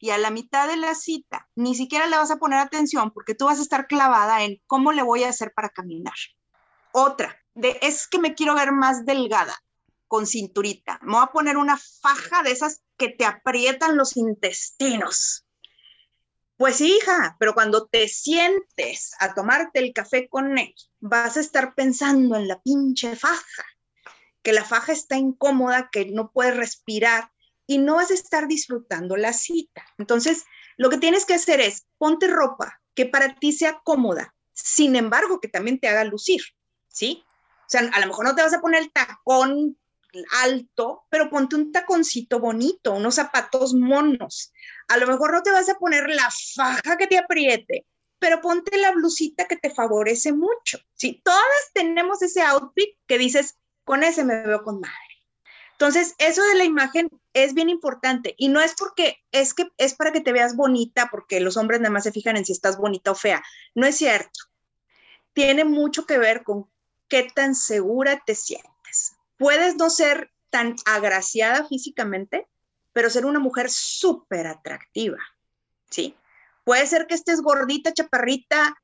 Y 0.00 0.10
a 0.10 0.18
la 0.18 0.32
mitad 0.32 0.66
de 0.66 0.76
la 0.76 0.96
cita, 0.96 1.48
ni 1.54 1.76
siquiera 1.76 2.08
le 2.08 2.16
vas 2.16 2.32
a 2.32 2.38
poner 2.38 2.58
atención 2.58 3.12
porque 3.12 3.36
tú 3.36 3.44
vas 3.44 3.60
a 3.60 3.62
estar 3.62 3.86
clavada 3.86 4.42
en 4.42 4.60
cómo 4.66 4.90
le 4.90 5.04
voy 5.04 5.22
a 5.22 5.28
hacer 5.28 5.52
para 5.54 5.68
caminar. 5.68 6.14
Otra, 6.90 7.38
de, 7.54 7.78
es 7.80 8.08
que 8.08 8.18
me 8.18 8.34
quiero 8.34 8.56
ver 8.56 8.72
más 8.72 9.06
delgada, 9.06 9.54
con 10.08 10.26
cinturita. 10.26 10.98
Me 11.02 11.12
voy 11.12 11.22
a 11.22 11.32
poner 11.32 11.58
una 11.58 11.78
faja 11.78 12.42
de 12.42 12.50
esas 12.50 12.82
que 12.96 13.10
te 13.10 13.24
aprietan 13.24 13.96
los 13.96 14.16
intestinos 14.16 15.46
Pues 16.60 16.76
sí, 16.76 16.94
hija, 16.94 17.36
pero 17.40 17.54
cuando 17.54 17.86
te 17.86 18.06
sientes 18.06 19.14
a 19.18 19.32
tomarte 19.32 19.78
el 19.78 19.94
café 19.94 20.28
con 20.28 20.58
él, 20.58 20.74
vas 20.98 21.38
a 21.38 21.40
estar 21.40 21.74
pensando 21.74 22.36
en 22.36 22.48
la 22.48 22.60
pinche 22.60 23.16
faja, 23.16 23.64
que 24.42 24.52
la 24.52 24.62
faja 24.62 24.92
está 24.92 25.16
incómoda, 25.16 25.88
que 25.90 26.04
no 26.04 26.32
puedes 26.32 26.54
respirar 26.54 27.32
y 27.66 27.78
no 27.78 27.94
vas 27.94 28.10
a 28.10 28.14
estar 28.14 28.46
disfrutando 28.46 29.16
la 29.16 29.32
cita. 29.32 29.86
Entonces, 29.96 30.44
lo 30.76 30.90
que 30.90 30.98
tienes 30.98 31.24
que 31.24 31.32
hacer 31.32 31.62
es 31.62 31.86
ponte 31.96 32.26
ropa 32.26 32.78
que 32.94 33.06
para 33.06 33.36
ti 33.36 33.52
sea 33.52 33.80
cómoda, 33.82 34.34
sin 34.52 34.96
embargo, 34.96 35.40
que 35.40 35.48
también 35.48 35.80
te 35.80 35.88
haga 35.88 36.04
lucir, 36.04 36.42
¿sí? 36.88 37.24
O 37.60 37.68
sea, 37.68 37.88
a 37.90 38.00
lo 38.00 38.06
mejor 38.06 38.26
no 38.26 38.34
te 38.34 38.42
vas 38.42 38.52
a 38.52 38.60
poner 38.60 38.82
el 38.82 38.92
tacón 38.92 39.78
alto, 40.42 41.04
pero 41.10 41.30
ponte 41.30 41.56
un 41.56 41.72
taconcito 41.72 42.40
bonito, 42.40 42.92
unos 42.92 43.14
zapatos 43.14 43.74
monos. 43.74 44.52
A 44.88 44.96
lo 44.96 45.06
mejor 45.06 45.32
no 45.32 45.42
te 45.42 45.50
vas 45.50 45.68
a 45.68 45.78
poner 45.78 46.08
la 46.08 46.28
faja 46.54 46.96
que 46.96 47.06
te 47.06 47.18
apriete, 47.18 47.86
pero 48.18 48.40
ponte 48.40 48.76
la 48.78 48.92
blusita 48.92 49.46
que 49.46 49.56
te 49.56 49.70
favorece 49.70 50.32
mucho. 50.32 50.78
Sí, 50.94 51.20
todas 51.24 51.72
tenemos 51.72 52.22
ese 52.22 52.42
outfit 52.42 52.96
que 53.06 53.18
dices, 53.18 53.58
con 53.84 54.02
ese 54.02 54.24
me 54.24 54.46
veo 54.46 54.62
con 54.62 54.80
madre. 54.80 54.94
Entonces, 55.72 56.14
eso 56.18 56.42
de 56.42 56.56
la 56.56 56.64
imagen 56.64 57.08
es 57.32 57.54
bien 57.54 57.70
importante 57.70 58.34
y 58.36 58.48
no 58.48 58.60
es 58.60 58.74
porque 58.74 59.16
es 59.32 59.54
que 59.54 59.66
es 59.78 59.94
para 59.94 60.12
que 60.12 60.20
te 60.20 60.32
veas 60.32 60.54
bonita, 60.54 61.08
porque 61.10 61.40
los 61.40 61.56
hombres 61.56 61.80
nada 61.80 61.90
más 61.90 62.04
se 62.04 62.12
fijan 62.12 62.36
en 62.36 62.44
si 62.44 62.52
estás 62.52 62.76
bonita 62.76 63.12
o 63.12 63.14
fea. 63.14 63.42
No 63.74 63.86
es 63.86 63.96
cierto. 63.96 64.40
Tiene 65.32 65.64
mucho 65.64 66.04
que 66.04 66.18
ver 66.18 66.42
con 66.42 66.70
qué 67.08 67.30
tan 67.34 67.54
segura 67.54 68.22
te 68.26 68.34
sientes. 68.34 68.69
Puedes 69.40 69.76
no 69.76 69.88
ser 69.88 70.30
tan 70.50 70.76
agraciada 70.84 71.66
físicamente, 71.66 72.46
pero 72.92 73.08
ser 73.08 73.24
una 73.24 73.38
mujer 73.38 73.70
súper 73.70 74.46
atractiva, 74.46 75.16
¿sí? 75.88 76.14
Puede 76.62 76.86
ser 76.86 77.06
que 77.06 77.14
estés 77.14 77.40
gordita, 77.40 77.94
chaparrita, 77.94 78.76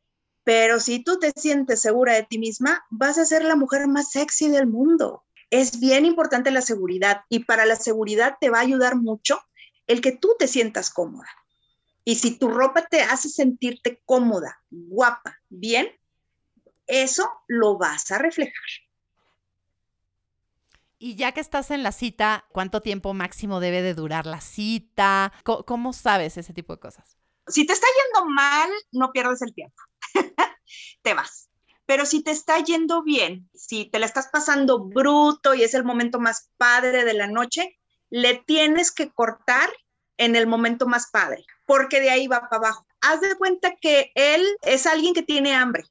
pero 0.44 0.80
si 0.80 1.04
tú 1.04 1.18
te 1.18 1.30
sientes 1.32 1.82
segura 1.82 2.14
de 2.14 2.22
ti 2.22 2.38
misma, 2.38 2.86
vas 2.88 3.18
a 3.18 3.26
ser 3.26 3.44
la 3.44 3.54
mujer 3.54 3.86
más 3.86 4.12
sexy 4.12 4.48
del 4.48 4.66
mundo. 4.66 5.24
Es 5.50 5.78
bien 5.78 6.06
importante 6.06 6.50
la 6.50 6.62
seguridad 6.62 7.20
y 7.28 7.40
para 7.40 7.66
la 7.66 7.76
seguridad 7.76 8.38
te 8.40 8.48
va 8.48 8.60
a 8.60 8.62
ayudar 8.62 8.96
mucho 8.96 9.38
el 9.86 10.00
que 10.00 10.12
tú 10.12 10.36
te 10.38 10.48
sientas 10.48 10.88
cómoda. 10.88 11.28
Y 12.02 12.14
si 12.14 12.38
tu 12.38 12.48
ropa 12.48 12.86
te 12.86 13.02
hace 13.02 13.28
sentirte 13.28 14.00
cómoda, 14.06 14.58
guapa, 14.70 15.38
bien, 15.50 15.90
eso 16.86 17.30
lo 17.46 17.76
vas 17.76 18.10
a 18.10 18.16
reflejar. 18.16 18.85
Y 20.98 21.16
ya 21.16 21.32
que 21.32 21.40
estás 21.40 21.70
en 21.70 21.82
la 21.82 21.92
cita, 21.92 22.46
¿cuánto 22.52 22.80
tiempo 22.80 23.12
máximo 23.12 23.60
debe 23.60 23.82
de 23.82 23.94
durar 23.94 24.26
la 24.26 24.40
cita? 24.40 25.32
¿Cómo, 25.44 25.92
sabes 25.92 26.36
ese 26.38 26.54
tipo 26.54 26.72
de 26.74 26.80
cosas? 26.80 27.16
Si 27.46 27.66
te 27.66 27.74
está 27.74 27.86
yendo 27.86 28.30
mal, 28.30 28.70
no 28.92 29.12
pierdes 29.12 29.42
el 29.42 29.54
tiempo. 29.54 29.76
te 31.02 31.14
vas. 31.14 31.50
Pero 31.84 32.06
si 32.06 32.22
te 32.22 32.30
está 32.30 32.58
yendo 32.58 33.02
bien, 33.02 33.48
si 33.54 33.84
te 33.84 33.98
la 33.98 34.06
estás 34.06 34.28
pasando 34.28 34.80
bruto 34.80 35.54
y 35.54 35.62
es 35.62 35.74
el 35.74 35.84
momento 35.84 36.18
más 36.18 36.50
padre 36.56 37.04
de 37.04 37.14
la 37.14 37.28
noche, 37.28 37.78
le 38.10 38.42
tienes 38.46 38.90
que 38.90 39.12
cortar 39.12 39.70
en 40.16 40.34
el 40.34 40.46
momento 40.46 40.86
más 40.86 41.10
padre, 41.10 41.44
porque 41.66 42.00
de 42.00 42.10
ahí 42.10 42.26
va 42.26 42.48
para 42.48 42.56
abajo. 42.56 42.86
Haz 43.00 43.20
de 43.20 43.36
cuenta 43.36 43.76
que 43.80 44.10
él 44.14 44.44
es 44.62 44.86
alguien 44.86 45.14
que 45.14 45.22
tiene 45.22 45.54
hambre 45.54 45.84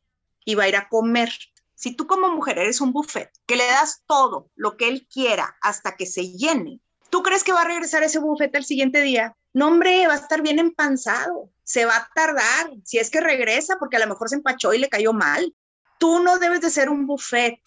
y 0.43 0.55
va 0.55 0.63
a 0.63 0.67
ir 0.67 0.75
a 0.75 0.89
comer. 0.89 1.31
Si 1.75 1.95
tú 1.95 2.07
como 2.07 2.29
mujer 2.29 2.57
eres 2.57 2.81
un 2.81 2.93
buffet, 2.93 3.31
que 3.45 3.55
le 3.55 3.65
das 3.65 4.03
todo 4.07 4.49
lo 4.55 4.77
que 4.77 4.87
él 4.87 5.07
quiera 5.11 5.57
hasta 5.61 5.95
que 5.95 6.05
se 6.05 6.31
llene, 6.31 6.79
¿tú 7.09 7.21
crees 7.21 7.43
que 7.43 7.51
va 7.51 7.61
a 7.61 7.67
regresar 7.67 8.03
ese 8.03 8.19
buffet 8.19 8.55
al 8.55 8.65
siguiente 8.65 9.01
día? 9.01 9.35
No, 9.53 9.67
hombre, 9.67 10.07
va 10.07 10.13
a 10.13 10.17
estar 10.17 10.41
bien 10.41 10.59
empanzado, 10.59 11.49
se 11.63 11.85
va 11.85 11.97
a 11.97 12.09
tardar, 12.13 12.71
si 12.83 12.97
es 12.97 13.09
que 13.09 13.21
regresa, 13.21 13.77
porque 13.77 13.97
a 13.97 13.99
lo 13.99 14.07
mejor 14.07 14.29
se 14.29 14.35
empachó 14.35 14.73
y 14.73 14.79
le 14.79 14.89
cayó 14.89 15.13
mal. 15.13 15.53
Tú 15.97 16.19
no 16.19 16.39
debes 16.39 16.61
de 16.61 16.69
ser 16.69 16.89
un 16.89 17.05
buffet, 17.07 17.59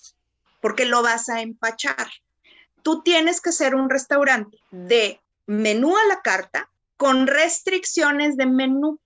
porque 0.60 0.84
lo 0.84 1.02
vas 1.02 1.28
a 1.28 1.40
empachar. 1.40 2.08
Tú 2.82 3.02
tienes 3.02 3.40
que 3.40 3.52
ser 3.52 3.74
un 3.74 3.90
restaurante 3.90 4.58
de 4.70 5.20
menú 5.46 5.96
a 5.96 6.06
la 6.06 6.20
carta 6.20 6.68
con 6.96 7.26
restricciones 7.26 8.36
de 8.36 8.46
menú 8.46 8.98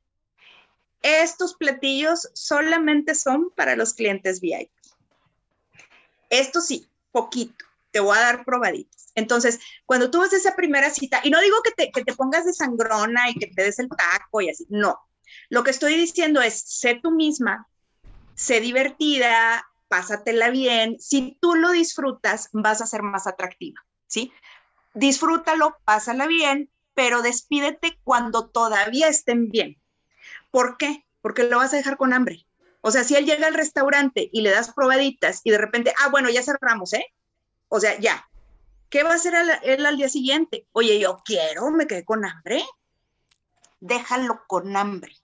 estos 1.02 1.54
platillos 1.54 2.30
solamente 2.32 3.14
son 3.14 3.50
para 3.50 3.76
los 3.76 3.94
clientes 3.94 4.40
VIP. 4.40 4.70
Esto 6.32 6.62
sí, 6.62 6.88
poquito, 7.10 7.66
te 7.90 8.00
voy 8.00 8.16
a 8.16 8.22
dar 8.22 8.44
probaditas. 8.46 9.12
Entonces, 9.14 9.60
cuando 9.84 10.10
tú 10.10 10.20
vas 10.20 10.32
a 10.32 10.36
esa 10.36 10.56
primera 10.56 10.88
cita, 10.88 11.20
y 11.22 11.28
no 11.28 11.38
digo 11.42 11.58
que 11.62 11.72
te, 11.72 11.92
que 11.92 12.02
te 12.02 12.14
pongas 12.14 12.46
de 12.46 12.54
sangrona 12.54 13.28
y 13.28 13.34
que 13.34 13.48
te 13.48 13.64
des 13.64 13.78
el 13.78 13.90
taco 13.90 14.40
y 14.40 14.48
así, 14.48 14.64
no. 14.70 14.98
Lo 15.50 15.62
que 15.62 15.70
estoy 15.70 15.94
diciendo 15.94 16.40
es, 16.40 16.58
sé 16.58 16.98
tú 17.02 17.10
misma, 17.10 17.68
sé 18.34 18.60
divertida, 18.60 19.70
pásatela 19.88 20.48
bien. 20.48 20.98
Si 20.98 21.36
tú 21.38 21.54
lo 21.54 21.70
disfrutas, 21.70 22.48
vas 22.52 22.80
a 22.80 22.86
ser 22.86 23.02
más 23.02 23.26
atractiva, 23.26 23.84
¿sí? 24.06 24.32
Disfrútalo, 24.94 25.76
pásala 25.84 26.26
bien, 26.26 26.70
pero 26.94 27.20
despídete 27.20 28.00
cuando 28.04 28.48
todavía 28.48 29.08
estén 29.08 29.50
bien. 29.50 29.82
¿Por 30.50 30.78
qué? 30.78 31.04
Porque 31.20 31.42
lo 31.42 31.58
vas 31.58 31.74
a 31.74 31.76
dejar 31.76 31.98
con 31.98 32.14
hambre. 32.14 32.46
O 32.82 32.90
sea, 32.90 33.04
si 33.04 33.14
él 33.14 33.24
llega 33.24 33.46
al 33.46 33.54
restaurante 33.54 34.28
y 34.32 34.42
le 34.42 34.50
das 34.50 34.72
probaditas 34.72 35.40
y 35.44 35.50
de 35.50 35.58
repente, 35.58 35.94
ah, 36.00 36.08
bueno, 36.10 36.28
ya 36.28 36.42
cerramos, 36.42 36.92
¿eh? 36.92 37.06
O 37.68 37.80
sea, 37.80 37.98
ya. 37.98 38.28
¿Qué 38.90 39.04
va 39.04 39.12
a 39.12 39.14
hacer 39.14 39.32
él 39.62 39.86
al 39.86 39.96
día 39.96 40.08
siguiente? 40.08 40.66
Oye, 40.72 40.98
yo 40.98 41.22
quiero, 41.24 41.70
me 41.70 41.86
quedé 41.86 42.04
con 42.04 42.24
hambre. 42.24 42.62
Déjalo 43.80 44.42
con 44.46 44.76
hambre. 44.76 45.16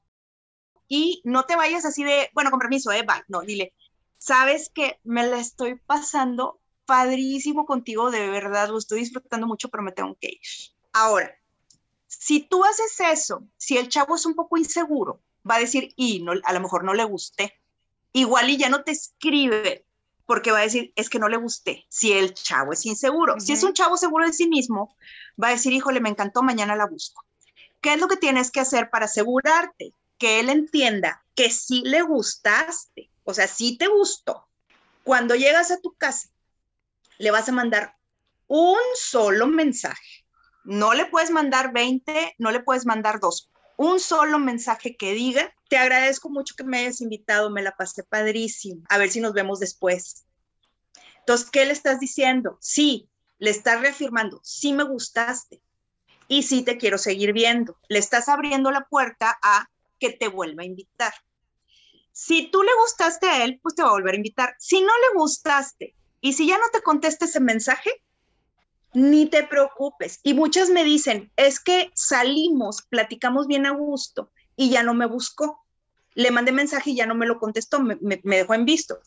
Y 0.86 1.20
no 1.24 1.44
te 1.44 1.56
vayas 1.56 1.84
así 1.84 2.02
de, 2.04 2.30
bueno, 2.32 2.50
con 2.50 2.60
permiso, 2.60 2.90
¿eh? 2.92 3.04
No, 3.28 3.42
dile, 3.42 3.74
sabes 4.16 4.70
que 4.70 4.98
me 5.04 5.26
la 5.26 5.38
estoy 5.38 5.74
pasando 5.74 6.60
padrísimo 6.86 7.66
contigo, 7.66 8.10
de 8.10 8.30
verdad, 8.30 8.70
lo 8.70 8.78
estoy 8.78 9.00
disfrutando 9.00 9.46
mucho, 9.46 9.68
pero 9.68 9.82
me 9.82 9.92
tengo 9.92 10.16
que 10.18 10.28
ir. 10.28 10.40
Ahora, 10.92 11.36
si 12.06 12.40
tú 12.40 12.64
haces 12.64 12.98
eso, 13.00 13.46
si 13.58 13.76
el 13.76 13.90
chavo 13.90 14.14
es 14.14 14.24
un 14.24 14.34
poco 14.34 14.56
inseguro, 14.56 15.20
va 15.48 15.56
a 15.56 15.60
decir, 15.60 15.92
y 15.96 16.20
no, 16.20 16.32
a 16.44 16.52
lo 16.52 16.60
mejor 16.60 16.84
no 16.84 16.94
le 16.94 17.04
gusté. 17.04 17.54
Igual 18.12 18.50
y 18.50 18.56
ya 18.56 18.68
no 18.68 18.84
te 18.84 18.92
escribe 18.92 19.84
porque 20.26 20.52
va 20.52 20.58
a 20.58 20.62
decir, 20.62 20.92
es 20.94 21.08
que 21.08 21.18
no 21.18 21.28
le 21.28 21.38
gusté, 21.38 21.86
si 21.88 22.12
el 22.12 22.34
chavo 22.34 22.72
es 22.72 22.84
inseguro. 22.84 23.40
Si 23.40 23.54
es 23.54 23.62
un 23.62 23.72
chavo 23.72 23.96
seguro 23.96 24.26
de 24.26 24.32
sí 24.34 24.46
mismo, 24.46 24.94
va 25.42 25.48
a 25.48 25.52
decir, 25.52 25.72
híjole, 25.72 26.00
me 26.00 26.10
encantó, 26.10 26.42
mañana 26.42 26.76
la 26.76 26.86
busco. 26.86 27.24
¿Qué 27.80 27.94
es 27.94 28.00
lo 28.00 28.08
que 28.08 28.16
tienes 28.16 28.50
que 28.50 28.60
hacer 28.60 28.90
para 28.90 29.06
asegurarte 29.06 29.94
que 30.18 30.40
él 30.40 30.50
entienda 30.50 31.24
que 31.34 31.48
sí 31.48 31.82
le 31.84 32.02
gustaste? 32.02 33.10
O 33.24 33.32
sea, 33.32 33.46
sí 33.46 33.78
te 33.78 33.86
gustó. 33.86 34.46
Cuando 35.02 35.34
llegas 35.34 35.70
a 35.70 35.80
tu 35.80 35.94
casa, 35.94 36.28
le 37.16 37.30
vas 37.30 37.48
a 37.48 37.52
mandar 37.52 37.96
un 38.48 38.76
solo 38.96 39.46
mensaje 39.46 40.26
no 40.68 40.92
le 40.92 41.06
puedes 41.06 41.30
mandar 41.30 41.72
20, 41.72 42.34
no 42.36 42.50
le 42.50 42.60
puedes 42.60 42.84
mandar 42.84 43.20
dos. 43.20 43.50
Un 43.78 44.00
solo 44.00 44.40
mensaje 44.40 44.96
que 44.96 45.12
diga, 45.12 45.54
te 45.68 45.76
agradezco 45.76 46.30
mucho 46.30 46.56
que 46.56 46.64
me 46.64 46.80
hayas 46.80 47.00
invitado, 47.00 47.48
me 47.48 47.62
la 47.62 47.76
pasé 47.76 48.02
padrísimo. 48.02 48.82
A 48.88 48.98
ver 48.98 49.08
si 49.08 49.20
nos 49.20 49.32
vemos 49.32 49.60
después. 49.60 50.26
Entonces, 51.20 51.48
¿qué 51.48 51.64
le 51.64 51.74
estás 51.74 52.00
diciendo? 52.00 52.58
Sí, 52.60 53.08
le 53.38 53.50
estás 53.50 53.80
reafirmando, 53.80 54.40
sí 54.42 54.72
me 54.72 54.82
gustaste 54.82 55.62
y 56.26 56.42
sí 56.42 56.62
te 56.62 56.76
quiero 56.76 56.98
seguir 56.98 57.32
viendo. 57.32 57.78
Le 57.88 58.00
estás 58.00 58.28
abriendo 58.28 58.72
la 58.72 58.84
puerta 58.88 59.38
a 59.40 59.70
que 60.00 60.10
te 60.10 60.26
vuelva 60.26 60.64
a 60.64 60.66
invitar. 60.66 61.14
Si 62.10 62.50
tú 62.50 62.64
le 62.64 62.74
gustaste 62.82 63.28
a 63.28 63.44
él, 63.44 63.60
pues 63.62 63.76
te 63.76 63.82
va 63.82 63.90
a 63.90 63.92
volver 63.92 64.14
a 64.14 64.16
invitar. 64.16 64.56
Si 64.58 64.80
no 64.80 64.92
le 64.92 65.18
gustaste 65.20 65.94
y 66.20 66.32
si 66.32 66.48
ya 66.48 66.58
no 66.58 66.64
te 66.72 66.82
contesta 66.82 67.26
ese 67.26 67.38
mensaje, 67.38 67.92
ni 68.94 69.26
te 69.26 69.44
preocupes. 69.44 70.20
Y 70.22 70.34
muchas 70.34 70.70
me 70.70 70.84
dicen, 70.84 71.30
es 71.36 71.60
que 71.60 71.90
salimos, 71.94 72.82
platicamos 72.82 73.46
bien 73.46 73.66
a 73.66 73.70
gusto 73.70 74.30
y 74.56 74.70
ya 74.70 74.82
no 74.82 74.94
me 74.94 75.06
buscó. 75.06 75.64
Le 76.14 76.30
mandé 76.30 76.52
mensaje 76.52 76.90
y 76.90 76.96
ya 76.96 77.06
no 77.06 77.14
me 77.14 77.26
lo 77.26 77.38
contestó, 77.38 77.80
me, 77.80 77.98
dejó 78.22 78.54
en 78.54 78.64
visto. 78.64 79.00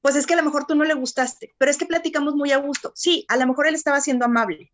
Pues 0.00 0.16
es 0.16 0.26
que 0.26 0.34
a 0.34 0.36
lo 0.36 0.42
mejor 0.42 0.66
tú 0.66 0.74
no 0.74 0.84
le 0.84 0.94
gustaste, 0.94 1.54
pero 1.58 1.70
es 1.70 1.76
que 1.76 1.86
platicamos 1.86 2.34
muy 2.34 2.52
a 2.52 2.58
gusto. 2.58 2.92
Sí, 2.94 3.24
a 3.28 3.36
lo 3.36 3.46
mejor 3.46 3.66
él 3.66 3.74
estaba 3.74 4.00
siendo 4.00 4.24
amable. 4.24 4.72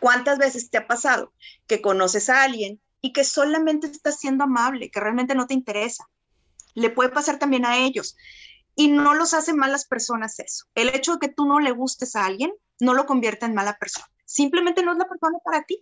¿Cuántas 0.00 0.38
veces 0.38 0.70
te 0.70 0.78
ha 0.78 0.86
pasado 0.86 1.32
que 1.66 1.82
conoces 1.82 2.28
a 2.28 2.42
alguien 2.42 2.80
y 3.00 3.12
que 3.12 3.24
solamente 3.24 3.86
está 3.86 4.12
siendo 4.12 4.44
amable, 4.44 4.90
que 4.90 5.00
realmente 5.00 5.34
no 5.34 5.46
te 5.46 5.54
interesa? 5.54 6.08
Le 6.74 6.90
puede 6.90 7.10
pasar 7.10 7.38
también 7.38 7.66
a 7.66 7.78
ellos. 7.78 8.16
Y 8.76 8.88
no 8.88 9.14
los 9.14 9.34
hace 9.34 9.54
malas 9.54 9.86
personas 9.86 10.38
eso. 10.38 10.66
El 10.76 10.94
hecho 10.94 11.14
de 11.14 11.18
que 11.18 11.34
tú 11.34 11.46
no 11.46 11.58
le 11.58 11.72
gustes 11.72 12.14
a 12.14 12.24
alguien 12.24 12.52
no 12.80 12.94
lo 12.94 13.06
convierte 13.06 13.46
en 13.46 13.54
mala 13.54 13.78
persona. 13.78 14.06
Simplemente 14.24 14.82
no 14.82 14.92
es 14.92 14.98
la 14.98 15.08
persona 15.08 15.38
para 15.44 15.62
ti. 15.62 15.78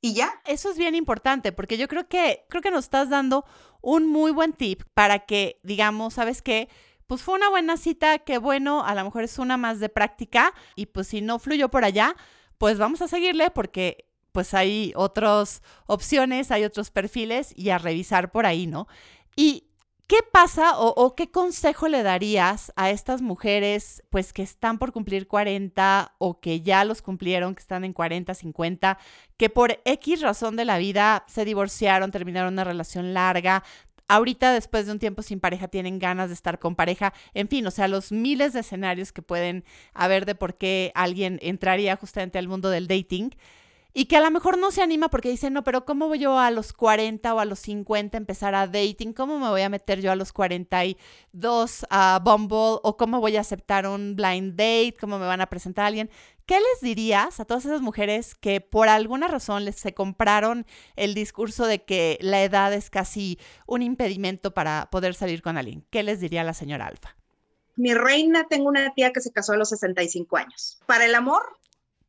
Y 0.00 0.12
ya. 0.12 0.40
Eso 0.44 0.70
es 0.70 0.76
bien 0.76 0.94
importante 0.94 1.52
porque 1.52 1.78
yo 1.78 1.88
creo 1.88 2.08
que 2.08 2.44
creo 2.50 2.60
que 2.60 2.70
nos 2.70 2.84
estás 2.84 3.08
dando 3.08 3.46
un 3.80 4.06
muy 4.06 4.32
buen 4.32 4.52
tip 4.52 4.82
para 4.92 5.20
que 5.20 5.60
digamos, 5.62 6.14
¿sabes 6.14 6.42
qué? 6.42 6.68
Pues 7.06 7.22
fue 7.22 7.34
una 7.34 7.48
buena 7.48 7.76
cita, 7.76 8.18
qué 8.18 8.38
bueno, 8.38 8.84
a 8.84 8.94
lo 8.94 9.04
mejor 9.04 9.24
es 9.24 9.38
una 9.38 9.56
más 9.56 9.80
de 9.80 9.88
práctica 9.88 10.52
y 10.74 10.86
pues 10.86 11.08
si 11.08 11.22
no 11.22 11.38
fluyó 11.38 11.70
por 11.70 11.84
allá, 11.84 12.16
pues 12.58 12.78
vamos 12.78 13.00
a 13.00 13.08
seguirle 13.08 13.50
porque 13.50 14.10
pues 14.32 14.52
hay 14.52 14.92
otras 14.96 15.62
opciones, 15.86 16.50
hay 16.50 16.64
otros 16.64 16.90
perfiles 16.90 17.52
y 17.56 17.70
a 17.70 17.78
revisar 17.78 18.32
por 18.32 18.46
ahí, 18.46 18.66
¿no? 18.66 18.88
Y 19.36 19.68
¿Qué 20.06 20.18
pasa 20.32 20.78
o, 20.78 21.14
qué 21.14 21.30
consejo 21.30 21.88
le 21.88 22.02
darías 22.02 22.72
a 22.76 22.90
estas 22.90 23.22
mujeres 23.22 24.02
pues 24.10 24.34
que 24.34 24.42
están 24.42 24.78
por 24.78 24.92
cumplir 24.92 25.26
40 25.26 26.14
o 26.18 26.40
que 26.40 26.60
ya 26.60 26.84
los 26.84 27.00
cumplieron, 27.00 27.54
que 27.54 27.60
están 27.60 27.84
en 27.84 27.94
40, 27.94 28.34
50, 28.34 28.98
que 29.38 29.48
por 29.48 29.80
X 29.86 30.20
razón 30.20 30.56
de 30.56 30.66
la 30.66 30.76
vida 30.76 31.24
se 31.26 31.46
divorciaron, 31.46 32.10
terminaron 32.10 32.52
una 32.52 32.64
relación 32.64 33.14
larga, 33.14 33.64
ahorita 34.06 34.52
después 34.52 34.84
de 34.84 34.92
un 34.92 34.98
tiempo 34.98 35.22
sin 35.22 35.40
pareja 35.40 35.68
tienen 35.68 35.98
ganas 35.98 36.28
de 36.28 36.34
estar 36.34 36.58
con 36.58 36.76
pareja, 36.76 37.14
en 37.32 37.48
fin, 37.48 37.66
o 37.66 37.70
sea, 37.70 37.88
los 37.88 38.12
miles 38.12 38.52
de 38.52 38.60
escenarios 38.60 39.10
que 39.10 39.22
pueden 39.22 39.64
haber 39.94 40.26
de 40.26 40.34
por 40.34 40.58
qué 40.58 40.92
alguien 40.94 41.38
entraría 41.40 41.96
justamente 41.96 42.38
al 42.38 42.48
mundo 42.48 42.68
del 42.68 42.88
dating 42.88 43.30
y 43.96 44.06
que 44.06 44.16
a 44.16 44.20
lo 44.20 44.30
mejor 44.32 44.58
no 44.58 44.72
se 44.72 44.82
anima 44.82 45.08
porque 45.08 45.30
dice, 45.30 45.50
no, 45.50 45.62
pero 45.62 45.84
¿cómo 45.84 46.08
voy 46.08 46.18
yo 46.18 46.36
a 46.36 46.50
los 46.50 46.72
40 46.72 47.32
o 47.32 47.38
a 47.38 47.44
los 47.44 47.60
50 47.60 48.18
empezar 48.18 48.56
a 48.56 48.66
dating? 48.66 49.12
¿Cómo 49.12 49.38
me 49.38 49.48
voy 49.48 49.62
a 49.62 49.68
meter 49.68 50.00
yo 50.00 50.10
a 50.10 50.16
los 50.16 50.32
42 50.32 51.86
a 51.90 52.20
Bumble? 52.22 52.80
¿O 52.82 52.96
cómo 52.96 53.20
voy 53.20 53.36
a 53.36 53.40
aceptar 53.42 53.86
un 53.86 54.16
blind 54.16 54.56
date? 54.56 54.96
¿Cómo 55.00 55.20
me 55.20 55.26
van 55.26 55.40
a 55.40 55.46
presentar 55.46 55.84
a 55.84 55.86
alguien? 55.86 56.10
¿Qué 56.44 56.56
les 56.56 56.80
dirías 56.82 57.38
a 57.38 57.44
todas 57.44 57.64
esas 57.66 57.82
mujeres 57.82 58.34
que 58.34 58.60
por 58.60 58.88
alguna 58.88 59.28
razón 59.28 59.64
les 59.64 59.76
se 59.76 59.94
compraron 59.94 60.66
el 60.96 61.14
discurso 61.14 61.64
de 61.64 61.84
que 61.84 62.18
la 62.20 62.42
edad 62.42 62.72
es 62.74 62.90
casi 62.90 63.38
un 63.64 63.82
impedimento 63.82 64.52
para 64.52 64.88
poder 64.90 65.14
salir 65.14 65.40
con 65.40 65.56
alguien? 65.56 65.86
¿Qué 65.90 66.02
les 66.02 66.18
diría 66.18 66.42
la 66.42 66.52
señora 66.52 66.88
Alfa? 66.88 67.16
Mi 67.76 67.94
reina, 67.94 68.46
tengo 68.48 68.68
una 68.68 68.92
tía 68.92 69.12
que 69.12 69.20
se 69.20 69.32
casó 69.32 69.52
a 69.52 69.56
los 69.56 69.68
65 69.68 70.36
años. 70.36 70.80
Para 70.86 71.04
el 71.06 71.14
amor, 71.14 71.42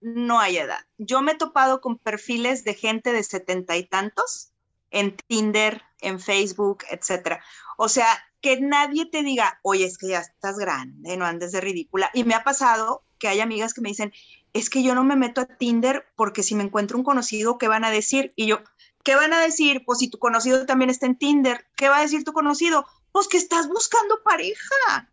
no 0.05 0.39
hay 0.39 0.57
edad. 0.57 0.85
Yo 0.99 1.23
me 1.23 1.31
he 1.31 1.35
topado 1.35 1.81
con 1.81 1.97
perfiles 1.97 2.63
de 2.63 2.75
gente 2.75 3.11
de 3.11 3.23
setenta 3.23 3.75
y 3.75 3.85
tantos 3.85 4.51
en 4.91 5.17
Tinder, 5.17 5.81
en 5.99 6.19
Facebook, 6.19 6.83
etcétera. 6.91 7.43
O 7.75 7.89
sea, 7.89 8.07
que 8.39 8.61
nadie 8.61 9.07
te 9.07 9.23
diga, 9.23 9.59
oye, 9.63 9.85
es 9.85 9.97
que 9.97 10.09
ya 10.09 10.19
estás 10.19 10.59
grande, 10.59 11.17
no 11.17 11.25
andes 11.25 11.51
de 11.51 11.59
ridícula. 11.59 12.11
Y 12.13 12.23
me 12.23 12.35
ha 12.35 12.43
pasado 12.43 13.03
que 13.17 13.27
hay 13.27 13.39
amigas 13.39 13.73
que 13.73 13.81
me 13.81 13.89
dicen, 13.89 14.13
es 14.53 14.69
que 14.69 14.83
yo 14.83 14.93
no 14.93 15.03
me 15.03 15.15
meto 15.15 15.41
a 15.41 15.47
Tinder 15.47 16.05
porque 16.15 16.43
si 16.43 16.53
me 16.53 16.63
encuentro 16.63 16.99
un 16.99 17.03
conocido, 17.03 17.57
¿qué 17.57 17.67
van 17.67 17.83
a 17.83 17.89
decir? 17.89 18.31
Y 18.35 18.45
yo, 18.45 18.59
¿qué 19.03 19.15
van 19.15 19.33
a 19.33 19.41
decir? 19.41 19.85
Pues 19.87 19.97
si 19.97 20.07
tu 20.07 20.19
conocido 20.19 20.67
también 20.67 20.91
está 20.91 21.07
en 21.07 21.17
Tinder, 21.17 21.65
¿qué 21.75 21.89
va 21.89 21.97
a 21.97 22.01
decir 22.01 22.23
tu 22.23 22.31
conocido? 22.31 22.85
Pues 23.11 23.27
que 23.27 23.37
estás 23.37 23.67
buscando 23.67 24.21
pareja. 24.23 25.09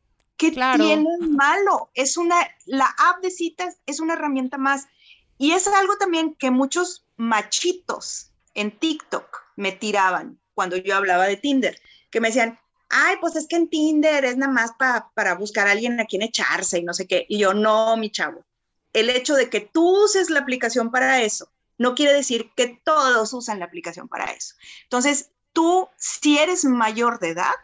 ¿Qué 0.51 0.51
tiene 0.51 1.19
malo? 1.21 1.91
Es 1.95 2.17
una, 2.17 2.37
la 2.67 2.95
app 2.99 3.23
de 3.23 3.31
citas 3.31 3.79
es 3.87 4.01
una 4.01 4.15
herramienta 4.15 4.59
más. 4.59 4.87
Y 5.39 5.53
es 5.53 5.67
algo 5.69 5.97
también 5.97 6.35
que 6.35 6.51
muchos 6.51 7.05
machitos 7.17 8.33
en 8.55 8.79
TikTok 8.79 9.25
me 9.57 9.73
tiraban 9.73 10.41
cuando 10.55 10.77
yo 10.77 10.97
hablaba 10.97 11.27
de 11.27 11.37
Tinder, 11.37 11.81
que 12.11 12.21
me 12.21 12.29
decían, 12.29 12.59
ay, 12.91 13.17
pues 13.21 13.37
es 13.37 13.47
que 13.47 13.57
en 13.57 13.69
Tinder 13.69 14.25
es 14.25 14.37
nada 14.37 14.53
más 14.53 14.73
para 15.15 15.35
buscar 15.35 15.67
a 15.67 15.73
alguien 15.73 15.99
a 16.01 16.05
quien 16.05 16.23
echarse 16.23 16.79
y 16.79 16.83
no 16.83 16.93
sé 16.93 17.07
qué. 17.07 17.25
Y 17.29 17.39
yo, 17.39 17.55
no, 17.55 17.97
mi 17.97 18.11
chavo. 18.11 18.45
El 18.93 19.11
hecho 19.11 19.35
de 19.35 19.49
que 19.49 19.61
tú 19.61 20.05
uses 20.05 20.29
la 20.29 20.41
aplicación 20.41 20.91
para 20.91 21.23
eso 21.23 21.51
no 21.79 21.95
quiere 21.95 22.13
decir 22.13 22.51
que 22.55 22.81
todos 22.85 23.33
usan 23.33 23.59
la 23.59 23.65
aplicación 23.65 24.09
para 24.09 24.27
eso. 24.27 24.55
Entonces, 24.85 25.31
tú, 25.53 25.89
si 25.97 26.39
eres 26.39 26.65
mayor 26.65 27.19
de 27.19 27.31
edad, 27.31 27.55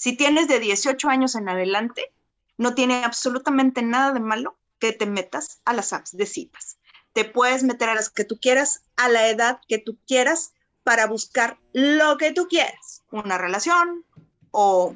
si 0.00 0.14
tienes 0.14 0.48
de 0.48 0.60
18 0.60 1.10
años 1.10 1.34
en 1.34 1.50
adelante, 1.50 2.10
no 2.56 2.74
tiene 2.74 3.04
absolutamente 3.04 3.82
nada 3.82 4.14
de 4.14 4.20
malo 4.20 4.56
que 4.78 4.94
te 4.94 5.04
metas 5.04 5.60
a 5.66 5.74
las 5.74 5.92
apps 5.92 6.16
de 6.16 6.24
citas. 6.24 6.78
Te 7.12 7.26
puedes 7.26 7.64
meter 7.64 7.90
a 7.90 7.94
las 7.94 8.08
que 8.08 8.24
tú 8.24 8.38
quieras, 8.40 8.80
a 8.96 9.10
la 9.10 9.28
edad 9.28 9.60
que 9.68 9.76
tú 9.76 9.98
quieras, 10.06 10.54
para 10.84 11.06
buscar 11.06 11.58
lo 11.74 12.16
que 12.16 12.32
tú 12.32 12.48
quieras. 12.48 13.02
Una 13.10 13.36
relación 13.36 14.06
o 14.52 14.94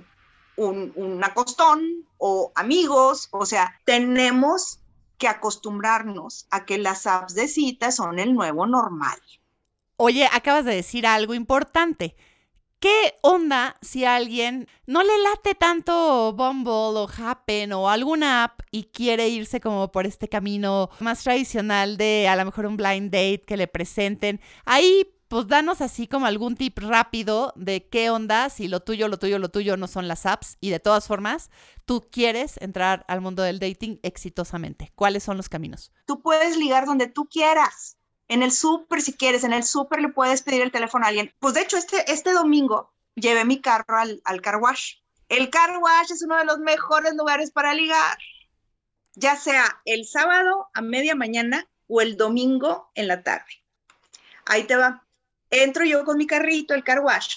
un, 0.57 1.21
acostón 1.23 2.07
o 2.17 2.51
amigos. 2.55 3.29
O 3.31 3.45
sea, 3.45 3.79
tenemos 3.85 4.81
que 5.19 5.29
acostumbrarnos 5.29 6.47
a 6.51 6.65
que 6.65 6.79
las 6.79 7.07
apps 7.07 7.35
de 7.35 7.49
citas 7.49 7.97
son 7.97 8.19
el 8.19 8.33
nuevo 8.33 8.67
normal. 8.67 9.21
Oye, 9.99 10.31
acabas 10.33 10.65
de 10.65 10.77
decir 10.77 11.07
algo 11.07 11.35
importante. 11.35 12.17
¿Qué 12.85 13.15
onda 13.23 13.79
si 13.81 14.05
alguien 14.05 14.69
no 14.87 15.03
le 15.03 15.19
late 15.23 15.55
tanto 15.55 16.35
Bumble 16.35 17.01
o 17.01 17.09
Happen 17.09 17.73
o 17.73 17.89
alguna 17.89 18.45
app 18.45 18.61
y 18.71 18.91
quiere 18.93 19.31
irse 19.31 19.59
como 19.59 19.91
por 19.91 20.05
este 20.05 20.29
camino 20.29 20.91
más 21.01 21.23
tradicional 21.23 21.97
de 21.97 22.29
a 22.29 22.37
lo 22.37 22.45
mejor 22.45 22.67
un 22.67 22.77
blind 22.77 23.11
date 23.11 23.43
que 23.47 23.57
le 23.57 23.69
presenten? 23.69 24.39
Ahí 24.67 25.17
pues 25.29 25.47
danos 25.47 25.81
así 25.81 26.07
como 26.07 26.27
algún 26.27 26.57
tip 26.57 26.79
rápido 26.79 27.55
de 27.57 27.89
qué 27.89 28.11
onda 28.11 28.51
si 28.51 28.69
lo 28.69 28.81
tuyo, 28.81 29.09
lo 29.09 29.19
tuyo, 29.19 29.39
lo 29.39 29.49
tuyo 29.49 29.79
no 29.79 29.87
son 29.87 30.07
las 30.07 30.27
apps 30.27 30.59
y 30.61 30.69
de 30.69 30.79
todas 30.79 31.07
formas 31.07 31.51
tú 31.87 32.07
quieres 32.13 32.59
entrar 32.61 33.07
al 33.09 33.23
mundo 33.23 33.43
del 33.43 33.61
dating 33.61 33.99
exitosamente. 34.03 34.93
¿Cuáles 34.95 35.23
son 35.23 35.39
los 35.39 35.49
caminos? 35.49 35.91
Tú 36.05 36.21
puedes 36.21 36.59
ligar 36.59 36.85
donde 36.85 37.07
tú 37.07 37.31
quieras 37.31 37.97
en 38.29 38.43
el 38.43 38.53
súper, 38.53 39.03
si 39.03 39.13
quieres, 39.13 39.45
en 39.45 39.53
el 39.53 39.65
súper 39.65 40.01
le 40.01 40.09
puedes 40.09 40.43
pedir 40.43 40.63
el 40.63 40.73
teléfono 40.73 41.05
a 41.05 41.09
alguien. 41.09 41.35
Pues 41.39 41.55
de 41.55 41.63
hecho, 41.63 41.77
este, 41.77 42.11
este 42.11 42.33
domingo 42.33 42.93
llevé 43.15 43.45
mi 43.45 43.61
carro 43.61 43.99
al, 43.99 44.21
al 44.25 44.41
car 44.41 44.57
wash. 44.57 44.97
El 45.29 45.51
car 45.51 45.79
wash 45.79 46.13
es 46.13 46.23
uno 46.23 46.37
de 46.37 46.45
los 46.45 46.59
mejores 46.59 47.15
lugares 47.15 47.51
para 47.51 47.75
ligar, 47.75 48.19
ya 49.15 49.37
sea 49.37 49.81
el 49.85 50.07
sábado 50.07 50.69
a 50.75 50.81
media 50.81 51.15
mañana 51.15 51.69
o 51.87 52.01
el 52.01 52.17
domingo 52.17 52.91
en 52.95 53.09
la 53.09 53.23
tarde. 53.23 53.63
Ahí 54.47 54.65
te 54.65 54.77
va. 54.77 55.07
Entro 55.51 55.85
yo 55.85 56.05
con 56.05 56.19
mi 56.19 56.27
carrito, 56.27 56.75
el 56.75 56.85
car 56.85 57.01
wash, 57.01 57.37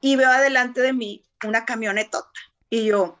y 0.00 0.16
veo 0.16 0.28
adelante 0.28 0.80
de 0.80 0.92
mí 0.92 1.24
una 1.44 1.64
camionetota. 1.64 2.28
Y 2.70 2.86
yo, 2.86 3.18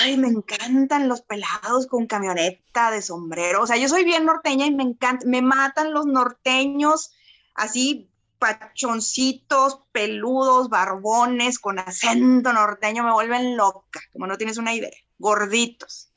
ay, 0.00 0.16
me 0.16 0.28
encantan 0.28 1.08
los 1.08 1.22
pelados 1.22 1.86
con 1.86 2.06
camioneta 2.06 2.90
de 2.90 3.02
sombrero. 3.02 3.62
O 3.62 3.66
sea, 3.66 3.76
yo 3.76 3.88
soy 3.88 4.04
bien 4.04 4.24
norteña 4.24 4.66
y 4.66 4.74
me 4.74 4.82
encanta, 4.82 5.26
me 5.26 5.42
matan 5.42 5.92
los 5.92 6.06
norteños 6.06 7.12
así 7.54 8.10
pachoncitos, 8.38 9.80
peludos, 9.92 10.70
barbones, 10.70 11.58
con 11.58 11.78
acento 11.78 12.52
norteño, 12.52 13.04
me 13.04 13.12
vuelven 13.12 13.56
loca, 13.56 14.00
como 14.12 14.26
no 14.26 14.38
tienes 14.38 14.56
una 14.56 14.74
idea, 14.74 14.96
gorditos. 15.18 16.10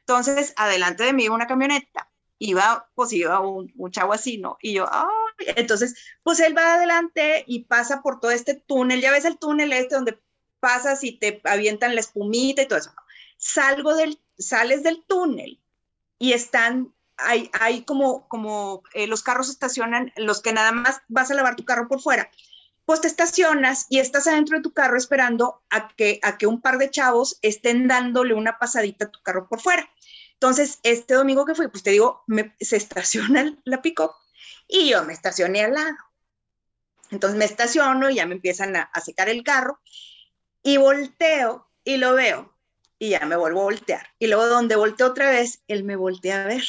Entonces, 0.00 0.54
adelante 0.56 1.04
de 1.04 1.12
mí 1.12 1.24
iba 1.24 1.34
una 1.36 1.46
camioneta, 1.46 2.10
iba, 2.38 2.88
pues 2.94 3.12
iba 3.12 3.38
un, 3.40 3.72
un 3.76 3.90
chavo 3.92 4.12
así, 4.12 4.38
¿no? 4.38 4.58
Y 4.60 4.74
yo, 4.74 4.88
ay, 4.90 5.46
entonces, 5.56 5.94
pues 6.24 6.40
él 6.40 6.56
va 6.56 6.74
adelante 6.74 7.44
y 7.46 7.64
pasa 7.64 8.02
por 8.02 8.18
todo 8.18 8.32
este 8.32 8.54
túnel, 8.54 9.00
ya 9.00 9.12
ves 9.12 9.24
el 9.24 9.38
túnel 9.38 9.72
este 9.72 9.94
donde 9.94 10.18
pasas 10.58 11.04
y 11.04 11.12
te 11.12 11.40
avientan 11.44 11.94
la 11.94 12.00
espumita 12.00 12.62
y 12.62 12.66
todo 12.66 12.80
eso. 12.80 12.92
Salgo 13.38 13.94
del, 13.94 14.20
sales 14.36 14.82
del 14.82 15.02
túnel 15.06 15.60
y 16.18 16.32
están, 16.32 16.92
hay, 17.16 17.50
hay 17.58 17.82
como, 17.82 18.28
como 18.28 18.82
eh, 18.92 19.06
los 19.06 19.22
carros 19.22 19.48
estacionan, 19.48 20.12
los 20.16 20.42
que 20.42 20.52
nada 20.52 20.72
más 20.72 21.00
vas 21.08 21.30
a 21.30 21.34
lavar 21.34 21.56
tu 21.56 21.64
carro 21.64 21.88
por 21.88 22.02
fuera, 22.02 22.30
pues 22.84 23.00
te 23.00 23.08
estacionas 23.08 23.86
y 23.88 24.00
estás 24.00 24.26
adentro 24.26 24.56
de 24.56 24.62
tu 24.62 24.72
carro 24.72 24.98
esperando 24.98 25.62
a 25.70 25.88
que, 25.88 26.20
a 26.22 26.36
que 26.36 26.46
un 26.46 26.60
par 26.60 26.78
de 26.78 26.90
chavos 26.90 27.38
estén 27.42 27.86
dándole 27.86 28.34
una 28.34 28.58
pasadita 28.58 29.06
a 29.06 29.10
tu 29.10 29.22
carro 29.22 29.48
por 29.48 29.60
fuera. 29.60 29.88
Entonces, 30.34 30.78
este 30.82 31.14
domingo 31.14 31.44
que 31.44 31.54
fui, 31.54 31.68
pues 31.68 31.82
te 31.82 31.90
digo, 31.90 32.24
se 32.60 32.76
estaciona 32.76 33.56
la 33.64 33.82
pick 33.82 34.00
y 34.66 34.88
yo 34.88 35.04
me 35.04 35.12
estacioné 35.12 35.64
al 35.64 35.74
lado. 35.74 35.96
Entonces 37.10 37.38
me 37.38 37.44
estaciono 37.44 38.10
y 38.10 38.16
ya 38.16 38.26
me 38.26 38.34
empiezan 38.34 38.76
a 38.76 39.00
secar 39.02 39.28
el 39.28 39.42
carro 39.42 39.80
y 40.62 40.76
volteo 40.76 41.68
y 41.84 41.96
lo 41.96 42.14
veo 42.14 42.57
y 42.98 43.10
ya 43.10 43.24
me 43.26 43.36
vuelvo 43.36 43.60
a 43.60 43.64
voltear. 43.64 44.06
Y 44.18 44.26
luego 44.26 44.46
donde 44.46 44.76
volteo 44.76 45.08
otra 45.08 45.30
vez, 45.30 45.62
él 45.68 45.84
me 45.84 45.96
voltea 45.96 46.42
a 46.42 46.46
ver. 46.46 46.64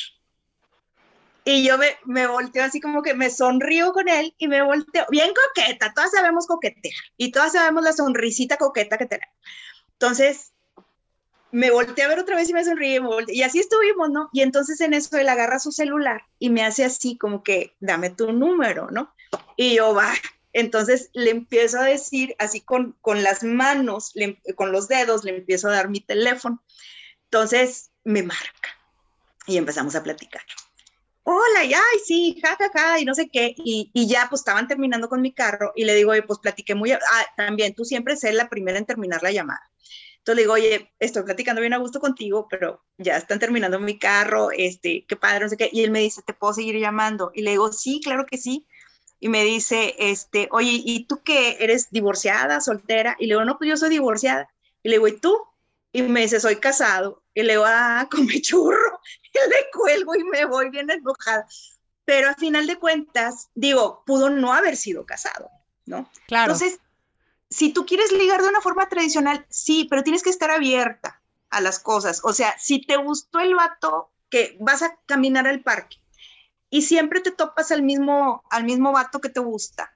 Y 1.45 1.65
yo 1.65 1.77
me, 1.77 1.87
me 2.05 2.27
volteo 2.27 2.63
así 2.63 2.79
como 2.79 3.01
que 3.01 3.13
me 3.13 3.29
sonrío 3.29 3.91
con 3.93 4.07
él 4.07 4.35
y 4.37 4.47
me 4.47 4.61
volteo, 4.61 5.05
bien 5.09 5.31
coqueta, 5.33 5.93
todas 5.95 6.11
sabemos 6.11 6.45
coquetear 6.45 6.93
y 7.17 7.31
todas 7.31 7.53
sabemos 7.53 7.83
la 7.83 7.93
sonrisita 7.93 8.57
coqueta 8.57 8.97
que 8.97 9.05
tenemos. 9.05 9.35
Entonces, 9.93 10.53
me 11.51 11.71
volteé 11.71 12.03
a 12.03 12.07
ver 12.07 12.19
otra 12.19 12.35
vez 12.35 12.49
y 12.49 12.53
me 12.53 12.63
sonríe 12.63 13.01
y 13.27 13.41
así 13.41 13.59
estuvimos, 13.59 14.09
¿no? 14.11 14.29
Y 14.31 14.41
entonces 14.41 14.79
en 14.81 14.93
eso 14.93 15.17
él 15.17 15.29
agarra 15.29 15.59
su 15.59 15.71
celular 15.71 16.21
y 16.37 16.49
me 16.49 16.63
hace 16.63 16.85
así 16.85 17.17
como 17.17 17.43
que, 17.43 17.75
dame 17.79 18.11
tu 18.11 18.31
número, 18.31 18.89
¿no? 18.91 19.13
Y 19.55 19.75
yo, 19.75 19.93
va, 19.95 20.13
entonces 20.53 21.09
le 21.13 21.29
empiezo 21.29 21.79
a 21.79 21.83
decir, 21.85 22.35
así 22.39 22.61
con, 22.61 22.97
con 23.01 23.23
las 23.23 23.43
manos, 23.43 24.13
con 24.55 24.71
los 24.71 24.87
dedos, 24.87 25.23
le 25.23 25.37
empiezo 25.37 25.69
a 25.69 25.73
dar 25.73 25.89
mi 25.89 25.99
teléfono. 25.99 26.63
Entonces 27.25 27.91
me 28.03 28.23
marca 28.23 28.69
y 29.45 29.57
empezamos 29.57 29.95
a 29.95 30.03
platicar. 30.03 30.41
Hola, 31.23 31.63
y 31.63 31.73
ay, 31.73 31.99
sí, 32.03 32.39
jajaja, 32.41 32.71
ja, 32.73 32.79
ja, 32.79 32.99
y 32.99 33.05
no 33.05 33.13
sé 33.13 33.29
qué. 33.29 33.53
Y, 33.57 33.91
y, 33.93 34.07
ya 34.07 34.25
pues 34.29 34.41
estaban 34.41 34.67
terminando 34.67 35.09
con 35.09 35.21
mi 35.21 35.31
carro 35.31 35.73
y 35.75 35.85
le 35.85 35.93
digo, 35.93 36.11
pues 36.25 36.39
platiqué 36.39 36.73
muy, 36.73 36.91
ah, 36.91 36.99
también 37.37 37.75
tú 37.75 37.85
siempre 37.85 38.15
sé 38.15 38.33
la 38.33 38.49
primera 38.49 38.79
en 38.79 38.85
terminar 38.85 39.21
la 39.21 39.31
llamada. 39.31 39.61
Entonces 40.17 40.35
le 40.35 40.41
digo, 40.41 40.53
oye, 40.53 40.93
estoy 40.99 41.23
platicando 41.23 41.61
bien 41.61 41.73
a 41.73 41.77
gusto 41.77 41.99
contigo, 41.99 42.47
pero 42.49 42.83
ya 42.97 43.17
están 43.17 43.39
terminando 43.39 43.79
mi 43.79 43.97
carro, 43.97 44.49
este, 44.51 45.05
qué 45.07 45.15
padre, 45.15 45.41
no 45.41 45.49
sé 45.49 45.57
qué. 45.57 45.69
Y 45.71 45.83
él 45.83 45.91
me 45.91 45.99
dice, 45.99 46.21
¿te 46.23 46.33
puedo 46.33 46.53
seguir 46.53 46.77
llamando? 46.79 47.31
Y 47.33 47.41
le 47.41 47.51
digo, 47.51 47.71
sí, 47.71 48.01
claro 48.03 48.25
que 48.25 48.37
sí. 48.37 48.67
Y 49.19 49.29
me 49.29 49.43
dice, 49.43 49.95
este, 49.99 50.47
oye, 50.51 50.81
¿y 50.83 51.05
tú 51.05 51.21
qué? 51.23 51.57
¿Eres 51.59 51.89
divorciada, 51.91 52.61
soltera? 52.61 53.15
Y 53.19 53.27
le 53.27 53.33
digo, 53.33 53.45
no, 53.45 53.57
pues 53.57 53.69
yo 53.69 53.77
soy 53.77 53.89
divorciada. 53.89 54.49
Y 54.81 54.89
le 54.89 54.95
digo, 54.95 55.07
¿y 55.07 55.19
tú? 55.19 55.37
Y 55.91 56.03
me 56.03 56.21
dice, 56.21 56.39
soy 56.39 56.57
casado. 56.57 57.21
Y 57.33 57.43
le 57.43 57.53
digo, 57.53 57.65
ah, 57.65 58.07
come 58.11 58.41
churro. 58.41 58.99
Y 59.31 59.37
le 59.47 59.69
cuelgo 59.71 60.15
y 60.15 60.23
me 60.23 60.45
voy 60.45 60.71
bien 60.71 60.89
enojada. 60.89 61.45
Pero 62.03 62.29
a 62.29 62.33
final 62.33 62.65
de 62.65 62.79
cuentas, 62.79 63.49
digo, 63.53 64.03
pudo 64.03 64.31
no 64.31 64.53
haber 64.53 64.75
sido 64.75 65.05
casado, 65.05 65.51
¿no? 65.85 66.09
Claro. 66.25 66.53
Entonces, 66.53 66.79
si 67.47 67.71
tú 67.71 67.85
quieres 67.85 68.11
ligar 68.11 68.41
de 68.41 68.49
una 68.49 68.59
forma 68.59 68.89
tradicional, 68.89 69.45
sí, 69.49 69.85
pero 69.87 70.01
tienes 70.01 70.23
que 70.23 70.31
estar 70.31 70.49
abierta 70.49 71.21
a 71.51 71.61
las 71.61 71.77
cosas. 71.77 72.21
O 72.23 72.33
sea, 72.33 72.55
si 72.57 72.81
te 72.83 72.97
gustó 72.97 73.39
el 73.39 73.53
vato 73.53 74.09
que 74.31 74.57
vas 74.59 74.81
a 74.81 74.97
caminar 75.05 75.47
al 75.47 75.61
parque 75.61 75.97
y 76.69 76.83
siempre 76.83 77.21
te 77.21 77.31
topas 77.31 77.71
al 77.71 77.81
mismo, 77.81 78.43
al 78.49 78.63
mismo 78.63 78.91
vato 78.91 79.21
que 79.21 79.29
te 79.29 79.39
gusta, 79.39 79.93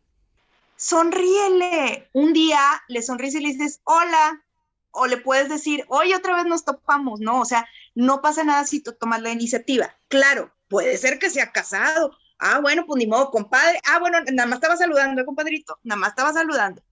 sonríele. 0.75 2.09
Un 2.13 2.33
día 2.33 2.59
le 2.87 3.01
sonríes 3.01 3.35
y 3.35 3.41
le 3.41 3.49
dices, 3.49 3.81
hola, 3.83 4.43
o 4.91 5.07
le 5.07 5.17
puedes 5.17 5.49
decir, 5.49 5.85
hoy 5.87 6.13
otra 6.13 6.35
vez 6.35 6.45
nos 6.45 6.65
topamos, 6.65 7.19
¿no? 7.19 7.41
O 7.41 7.45
sea, 7.45 7.67
no 7.95 8.21
pasa 8.21 8.43
nada 8.43 8.65
si 8.65 8.79
tú 8.79 8.93
tomas 8.93 9.21
la 9.21 9.31
iniciativa. 9.31 9.95
Claro, 10.07 10.51
puede 10.67 10.97
ser 10.97 11.19
que 11.19 11.29
sea 11.29 11.51
casado. 11.51 12.17
Ah, 12.39 12.59
bueno, 12.59 12.85
pues 12.85 12.97
ni 12.97 13.07
modo, 13.07 13.31
compadre. 13.31 13.79
Ah, 13.87 13.99
bueno, 13.99 14.19
nada 14.31 14.47
más 14.47 14.57
estaba 14.57 14.75
saludando, 14.75 15.25
compadrito, 15.25 15.79
nada 15.83 15.99
más 15.99 16.09
estaba 16.09 16.33
saludando. 16.33 16.83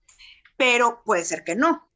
Pero 0.56 1.02
puede 1.04 1.24
ser 1.24 1.44
que 1.44 1.54
no. 1.54 1.88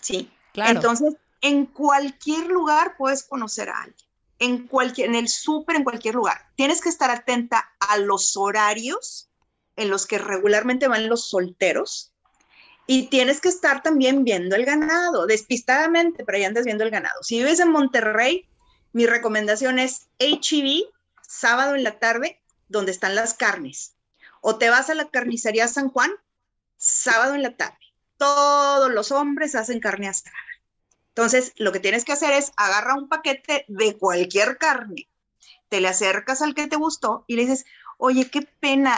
Sí. 0.00 0.30
Claro. 0.52 0.72
Entonces, 0.72 1.14
en 1.40 1.66
cualquier 1.66 2.46
lugar 2.48 2.96
puedes 2.96 3.22
conocer 3.24 3.70
a 3.70 3.82
alguien. 3.82 4.09
En 4.40 4.66
cualquier, 4.66 5.08
en 5.08 5.14
el 5.14 5.28
súper, 5.28 5.76
en 5.76 5.84
cualquier 5.84 6.16
lugar. 6.16 6.48
Tienes 6.56 6.80
que 6.80 6.88
estar 6.88 7.10
atenta 7.10 7.72
a 7.78 7.98
los 7.98 8.36
horarios 8.36 9.30
en 9.76 9.88
los 9.90 10.06
que 10.06 10.18
regularmente 10.18 10.88
van 10.88 11.08
los 11.08 11.28
solteros 11.28 12.12
y 12.92 13.06
tienes 13.06 13.40
que 13.40 13.48
estar 13.48 13.84
también 13.84 14.24
viendo 14.24 14.56
el 14.56 14.64
ganado, 14.64 15.26
despistadamente, 15.26 16.24
pero 16.24 16.38
ya 16.38 16.48
andas 16.48 16.64
viendo 16.64 16.82
el 16.82 16.90
ganado. 16.90 17.22
Si 17.22 17.38
vives 17.38 17.60
en 17.60 17.70
Monterrey, 17.70 18.48
mi 18.92 19.06
recomendación 19.06 19.78
es 19.78 20.08
HEB, 20.18 20.82
sábado 21.22 21.76
en 21.76 21.84
la 21.84 22.00
tarde, 22.00 22.40
donde 22.68 22.90
están 22.90 23.14
las 23.14 23.34
carnes. 23.34 23.94
O 24.40 24.58
te 24.58 24.70
vas 24.70 24.90
a 24.90 24.94
la 24.94 25.08
carnicería 25.08 25.68
San 25.68 25.88
Juan, 25.88 26.10
sábado 26.76 27.36
en 27.36 27.42
la 27.42 27.56
tarde. 27.56 27.78
Todos 28.16 28.90
los 28.90 29.12
hombres 29.12 29.54
hacen 29.54 29.78
carne 29.78 30.08
asada. 30.08 30.34
Entonces, 31.20 31.52
lo 31.56 31.70
que 31.70 31.80
tienes 31.80 32.06
que 32.06 32.12
hacer 32.12 32.32
es 32.32 32.50
agarra 32.56 32.94
un 32.94 33.06
paquete 33.06 33.66
de 33.68 33.98
cualquier 33.98 34.56
carne, 34.56 35.06
te 35.68 35.82
le 35.82 35.88
acercas 35.88 36.40
al 36.40 36.54
que 36.54 36.66
te 36.66 36.76
gustó 36.76 37.26
y 37.26 37.36
le 37.36 37.42
dices, 37.42 37.66
oye, 37.98 38.30
qué 38.30 38.40
pena, 38.40 38.96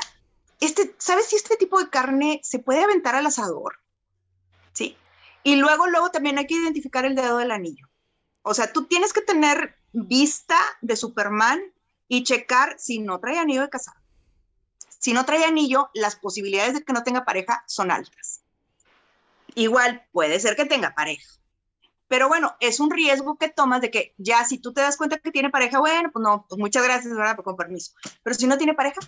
este, 0.60 0.94
¿sabes 0.98 1.26
si 1.26 1.34
este 1.34 1.56
tipo 1.56 1.80
de 1.80 1.90
carne 1.90 2.38
se 2.44 2.60
puede 2.60 2.84
aventar 2.84 3.16
al 3.16 3.26
asador? 3.26 3.80
¿sí? 4.72 4.96
Y 5.42 5.56
luego, 5.56 5.88
luego 5.88 6.12
también 6.12 6.38
hay 6.38 6.46
que 6.46 6.54
identificar 6.54 7.04
el 7.04 7.16
dedo 7.16 7.38
del 7.38 7.50
anillo. 7.50 7.88
O 8.42 8.54
sea, 8.54 8.72
tú 8.72 8.86
tienes 8.86 9.12
que 9.12 9.22
tener 9.22 9.74
vista 9.92 10.56
de 10.80 10.94
Superman 10.94 11.60
y 12.06 12.22
checar 12.22 12.76
si 12.78 13.00
no 13.00 13.18
trae 13.18 13.40
anillo 13.40 13.62
de 13.62 13.68
casado. 13.68 13.98
Si 15.00 15.12
no 15.12 15.24
trae 15.24 15.44
anillo, 15.44 15.90
las 15.92 16.14
posibilidades 16.14 16.74
de 16.74 16.84
que 16.84 16.92
no 16.92 17.02
tenga 17.02 17.24
pareja 17.24 17.64
son 17.66 17.90
altas. 17.90 18.42
Igual 19.56 20.06
puede 20.12 20.38
ser 20.38 20.54
que 20.54 20.66
tenga 20.66 20.94
pareja. 20.94 21.41
Pero 22.12 22.28
bueno, 22.28 22.54
es 22.60 22.78
un 22.78 22.90
riesgo 22.90 23.38
que 23.38 23.48
tomas 23.48 23.80
de 23.80 23.90
que 23.90 24.14
ya 24.18 24.44
si 24.44 24.58
tú 24.58 24.74
te 24.74 24.82
das 24.82 24.98
cuenta 24.98 25.16
que 25.16 25.30
tiene 25.30 25.48
pareja, 25.48 25.78
bueno, 25.78 26.10
pues 26.12 26.22
no, 26.22 26.44
pues 26.46 26.58
muchas 26.58 26.84
gracias, 26.84 27.16
¿verdad? 27.16 27.38
Con 27.42 27.56
permiso. 27.56 27.92
Pero 28.22 28.34
si 28.34 28.46
no 28.46 28.58
tiene 28.58 28.74
pareja, 28.74 29.00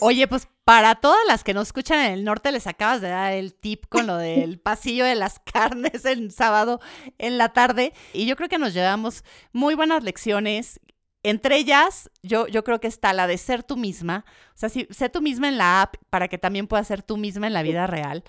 Oye, 0.00 0.28
pues 0.28 0.46
para 0.64 0.94
todas 0.94 1.18
las 1.26 1.42
que 1.42 1.52
nos 1.52 1.66
escuchan 1.66 1.98
en 1.98 2.12
el 2.12 2.24
norte, 2.24 2.52
les 2.52 2.68
acabas 2.68 3.00
de 3.00 3.08
dar 3.08 3.32
el 3.32 3.54
tip 3.54 3.86
con 3.88 4.06
lo 4.06 4.16
del 4.18 4.60
pasillo 4.60 5.04
de 5.04 5.16
las 5.16 5.40
carnes 5.40 6.04
el 6.04 6.30
sábado 6.30 6.78
en 7.18 7.38
la 7.38 7.52
tarde. 7.52 7.92
Y 8.12 8.24
yo 8.26 8.36
creo 8.36 8.48
que 8.48 8.58
nos 8.58 8.72
llevamos 8.72 9.24
muy 9.52 9.74
buenas 9.74 10.04
lecciones. 10.04 10.78
Entre 11.24 11.56
ellas, 11.56 12.08
yo, 12.22 12.46
yo 12.46 12.62
creo 12.62 12.78
que 12.78 12.86
está 12.86 13.12
la 13.14 13.26
de 13.26 13.36
ser 13.36 13.64
tú 13.64 13.76
misma. 13.76 14.24
O 14.54 14.58
sea, 14.58 14.68
si, 14.68 14.86
sé 14.90 15.08
tú 15.08 15.22
misma 15.22 15.48
en 15.48 15.58
la 15.58 15.82
app 15.82 15.96
para 16.08 16.28
que 16.28 16.38
también 16.38 16.68
puedas 16.68 16.86
ser 16.86 17.02
tú 17.02 17.16
misma 17.16 17.48
en 17.48 17.52
la 17.52 17.64
vida 17.64 17.88
real 17.88 18.22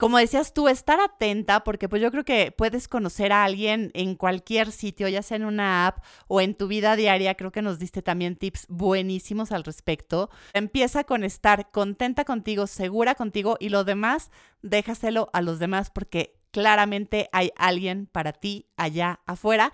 como 0.00 0.16
decías 0.16 0.54
tú, 0.54 0.68
estar 0.68 0.98
atenta, 0.98 1.62
porque 1.62 1.86
pues 1.86 2.00
yo 2.00 2.10
creo 2.10 2.24
que 2.24 2.54
puedes 2.56 2.88
conocer 2.88 3.32
a 3.32 3.44
alguien 3.44 3.90
en 3.92 4.14
cualquier 4.14 4.72
sitio, 4.72 5.08
ya 5.08 5.22
sea 5.22 5.36
en 5.36 5.44
una 5.44 5.86
app 5.86 6.02
o 6.26 6.40
en 6.40 6.54
tu 6.54 6.68
vida 6.68 6.96
diaria. 6.96 7.34
Creo 7.34 7.52
que 7.52 7.60
nos 7.60 7.78
diste 7.78 8.00
también 8.00 8.36
tips 8.36 8.64
buenísimos 8.70 9.52
al 9.52 9.62
respecto. 9.62 10.30
Empieza 10.54 11.04
con 11.04 11.22
estar 11.22 11.70
contenta 11.70 12.24
contigo, 12.24 12.66
segura 12.66 13.14
contigo 13.14 13.58
y 13.60 13.68
lo 13.68 13.84
demás, 13.84 14.30
déjaselo 14.62 15.28
a 15.34 15.42
los 15.42 15.58
demás 15.58 15.90
porque 15.90 16.34
claramente 16.50 17.28
hay 17.32 17.52
alguien 17.56 18.06
para 18.06 18.32
ti 18.32 18.70
allá 18.78 19.20
afuera. 19.26 19.70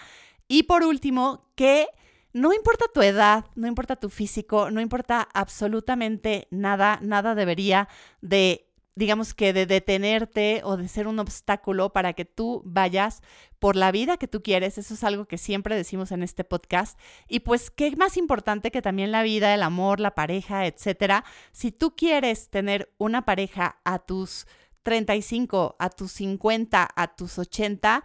Y 0.49 0.65
por 0.65 0.83
último, 0.83 1.47
que 1.55 1.87
no 2.33 2.53
importa 2.53 2.87
tu 2.93 3.01
edad, 3.01 3.45
no 3.55 3.69
importa 3.69 3.95
tu 3.95 4.11
físico, 4.11 4.73
no 4.73 4.81
importa 4.81 5.29
absolutamente 5.35 6.49
nada, 6.51 6.99
nada 7.01 7.37
debería 7.37 7.89
de 8.21 8.66
digamos 8.97 9.35
que 9.35 9.53
de 9.53 9.67
detenerte 9.67 10.63
o 10.65 10.77
de 10.77 10.89
ser 10.89 11.07
un 11.07 11.19
obstáculo 11.19 11.93
para 11.93 12.15
que 12.15 12.25
tú 12.25 12.63
vayas 12.65 13.21
por 13.59 13.77
la 13.77 13.93
vida 13.93 14.17
que 14.17 14.27
tú 14.27 14.43
quieres. 14.43 14.79
Eso 14.79 14.95
es 14.95 15.05
algo 15.05 15.27
que 15.27 15.39
siempre 15.39 15.77
decimos 15.77 16.13
en 16.13 16.23
este 16.23 16.45
podcast. 16.45 16.99
Y 17.29 17.41
pues, 17.41 17.71
¿qué 17.71 17.95
más 17.95 18.17
importante 18.17 18.71
que 18.71 18.83
también 18.83 19.13
la 19.13 19.23
vida, 19.23 19.55
el 19.55 19.63
amor, 19.63 20.01
la 20.01 20.15
pareja, 20.15 20.67
etcétera? 20.67 21.25
Si 21.53 21.71
tú 21.73 21.95
quieres 21.95 22.49
tener 22.49 22.93
una 22.97 23.27
pareja 23.27 23.79
a 23.85 23.99
tus 23.99 24.47
35, 24.83 25.77
a 25.79 25.91
tus 25.91 26.13
50, 26.13 26.89
a 26.97 27.17
tus 27.17 27.39
80, 27.39 28.03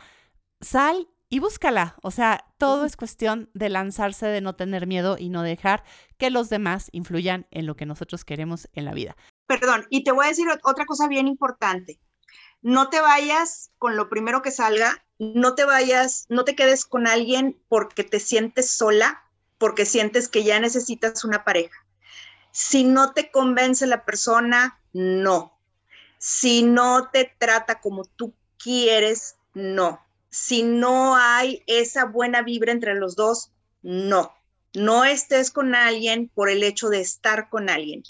sal 0.60 1.08
y 1.30 1.40
búscala. 1.40 1.96
O 2.02 2.12
sea, 2.12 2.44
todo 2.58 2.86
es 2.86 2.98
cuestión 2.98 3.50
de 3.54 3.70
lanzarse, 3.70 4.26
de 4.26 4.42
no 4.42 4.56
tener 4.56 4.88
miedo 4.88 5.16
y 5.18 5.30
no 5.30 5.42
dejar 5.42 5.84
que 6.18 6.30
los 6.30 6.50
demás 6.50 6.90
influyan 6.92 7.48
en 7.50 7.66
lo 7.66 7.78
que 7.78 7.86
nosotros 7.86 8.26
queremos 8.26 8.68
en 8.74 8.84
la 8.86 8.94
vida. 8.94 9.16
Perdón, 9.60 9.86
y 9.90 10.04
te 10.04 10.12
voy 10.12 10.26
a 10.26 10.30
decir 10.30 10.48
otra 10.64 10.86
cosa 10.86 11.08
bien 11.08 11.28
importante. 11.28 12.00
No 12.62 12.90
te 12.90 13.02
vayas 13.02 13.72
con 13.78 13.96
lo 13.96 14.10
primero 14.10 14.42
que 14.42 14.52
salga, 14.52 15.04
no 15.18 15.56
te 15.56 15.66
vayas, 15.66 16.26
no 16.30 16.46
te 16.46 16.56
quedes 16.56 16.86
con 16.86 17.08
alguien 17.08 17.60
porque 17.68 18.04
te 18.04 18.20
sientes 18.20 18.70
sola, 18.72 19.24
porque 19.58 19.86
sientes 19.86 20.28
que 20.28 20.44
ya 20.44 20.60
necesitas 20.60 21.24
una 21.24 21.44
pareja. 21.44 21.76
Si 22.52 22.84
no 22.84 23.14
te 23.14 23.32
convence 23.32 23.88
la 23.88 24.06
persona, 24.06 24.80
no. 24.94 25.58
Si 26.18 26.64
no 26.64 27.10
te 27.10 27.36
trata 27.38 27.80
como 27.80 28.06
tú 28.06 28.34
quieres, 28.58 29.36
no 29.54 30.00
si 30.32 30.64
no 30.64 31.16
hay 31.18 31.62
esa 31.68 32.06
buena 32.06 32.42
vibra 32.42 32.72
entre 32.72 32.96
los 32.96 33.16
dos, 33.16 33.52
no. 33.84 34.34
No 34.74 35.04
estés 35.04 35.52
con 35.52 35.76
alguien 35.76 36.32
por 36.34 36.50
el 36.50 36.64
hecho 36.64 36.88
de 36.88 37.02
estar 37.02 37.50
con 37.50 37.70
alguien. 37.70 38.04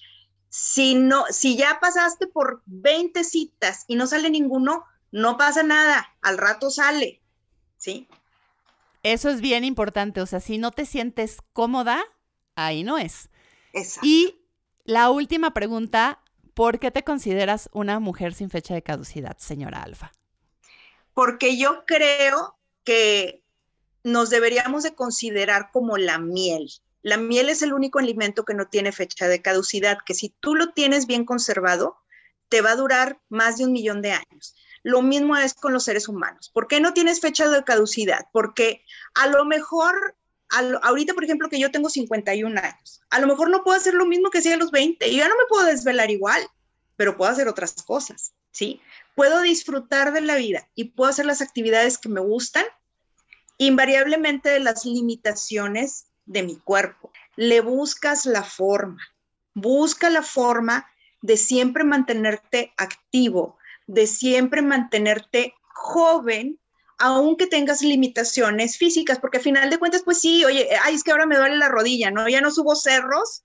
Si 0.51 0.93
no, 0.93 1.25
si 1.31 1.57
ya 1.57 1.79
pasaste 1.81 2.27
por 2.27 2.61
20 2.67 3.23
citas 3.23 3.85
y 3.87 3.95
no 3.95 4.05
sale 4.05 4.29
ninguno, 4.29 4.85
no 5.11 5.37
pasa 5.37 5.63
nada, 5.63 6.15
al 6.21 6.37
rato 6.37 6.69
sale. 6.69 7.21
¿Sí? 7.77 8.07
Eso 9.01 9.29
es 9.29 9.41
bien 9.41 9.63
importante, 9.63 10.21
o 10.21 10.27
sea, 10.27 10.39
si 10.39 10.59
no 10.59 10.69
te 10.69 10.85
sientes 10.85 11.39
cómoda, 11.53 12.03
ahí 12.55 12.83
no 12.83 12.99
es. 12.99 13.29
Exacto. 13.73 14.07
Y 14.07 14.45
la 14.83 15.09
última 15.09 15.55
pregunta, 15.55 16.21
¿por 16.53 16.79
qué 16.79 16.91
te 16.91 17.03
consideras 17.03 17.67
una 17.73 17.99
mujer 17.99 18.35
sin 18.35 18.51
fecha 18.51 18.75
de 18.75 18.83
caducidad, 18.83 19.37
señora 19.39 19.81
Alfa? 19.81 20.11
porque 21.13 21.57
yo 21.57 21.83
creo 21.85 22.57
que 22.83 23.43
nos 24.03 24.29
deberíamos 24.29 24.83
de 24.83 24.95
considerar 24.95 25.69
como 25.71 25.97
la 25.97 26.17
miel. 26.17 26.71
La 27.01 27.17
miel 27.17 27.49
es 27.49 27.61
el 27.61 27.73
único 27.73 27.99
alimento 27.99 28.45
que 28.45 28.53
no 28.53 28.67
tiene 28.67 28.91
fecha 28.91 29.27
de 29.27 29.41
caducidad, 29.41 29.99
que 30.05 30.13
si 30.13 30.29
tú 30.39 30.55
lo 30.55 30.73
tienes 30.73 31.07
bien 31.07 31.25
conservado, 31.25 31.97
te 32.49 32.61
va 32.61 32.71
a 32.71 32.75
durar 32.75 33.19
más 33.29 33.57
de 33.57 33.65
un 33.65 33.71
millón 33.71 34.01
de 34.01 34.11
años. 34.11 34.55
Lo 34.83 35.01
mismo 35.01 35.37
es 35.37 35.53
con 35.53 35.73
los 35.73 35.83
seres 35.83 36.07
humanos. 36.07 36.49
¿Por 36.53 36.67
qué 36.67 36.79
no 36.79 36.93
tienes 36.93 37.21
fecha 37.21 37.49
de 37.49 37.63
caducidad? 37.63 38.27
Porque 38.33 38.83
a 39.13 39.27
lo 39.27 39.45
mejor, 39.45 40.15
ahorita 40.81 41.13
por 41.13 41.23
ejemplo 41.23 41.49
que 41.49 41.59
yo 41.59 41.71
tengo 41.71 41.89
51 41.89 42.59
años, 42.59 43.01
a 43.09 43.19
lo 43.19 43.27
mejor 43.27 43.49
no 43.49 43.63
puedo 43.63 43.77
hacer 43.77 43.93
lo 43.93 44.05
mismo 44.05 44.29
que 44.29 44.39
hacía 44.39 44.55
a 44.55 44.57
los 44.57 44.71
20 44.71 45.07
y 45.07 45.17
ya 45.17 45.27
no 45.27 45.35
me 45.35 45.45
puedo 45.47 45.65
desvelar 45.65 46.11
igual, 46.11 46.41
pero 46.97 47.15
puedo 47.15 47.31
hacer 47.31 47.47
otras 47.47 47.73
cosas, 47.83 48.33
¿sí? 48.51 48.81
puedo 49.15 49.41
disfrutar 49.41 50.13
de 50.13 50.21
la 50.21 50.35
vida 50.35 50.67
y 50.75 50.85
puedo 50.85 51.09
hacer 51.09 51.25
las 51.25 51.41
actividades 51.41 51.97
que 51.97 52.09
me 52.09 52.21
gustan, 52.21 52.65
invariablemente 53.57 54.49
de 54.49 54.59
las 54.59 54.85
limitaciones 54.85 56.07
de 56.31 56.43
mi 56.43 56.55
cuerpo. 56.57 57.11
Le 57.35 57.61
buscas 57.61 58.25
la 58.25 58.43
forma, 58.43 59.01
busca 59.53 60.09
la 60.09 60.23
forma 60.23 60.87
de 61.21 61.37
siempre 61.37 61.83
mantenerte 61.83 62.73
activo, 62.77 63.57
de 63.85 64.07
siempre 64.07 64.61
mantenerte 64.61 65.53
joven, 65.73 66.59
aunque 66.97 67.47
tengas 67.47 67.81
limitaciones 67.81 68.77
físicas, 68.77 69.19
porque 69.19 69.37
al 69.37 69.43
final 69.43 69.69
de 69.69 69.79
cuentas, 69.79 70.03
pues 70.03 70.19
sí, 70.19 70.45
oye, 70.45 70.69
ay, 70.83 70.95
es 70.95 71.03
que 71.03 71.11
ahora 71.11 71.25
me 71.25 71.37
duele 71.37 71.57
la 71.57 71.67
rodilla, 71.67 72.11
¿no? 72.11 72.29
Ya 72.29 72.41
no 72.41 72.51
subo 72.51 72.75
cerros, 72.75 73.43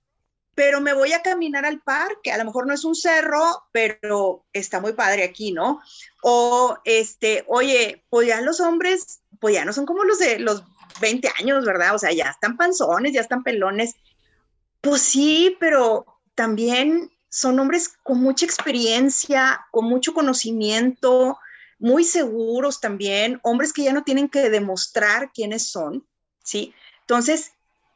pero 0.55 0.79
me 0.79 0.93
voy 0.93 1.13
a 1.13 1.21
caminar 1.21 1.65
al 1.65 1.81
parque, 1.81 2.31
a 2.31 2.37
lo 2.37 2.45
mejor 2.45 2.67
no 2.67 2.73
es 2.73 2.85
un 2.85 2.95
cerro, 2.95 3.63
pero 3.71 4.45
está 4.53 4.79
muy 4.79 4.93
padre 4.93 5.23
aquí, 5.23 5.51
¿no? 5.51 5.81
O, 6.23 6.77
este, 6.85 7.43
oye, 7.47 8.05
pues 8.09 8.27
ya 8.27 8.41
los 8.41 8.59
hombres, 8.59 9.21
pues 9.39 9.55
ya 9.55 9.65
no 9.65 9.73
son 9.73 9.85
como 9.85 10.03
los 10.03 10.19
de 10.19 10.39
los 10.39 10.63
20 10.99 11.29
años, 11.39 11.65
¿verdad? 11.65 11.95
O 11.95 11.99
sea, 11.99 12.11
ya 12.11 12.29
están 12.29 12.57
panzones, 12.57 13.13
ya 13.13 13.21
están 13.21 13.43
pelones. 13.43 13.95
Pues 14.81 15.01
sí, 15.01 15.55
pero 15.59 16.05
también 16.35 17.11
son 17.29 17.59
hombres 17.59 17.89
con 18.03 18.19
mucha 18.19 18.45
experiencia, 18.45 19.65
con 19.71 19.85
mucho 19.85 20.13
conocimiento, 20.13 21.37
muy 21.79 22.03
seguros 22.03 22.79
también, 22.79 23.39
hombres 23.43 23.73
que 23.73 23.83
ya 23.83 23.93
no 23.93 24.03
tienen 24.03 24.29
que 24.29 24.49
demostrar 24.49 25.31
quiénes 25.33 25.69
son, 25.69 26.07
¿sí? 26.43 26.73
Entonces, 27.01 27.51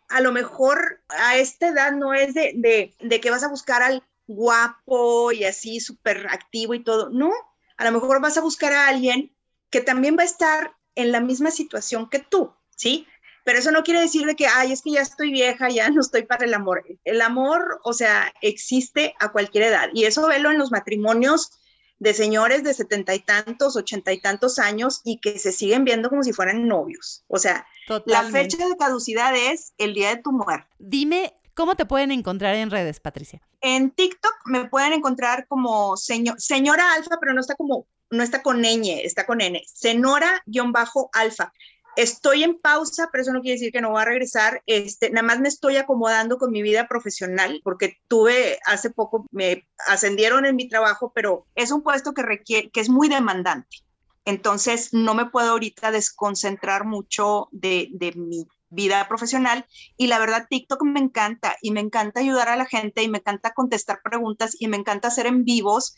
a 0.09 0.21
lo 0.21 0.31
mejor 0.31 1.01
a 1.09 1.37
esta 1.37 1.69
edad 1.69 1.93
no 1.93 2.13
es 2.13 2.33
de, 2.33 2.93
de, 2.99 3.21
que 3.21 3.31
vas 3.31 3.43
a 3.43 3.49
buscar 3.49 3.81
al 3.81 4.03
guapo 4.27 5.31
y 5.31 5.45
así 5.45 5.79
súper 5.79 6.27
activo 6.27 6.73
y 6.73 6.83
todo, 6.83 7.09
no, 7.09 7.31
a 7.77 7.85
lo 7.85 7.91
mejor 7.91 8.21
vas 8.21 8.37
a 8.37 8.41
buscar 8.41 8.73
a 8.73 8.87
alguien 8.87 9.35
que 9.69 9.81
también 9.81 10.17
va 10.17 10.23
a 10.23 10.25
estar 10.25 10.75
en 10.95 11.11
la 11.11 11.21
misma 11.21 11.49
situación 11.49 12.09
que 12.09 12.19
tú, 12.19 12.53
¿sí? 12.81 13.07
Pero 13.43 13.59
eso 13.59 13.71
no 13.71 13.83
quiere 13.83 14.01
decir 14.01 14.25
de 14.25 14.35
que, 14.35 14.47
ay, 14.47 14.71
es 14.71 14.81
que 14.81 14.91
ya 14.91 15.01
estoy 15.01 15.31
vieja, 15.31 15.69
ya 15.69 15.89
no 15.89 16.01
estoy 16.01 16.23
para 16.23 16.45
el 16.45 16.53
amor. 16.53 16.83
El 17.03 17.21
amor, 17.21 17.79
o 17.83 17.93
sea, 17.93 18.33
existe 18.41 19.15
a 19.19 19.31
cualquier 19.31 19.65
edad. 19.65 19.89
Y 19.93 20.05
eso 20.05 20.27
velo 20.27 20.51
en 20.51 20.57
los 20.57 20.71
matrimonios 20.71 21.51
de 21.97 22.13
señores 22.13 22.63
de 22.63 22.73
setenta 22.73 23.13
y 23.13 23.19
tantos, 23.19 23.75
ochenta 23.75 24.11
y 24.11 24.19
tantos 24.19 24.57
años 24.57 25.01
y 25.03 25.19
que 25.19 25.37
se 25.37 25.51
siguen 25.51 25.85
viendo 25.85 26.09
como 26.09 26.23
si 26.23 26.33
fueran 26.33 26.67
novios. 26.67 27.23
O 27.27 27.37
sea, 27.37 27.65
la 28.05 28.23
fecha 28.23 28.67
de 28.67 28.77
caducidad 28.77 29.35
es 29.35 29.73
el 29.77 29.93
día 29.93 30.09
de 30.09 30.21
tu 30.21 30.31
muerte. 30.31 30.67
Dime, 30.79 31.33
¿cómo 31.53 31.75
te 31.75 31.85
pueden 31.85 32.11
encontrar 32.11 32.55
en 32.55 32.71
redes, 32.71 32.99
Patricia? 32.99 33.41
En 33.61 33.91
TikTok 33.91 34.33
me 34.45 34.65
pueden 34.65 34.93
encontrar 34.93 35.47
como 35.47 35.95
señora 35.97 36.93
alfa, 36.93 37.17
pero 37.19 37.33
no 37.33 37.41
está 37.41 37.55
como, 37.55 37.87
no 38.09 38.23
está 38.23 38.41
con 38.41 38.61
ñ, 38.61 39.01
está 39.03 39.25
con 39.27 39.41
n. 39.41 39.63
Senora-alfa 39.67 41.53
estoy 41.95 42.43
en 42.43 42.59
pausa, 42.59 43.09
pero 43.11 43.23
eso 43.23 43.33
no 43.33 43.41
quiere 43.41 43.55
decir 43.55 43.71
que 43.71 43.81
no 43.81 43.91
voy 43.91 44.01
a 44.01 44.05
regresar. 44.05 44.61
Este, 44.65 45.09
nada 45.09 45.25
más 45.25 45.39
me 45.39 45.47
estoy 45.47 45.77
acomodando 45.77 46.37
con 46.37 46.51
mi 46.51 46.61
vida 46.61 46.87
profesional 46.87 47.61
porque 47.63 47.97
tuve 48.07 48.59
hace 48.65 48.89
poco, 48.89 49.25
me 49.31 49.67
ascendieron 49.87 50.45
en 50.45 50.55
mi 50.55 50.67
trabajo, 50.67 51.11
pero 51.13 51.45
es 51.55 51.71
un 51.71 51.83
puesto 51.83 52.13
que 52.13 52.23
requiere, 52.23 52.69
que 52.71 52.79
es 52.79 52.89
muy 52.89 53.09
demandante. 53.09 53.77
Entonces, 54.23 54.93
no 54.93 55.15
me 55.15 55.25
puedo 55.25 55.51
ahorita 55.51 55.91
desconcentrar 55.91 56.85
mucho 56.85 57.49
de, 57.51 57.89
de 57.91 58.11
mi 58.13 58.47
vida 58.69 59.07
profesional 59.07 59.65
y 59.97 60.07
la 60.07 60.19
verdad 60.19 60.47
TikTok 60.49 60.83
me 60.83 60.99
encanta 60.99 61.57
y 61.61 61.71
me 61.71 61.81
encanta 61.81 62.21
ayudar 62.21 62.47
a 62.47 62.55
la 62.55 62.65
gente 62.65 63.03
y 63.03 63.09
me 63.09 63.17
encanta 63.17 63.53
contestar 63.53 63.99
preguntas 64.01 64.55
y 64.59 64.67
me 64.67 64.77
encanta 64.77 65.09
hacer 65.09 65.25
en 65.25 65.43
vivos. 65.43 65.95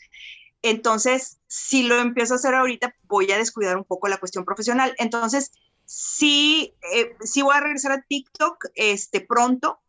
Entonces, 0.62 1.38
si 1.46 1.82
lo 1.82 2.00
empiezo 2.00 2.32
a 2.32 2.36
hacer 2.36 2.54
ahorita, 2.54 2.94
voy 3.02 3.30
a 3.30 3.38
descuidar 3.38 3.76
un 3.76 3.84
poco 3.84 4.08
la 4.08 4.16
cuestión 4.16 4.46
profesional. 4.46 4.94
Entonces, 4.98 5.52
Sí, 5.84 6.74
eh, 6.94 7.16
sí 7.20 7.42
voy 7.42 7.56
a 7.56 7.60
regresar 7.60 7.92
a 7.92 8.02
TikTok 8.02 8.66
este, 8.74 9.20
pronto, 9.20 9.80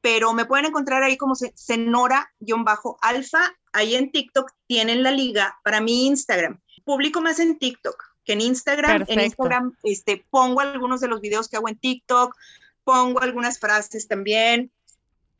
pero 0.00 0.32
me 0.32 0.44
pueden 0.44 0.66
encontrar 0.66 1.02
ahí 1.02 1.16
como 1.16 1.34
Senora-Alfa. 1.34 3.40
Ahí 3.72 3.94
en 3.94 4.10
TikTok 4.10 4.52
tienen 4.66 5.02
la 5.02 5.10
liga 5.10 5.58
para 5.64 5.80
mi 5.80 6.06
Instagram. 6.06 6.60
Publico 6.84 7.20
más 7.20 7.38
en 7.38 7.58
TikTok 7.58 8.08
que 8.28 8.34
en 8.34 8.42
Instagram. 8.42 9.04
En 9.08 9.20
Instagram 9.20 9.74
este, 9.82 10.24
pongo 10.30 10.60
algunos 10.60 11.00
de 11.00 11.08
los 11.08 11.20
videos 11.20 11.48
que 11.48 11.56
hago 11.56 11.68
en 11.68 11.78
TikTok, 11.78 12.36
pongo 12.84 13.20
algunas 13.20 13.58
frases 13.58 14.06
también. 14.06 14.70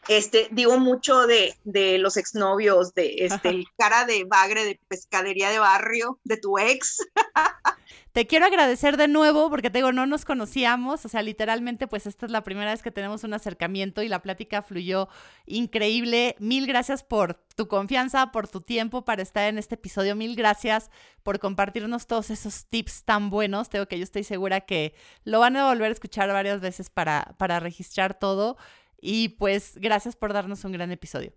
Este, 0.08 0.48
digo 0.52 0.78
mucho 0.78 1.26
de, 1.26 1.54
de 1.64 1.98
los 1.98 2.16
exnovios, 2.16 2.94
de 2.94 3.26
este, 3.26 3.50
el 3.50 3.66
cara 3.76 4.06
de 4.06 4.24
bagre 4.24 4.64
de 4.64 4.80
pescadería 4.88 5.50
de 5.50 5.58
barrio, 5.58 6.18
de 6.24 6.38
tu 6.38 6.58
ex. 6.58 7.06
Te 8.18 8.26
quiero 8.26 8.46
agradecer 8.46 8.96
de 8.96 9.06
nuevo 9.06 9.48
porque 9.48 9.70
te 9.70 9.78
digo, 9.78 9.92
no 9.92 10.04
nos 10.04 10.24
conocíamos, 10.24 11.04
o 11.04 11.08
sea, 11.08 11.22
literalmente 11.22 11.86
pues 11.86 12.04
esta 12.04 12.26
es 12.26 12.32
la 12.32 12.42
primera 12.42 12.72
vez 12.72 12.82
que 12.82 12.90
tenemos 12.90 13.22
un 13.22 13.32
acercamiento 13.32 14.02
y 14.02 14.08
la 14.08 14.22
plática 14.22 14.60
fluyó 14.60 15.08
increíble. 15.46 16.34
Mil 16.40 16.66
gracias 16.66 17.04
por 17.04 17.34
tu 17.54 17.68
confianza, 17.68 18.32
por 18.32 18.48
tu 18.48 18.60
tiempo 18.60 19.04
para 19.04 19.22
estar 19.22 19.48
en 19.48 19.56
este 19.56 19.76
episodio. 19.76 20.16
Mil 20.16 20.34
gracias 20.34 20.90
por 21.22 21.38
compartirnos 21.38 22.08
todos 22.08 22.30
esos 22.30 22.66
tips 22.66 23.04
tan 23.04 23.30
buenos. 23.30 23.68
Tengo 23.68 23.86
que 23.86 23.98
yo 23.98 24.02
estoy 24.02 24.24
segura 24.24 24.62
que 24.62 24.96
lo 25.22 25.38
van 25.38 25.56
a 25.56 25.68
volver 25.68 25.90
a 25.90 25.92
escuchar 25.92 26.28
varias 26.32 26.60
veces 26.60 26.90
para, 26.90 27.36
para 27.38 27.60
registrar 27.60 28.18
todo. 28.18 28.56
Y 29.00 29.28
pues 29.28 29.74
gracias 29.76 30.16
por 30.16 30.32
darnos 30.32 30.64
un 30.64 30.72
gran 30.72 30.90
episodio. 30.90 31.34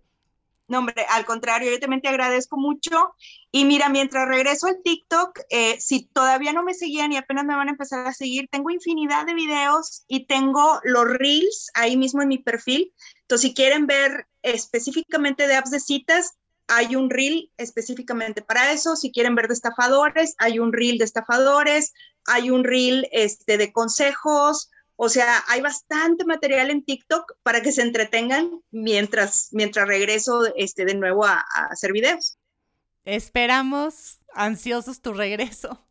No, 0.72 0.78
hombre, 0.78 1.04
al 1.10 1.26
contrario, 1.26 1.70
yo 1.70 1.78
también 1.78 2.00
te 2.00 2.08
agradezco 2.08 2.56
mucho. 2.56 3.14
Y 3.50 3.66
mira, 3.66 3.90
mientras 3.90 4.26
regreso 4.26 4.68
al 4.68 4.80
TikTok, 4.82 5.40
eh, 5.50 5.78
si 5.78 6.06
todavía 6.06 6.54
no 6.54 6.62
me 6.62 6.72
seguían 6.72 7.12
y 7.12 7.18
apenas 7.18 7.44
me 7.44 7.54
van 7.54 7.68
a 7.68 7.72
empezar 7.72 8.06
a 8.06 8.14
seguir, 8.14 8.48
tengo 8.50 8.70
infinidad 8.70 9.26
de 9.26 9.34
videos 9.34 10.04
y 10.08 10.24
tengo 10.24 10.80
los 10.82 11.04
reels 11.04 11.70
ahí 11.74 11.98
mismo 11.98 12.22
en 12.22 12.28
mi 12.28 12.38
perfil. 12.38 12.90
Entonces, 13.20 13.50
si 13.50 13.54
quieren 13.54 13.86
ver 13.86 14.26
específicamente 14.40 15.46
de 15.46 15.56
apps 15.56 15.72
de 15.72 15.80
citas, 15.80 16.38
hay 16.68 16.96
un 16.96 17.10
reel 17.10 17.50
específicamente 17.58 18.40
para 18.40 18.72
eso. 18.72 18.96
Si 18.96 19.12
quieren 19.12 19.34
ver 19.34 19.48
de 19.48 19.54
estafadores, 19.54 20.34
hay 20.38 20.58
un 20.58 20.72
reel 20.72 20.96
de 20.96 21.04
estafadores, 21.04 21.92
hay 22.24 22.48
un 22.48 22.64
reel 22.64 23.06
este, 23.12 23.58
de 23.58 23.74
consejos, 23.74 24.70
o 24.96 25.08
sea, 25.08 25.42
hay 25.48 25.60
bastante 25.60 26.24
material 26.24 26.70
en 26.70 26.84
TikTok 26.84 27.32
para 27.42 27.62
que 27.62 27.72
se 27.72 27.82
entretengan 27.82 28.62
mientras, 28.70 29.48
mientras 29.52 29.86
regreso 29.86 30.52
este, 30.56 30.84
de 30.84 30.94
nuevo 30.94 31.24
a, 31.24 31.44
a 31.54 31.66
hacer 31.70 31.92
videos. 31.92 32.38
Esperamos 33.04 34.20
ansiosos 34.34 35.00
tu 35.00 35.12
regreso. 35.12 35.84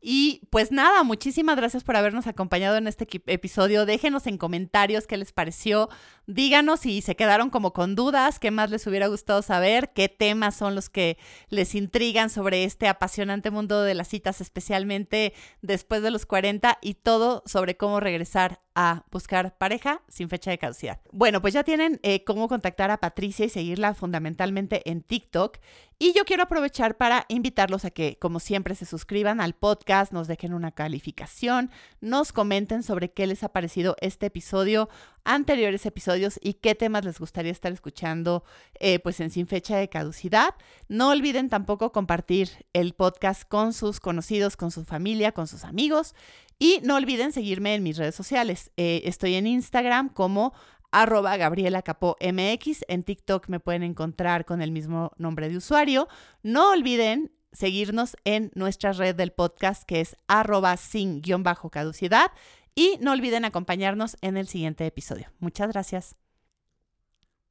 Y 0.00 0.42
pues 0.50 0.70
nada, 0.70 1.02
muchísimas 1.02 1.56
gracias 1.56 1.82
por 1.82 1.96
habernos 1.96 2.26
acompañado 2.26 2.76
en 2.76 2.86
este 2.86 3.06
episodio. 3.26 3.84
Déjenos 3.84 4.26
en 4.26 4.38
comentarios 4.38 5.06
qué 5.06 5.16
les 5.16 5.32
pareció. 5.32 5.88
Díganos 6.30 6.80
si 6.80 7.00
se 7.00 7.16
quedaron 7.16 7.48
como 7.48 7.72
con 7.72 7.94
dudas, 7.94 8.38
qué 8.38 8.50
más 8.50 8.70
les 8.70 8.86
hubiera 8.86 9.06
gustado 9.06 9.40
saber, 9.40 9.94
qué 9.94 10.10
temas 10.10 10.54
son 10.54 10.74
los 10.74 10.90
que 10.90 11.16
les 11.48 11.74
intrigan 11.74 12.28
sobre 12.28 12.64
este 12.64 12.86
apasionante 12.86 13.50
mundo 13.50 13.80
de 13.80 13.94
las 13.94 14.08
citas, 14.08 14.42
especialmente 14.42 15.32
después 15.62 16.02
de 16.02 16.10
los 16.10 16.26
40 16.26 16.76
y 16.82 16.94
todo 16.96 17.42
sobre 17.46 17.78
cómo 17.78 17.98
regresar 17.98 18.60
a 18.80 19.04
buscar 19.10 19.58
pareja 19.58 20.02
sin 20.06 20.28
fecha 20.28 20.52
de 20.52 20.58
caducidad. 20.58 21.00
Bueno, 21.10 21.40
pues 21.40 21.52
ya 21.52 21.64
tienen 21.64 21.98
eh, 22.04 22.22
cómo 22.22 22.46
contactar 22.46 22.92
a 22.92 23.00
Patricia 23.00 23.44
y 23.44 23.48
seguirla 23.48 23.92
fundamentalmente 23.92 24.88
en 24.88 25.02
TikTok. 25.02 25.58
Y 25.98 26.12
yo 26.12 26.24
quiero 26.24 26.44
aprovechar 26.44 26.96
para 26.96 27.24
invitarlos 27.26 27.84
a 27.84 27.90
que, 27.90 28.18
como 28.20 28.38
siempre, 28.38 28.76
se 28.76 28.86
suscriban 28.86 29.40
al 29.40 29.54
podcast, 29.54 30.12
nos 30.12 30.28
dejen 30.28 30.54
una 30.54 30.70
calificación, 30.70 31.72
nos 32.00 32.32
comenten 32.32 32.84
sobre 32.84 33.10
qué 33.10 33.26
les 33.26 33.42
ha 33.42 33.48
parecido 33.48 33.96
este 34.00 34.26
episodio, 34.26 34.88
anteriores 35.28 35.84
episodios 35.84 36.40
y 36.42 36.54
qué 36.54 36.74
temas 36.74 37.04
les 37.04 37.18
gustaría 37.20 37.52
estar 37.52 37.70
escuchando 37.70 38.44
eh, 38.80 38.98
pues 38.98 39.20
en 39.20 39.30
sin 39.30 39.46
fecha 39.46 39.76
de 39.76 39.90
caducidad. 39.90 40.54
No 40.88 41.10
olviden 41.10 41.50
tampoco 41.50 41.92
compartir 41.92 42.48
el 42.72 42.94
podcast 42.94 43.46
con 43.46 43.74
sus 43.74 44.00
conocidos, 44.00 44.56
con 44.56 44.70
su 44.70 44.86
familia, 44.86 45.32
con 45.32 45.46
sus 45.46 45.64
amigos. 45.64 46.14
Y 46.58 46.80
no 46.82 46.96
olviden 46.96 47.32
seguirme 47.32 47.74
en 47.74 47.82
mis 47.82 47.98
redes 47.98 48.14
sociales. 48.14 48.72
Eh, 48.78 49.02
estoy 49.04 49.34
en 49.34 49.46
Instagram 49.46 50.08
como 50.08 50.54
arroba 50.90 51.36
Gabriela 51.36 51.82
Capó 51.82 52.16
MX. 52.22 52.86
En 52.88 53.02
TikTok 53.02 53.48
me 53.48 53.60
pueden 53.60 53.82
encontrar 53.82 54.46
con 54.46 54.62
el 54.62 54.72
mismo 54.72 55.12
nombre 55.18 55.50
de 55.50 55.58
usuario. 55.58 56.08
No 56.42 56.70
olviden 56.70 57.30
seguirnos 57.52 58.16
en 58.24 58.50
nuestra 58.54 58.92
red 58.92 59.14
del 59.14 59.32
podcast 59.32 59.84
que 59.84 60.00
es 60.00 60.16
arroba 60.26 60.76
sin-caducidad. 60.76 62.30
Y 62.78 62.96
no 63.00 63.10
olviden 63.10 63.44
acompañarnos 63.44 64.16
en 64.20 64.36
el 64.36 64.46
siguiente 64.46 64.86
episodio. 64.86 65.26
Muchas 65.40 65.66
gracias. 65.66 66.14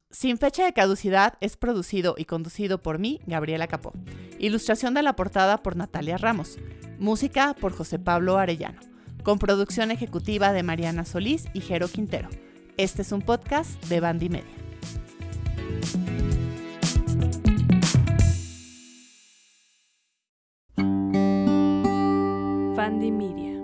Sin 0.09 0.37
fecha 0.37 0.63
de 0.63 0.71
caducidad 0.71 1.33
es 1.41 1.57
producido 1.57 2.15
y 2.17 2.23
conducido 2.23 2.81
por 2.81 2.97
mí, 2.97 3.19
Gabriela 3.25 3.67
Capó. 3.67 3.91
Ilustración 4.39 4.93
de 4.93 5.01
la 5.01 5.17
portada 5.17 5.61
por 5.61 5.75
Natalia 5.75 6.15
Ramos. 6.15 6.57
Música 6.97 7.53
por 7.59 7.73
José 7.73 7.99
Pablo 7.99 8.37
Arellano 8.37 8.79
con 9.21 9.37
producción 9.37 9.91
ejecutiva 9.91 10.53
de 10.53 10.63
Mariana 10.63 11.03
Solís 11.03 11.47
y 11.53 11.59
Jero 11.59 11.89
Quintero. 11.89 12.29
Este 12.77 13.01
es 13.01 13.11
un 13.11 13.21
podcast 13.21 13.83
de 13.87 13.99
Bandy 13.99 14.29
Media. 14.29 14.55
Bandy 22.77 23.11
Media. 23.11 23.56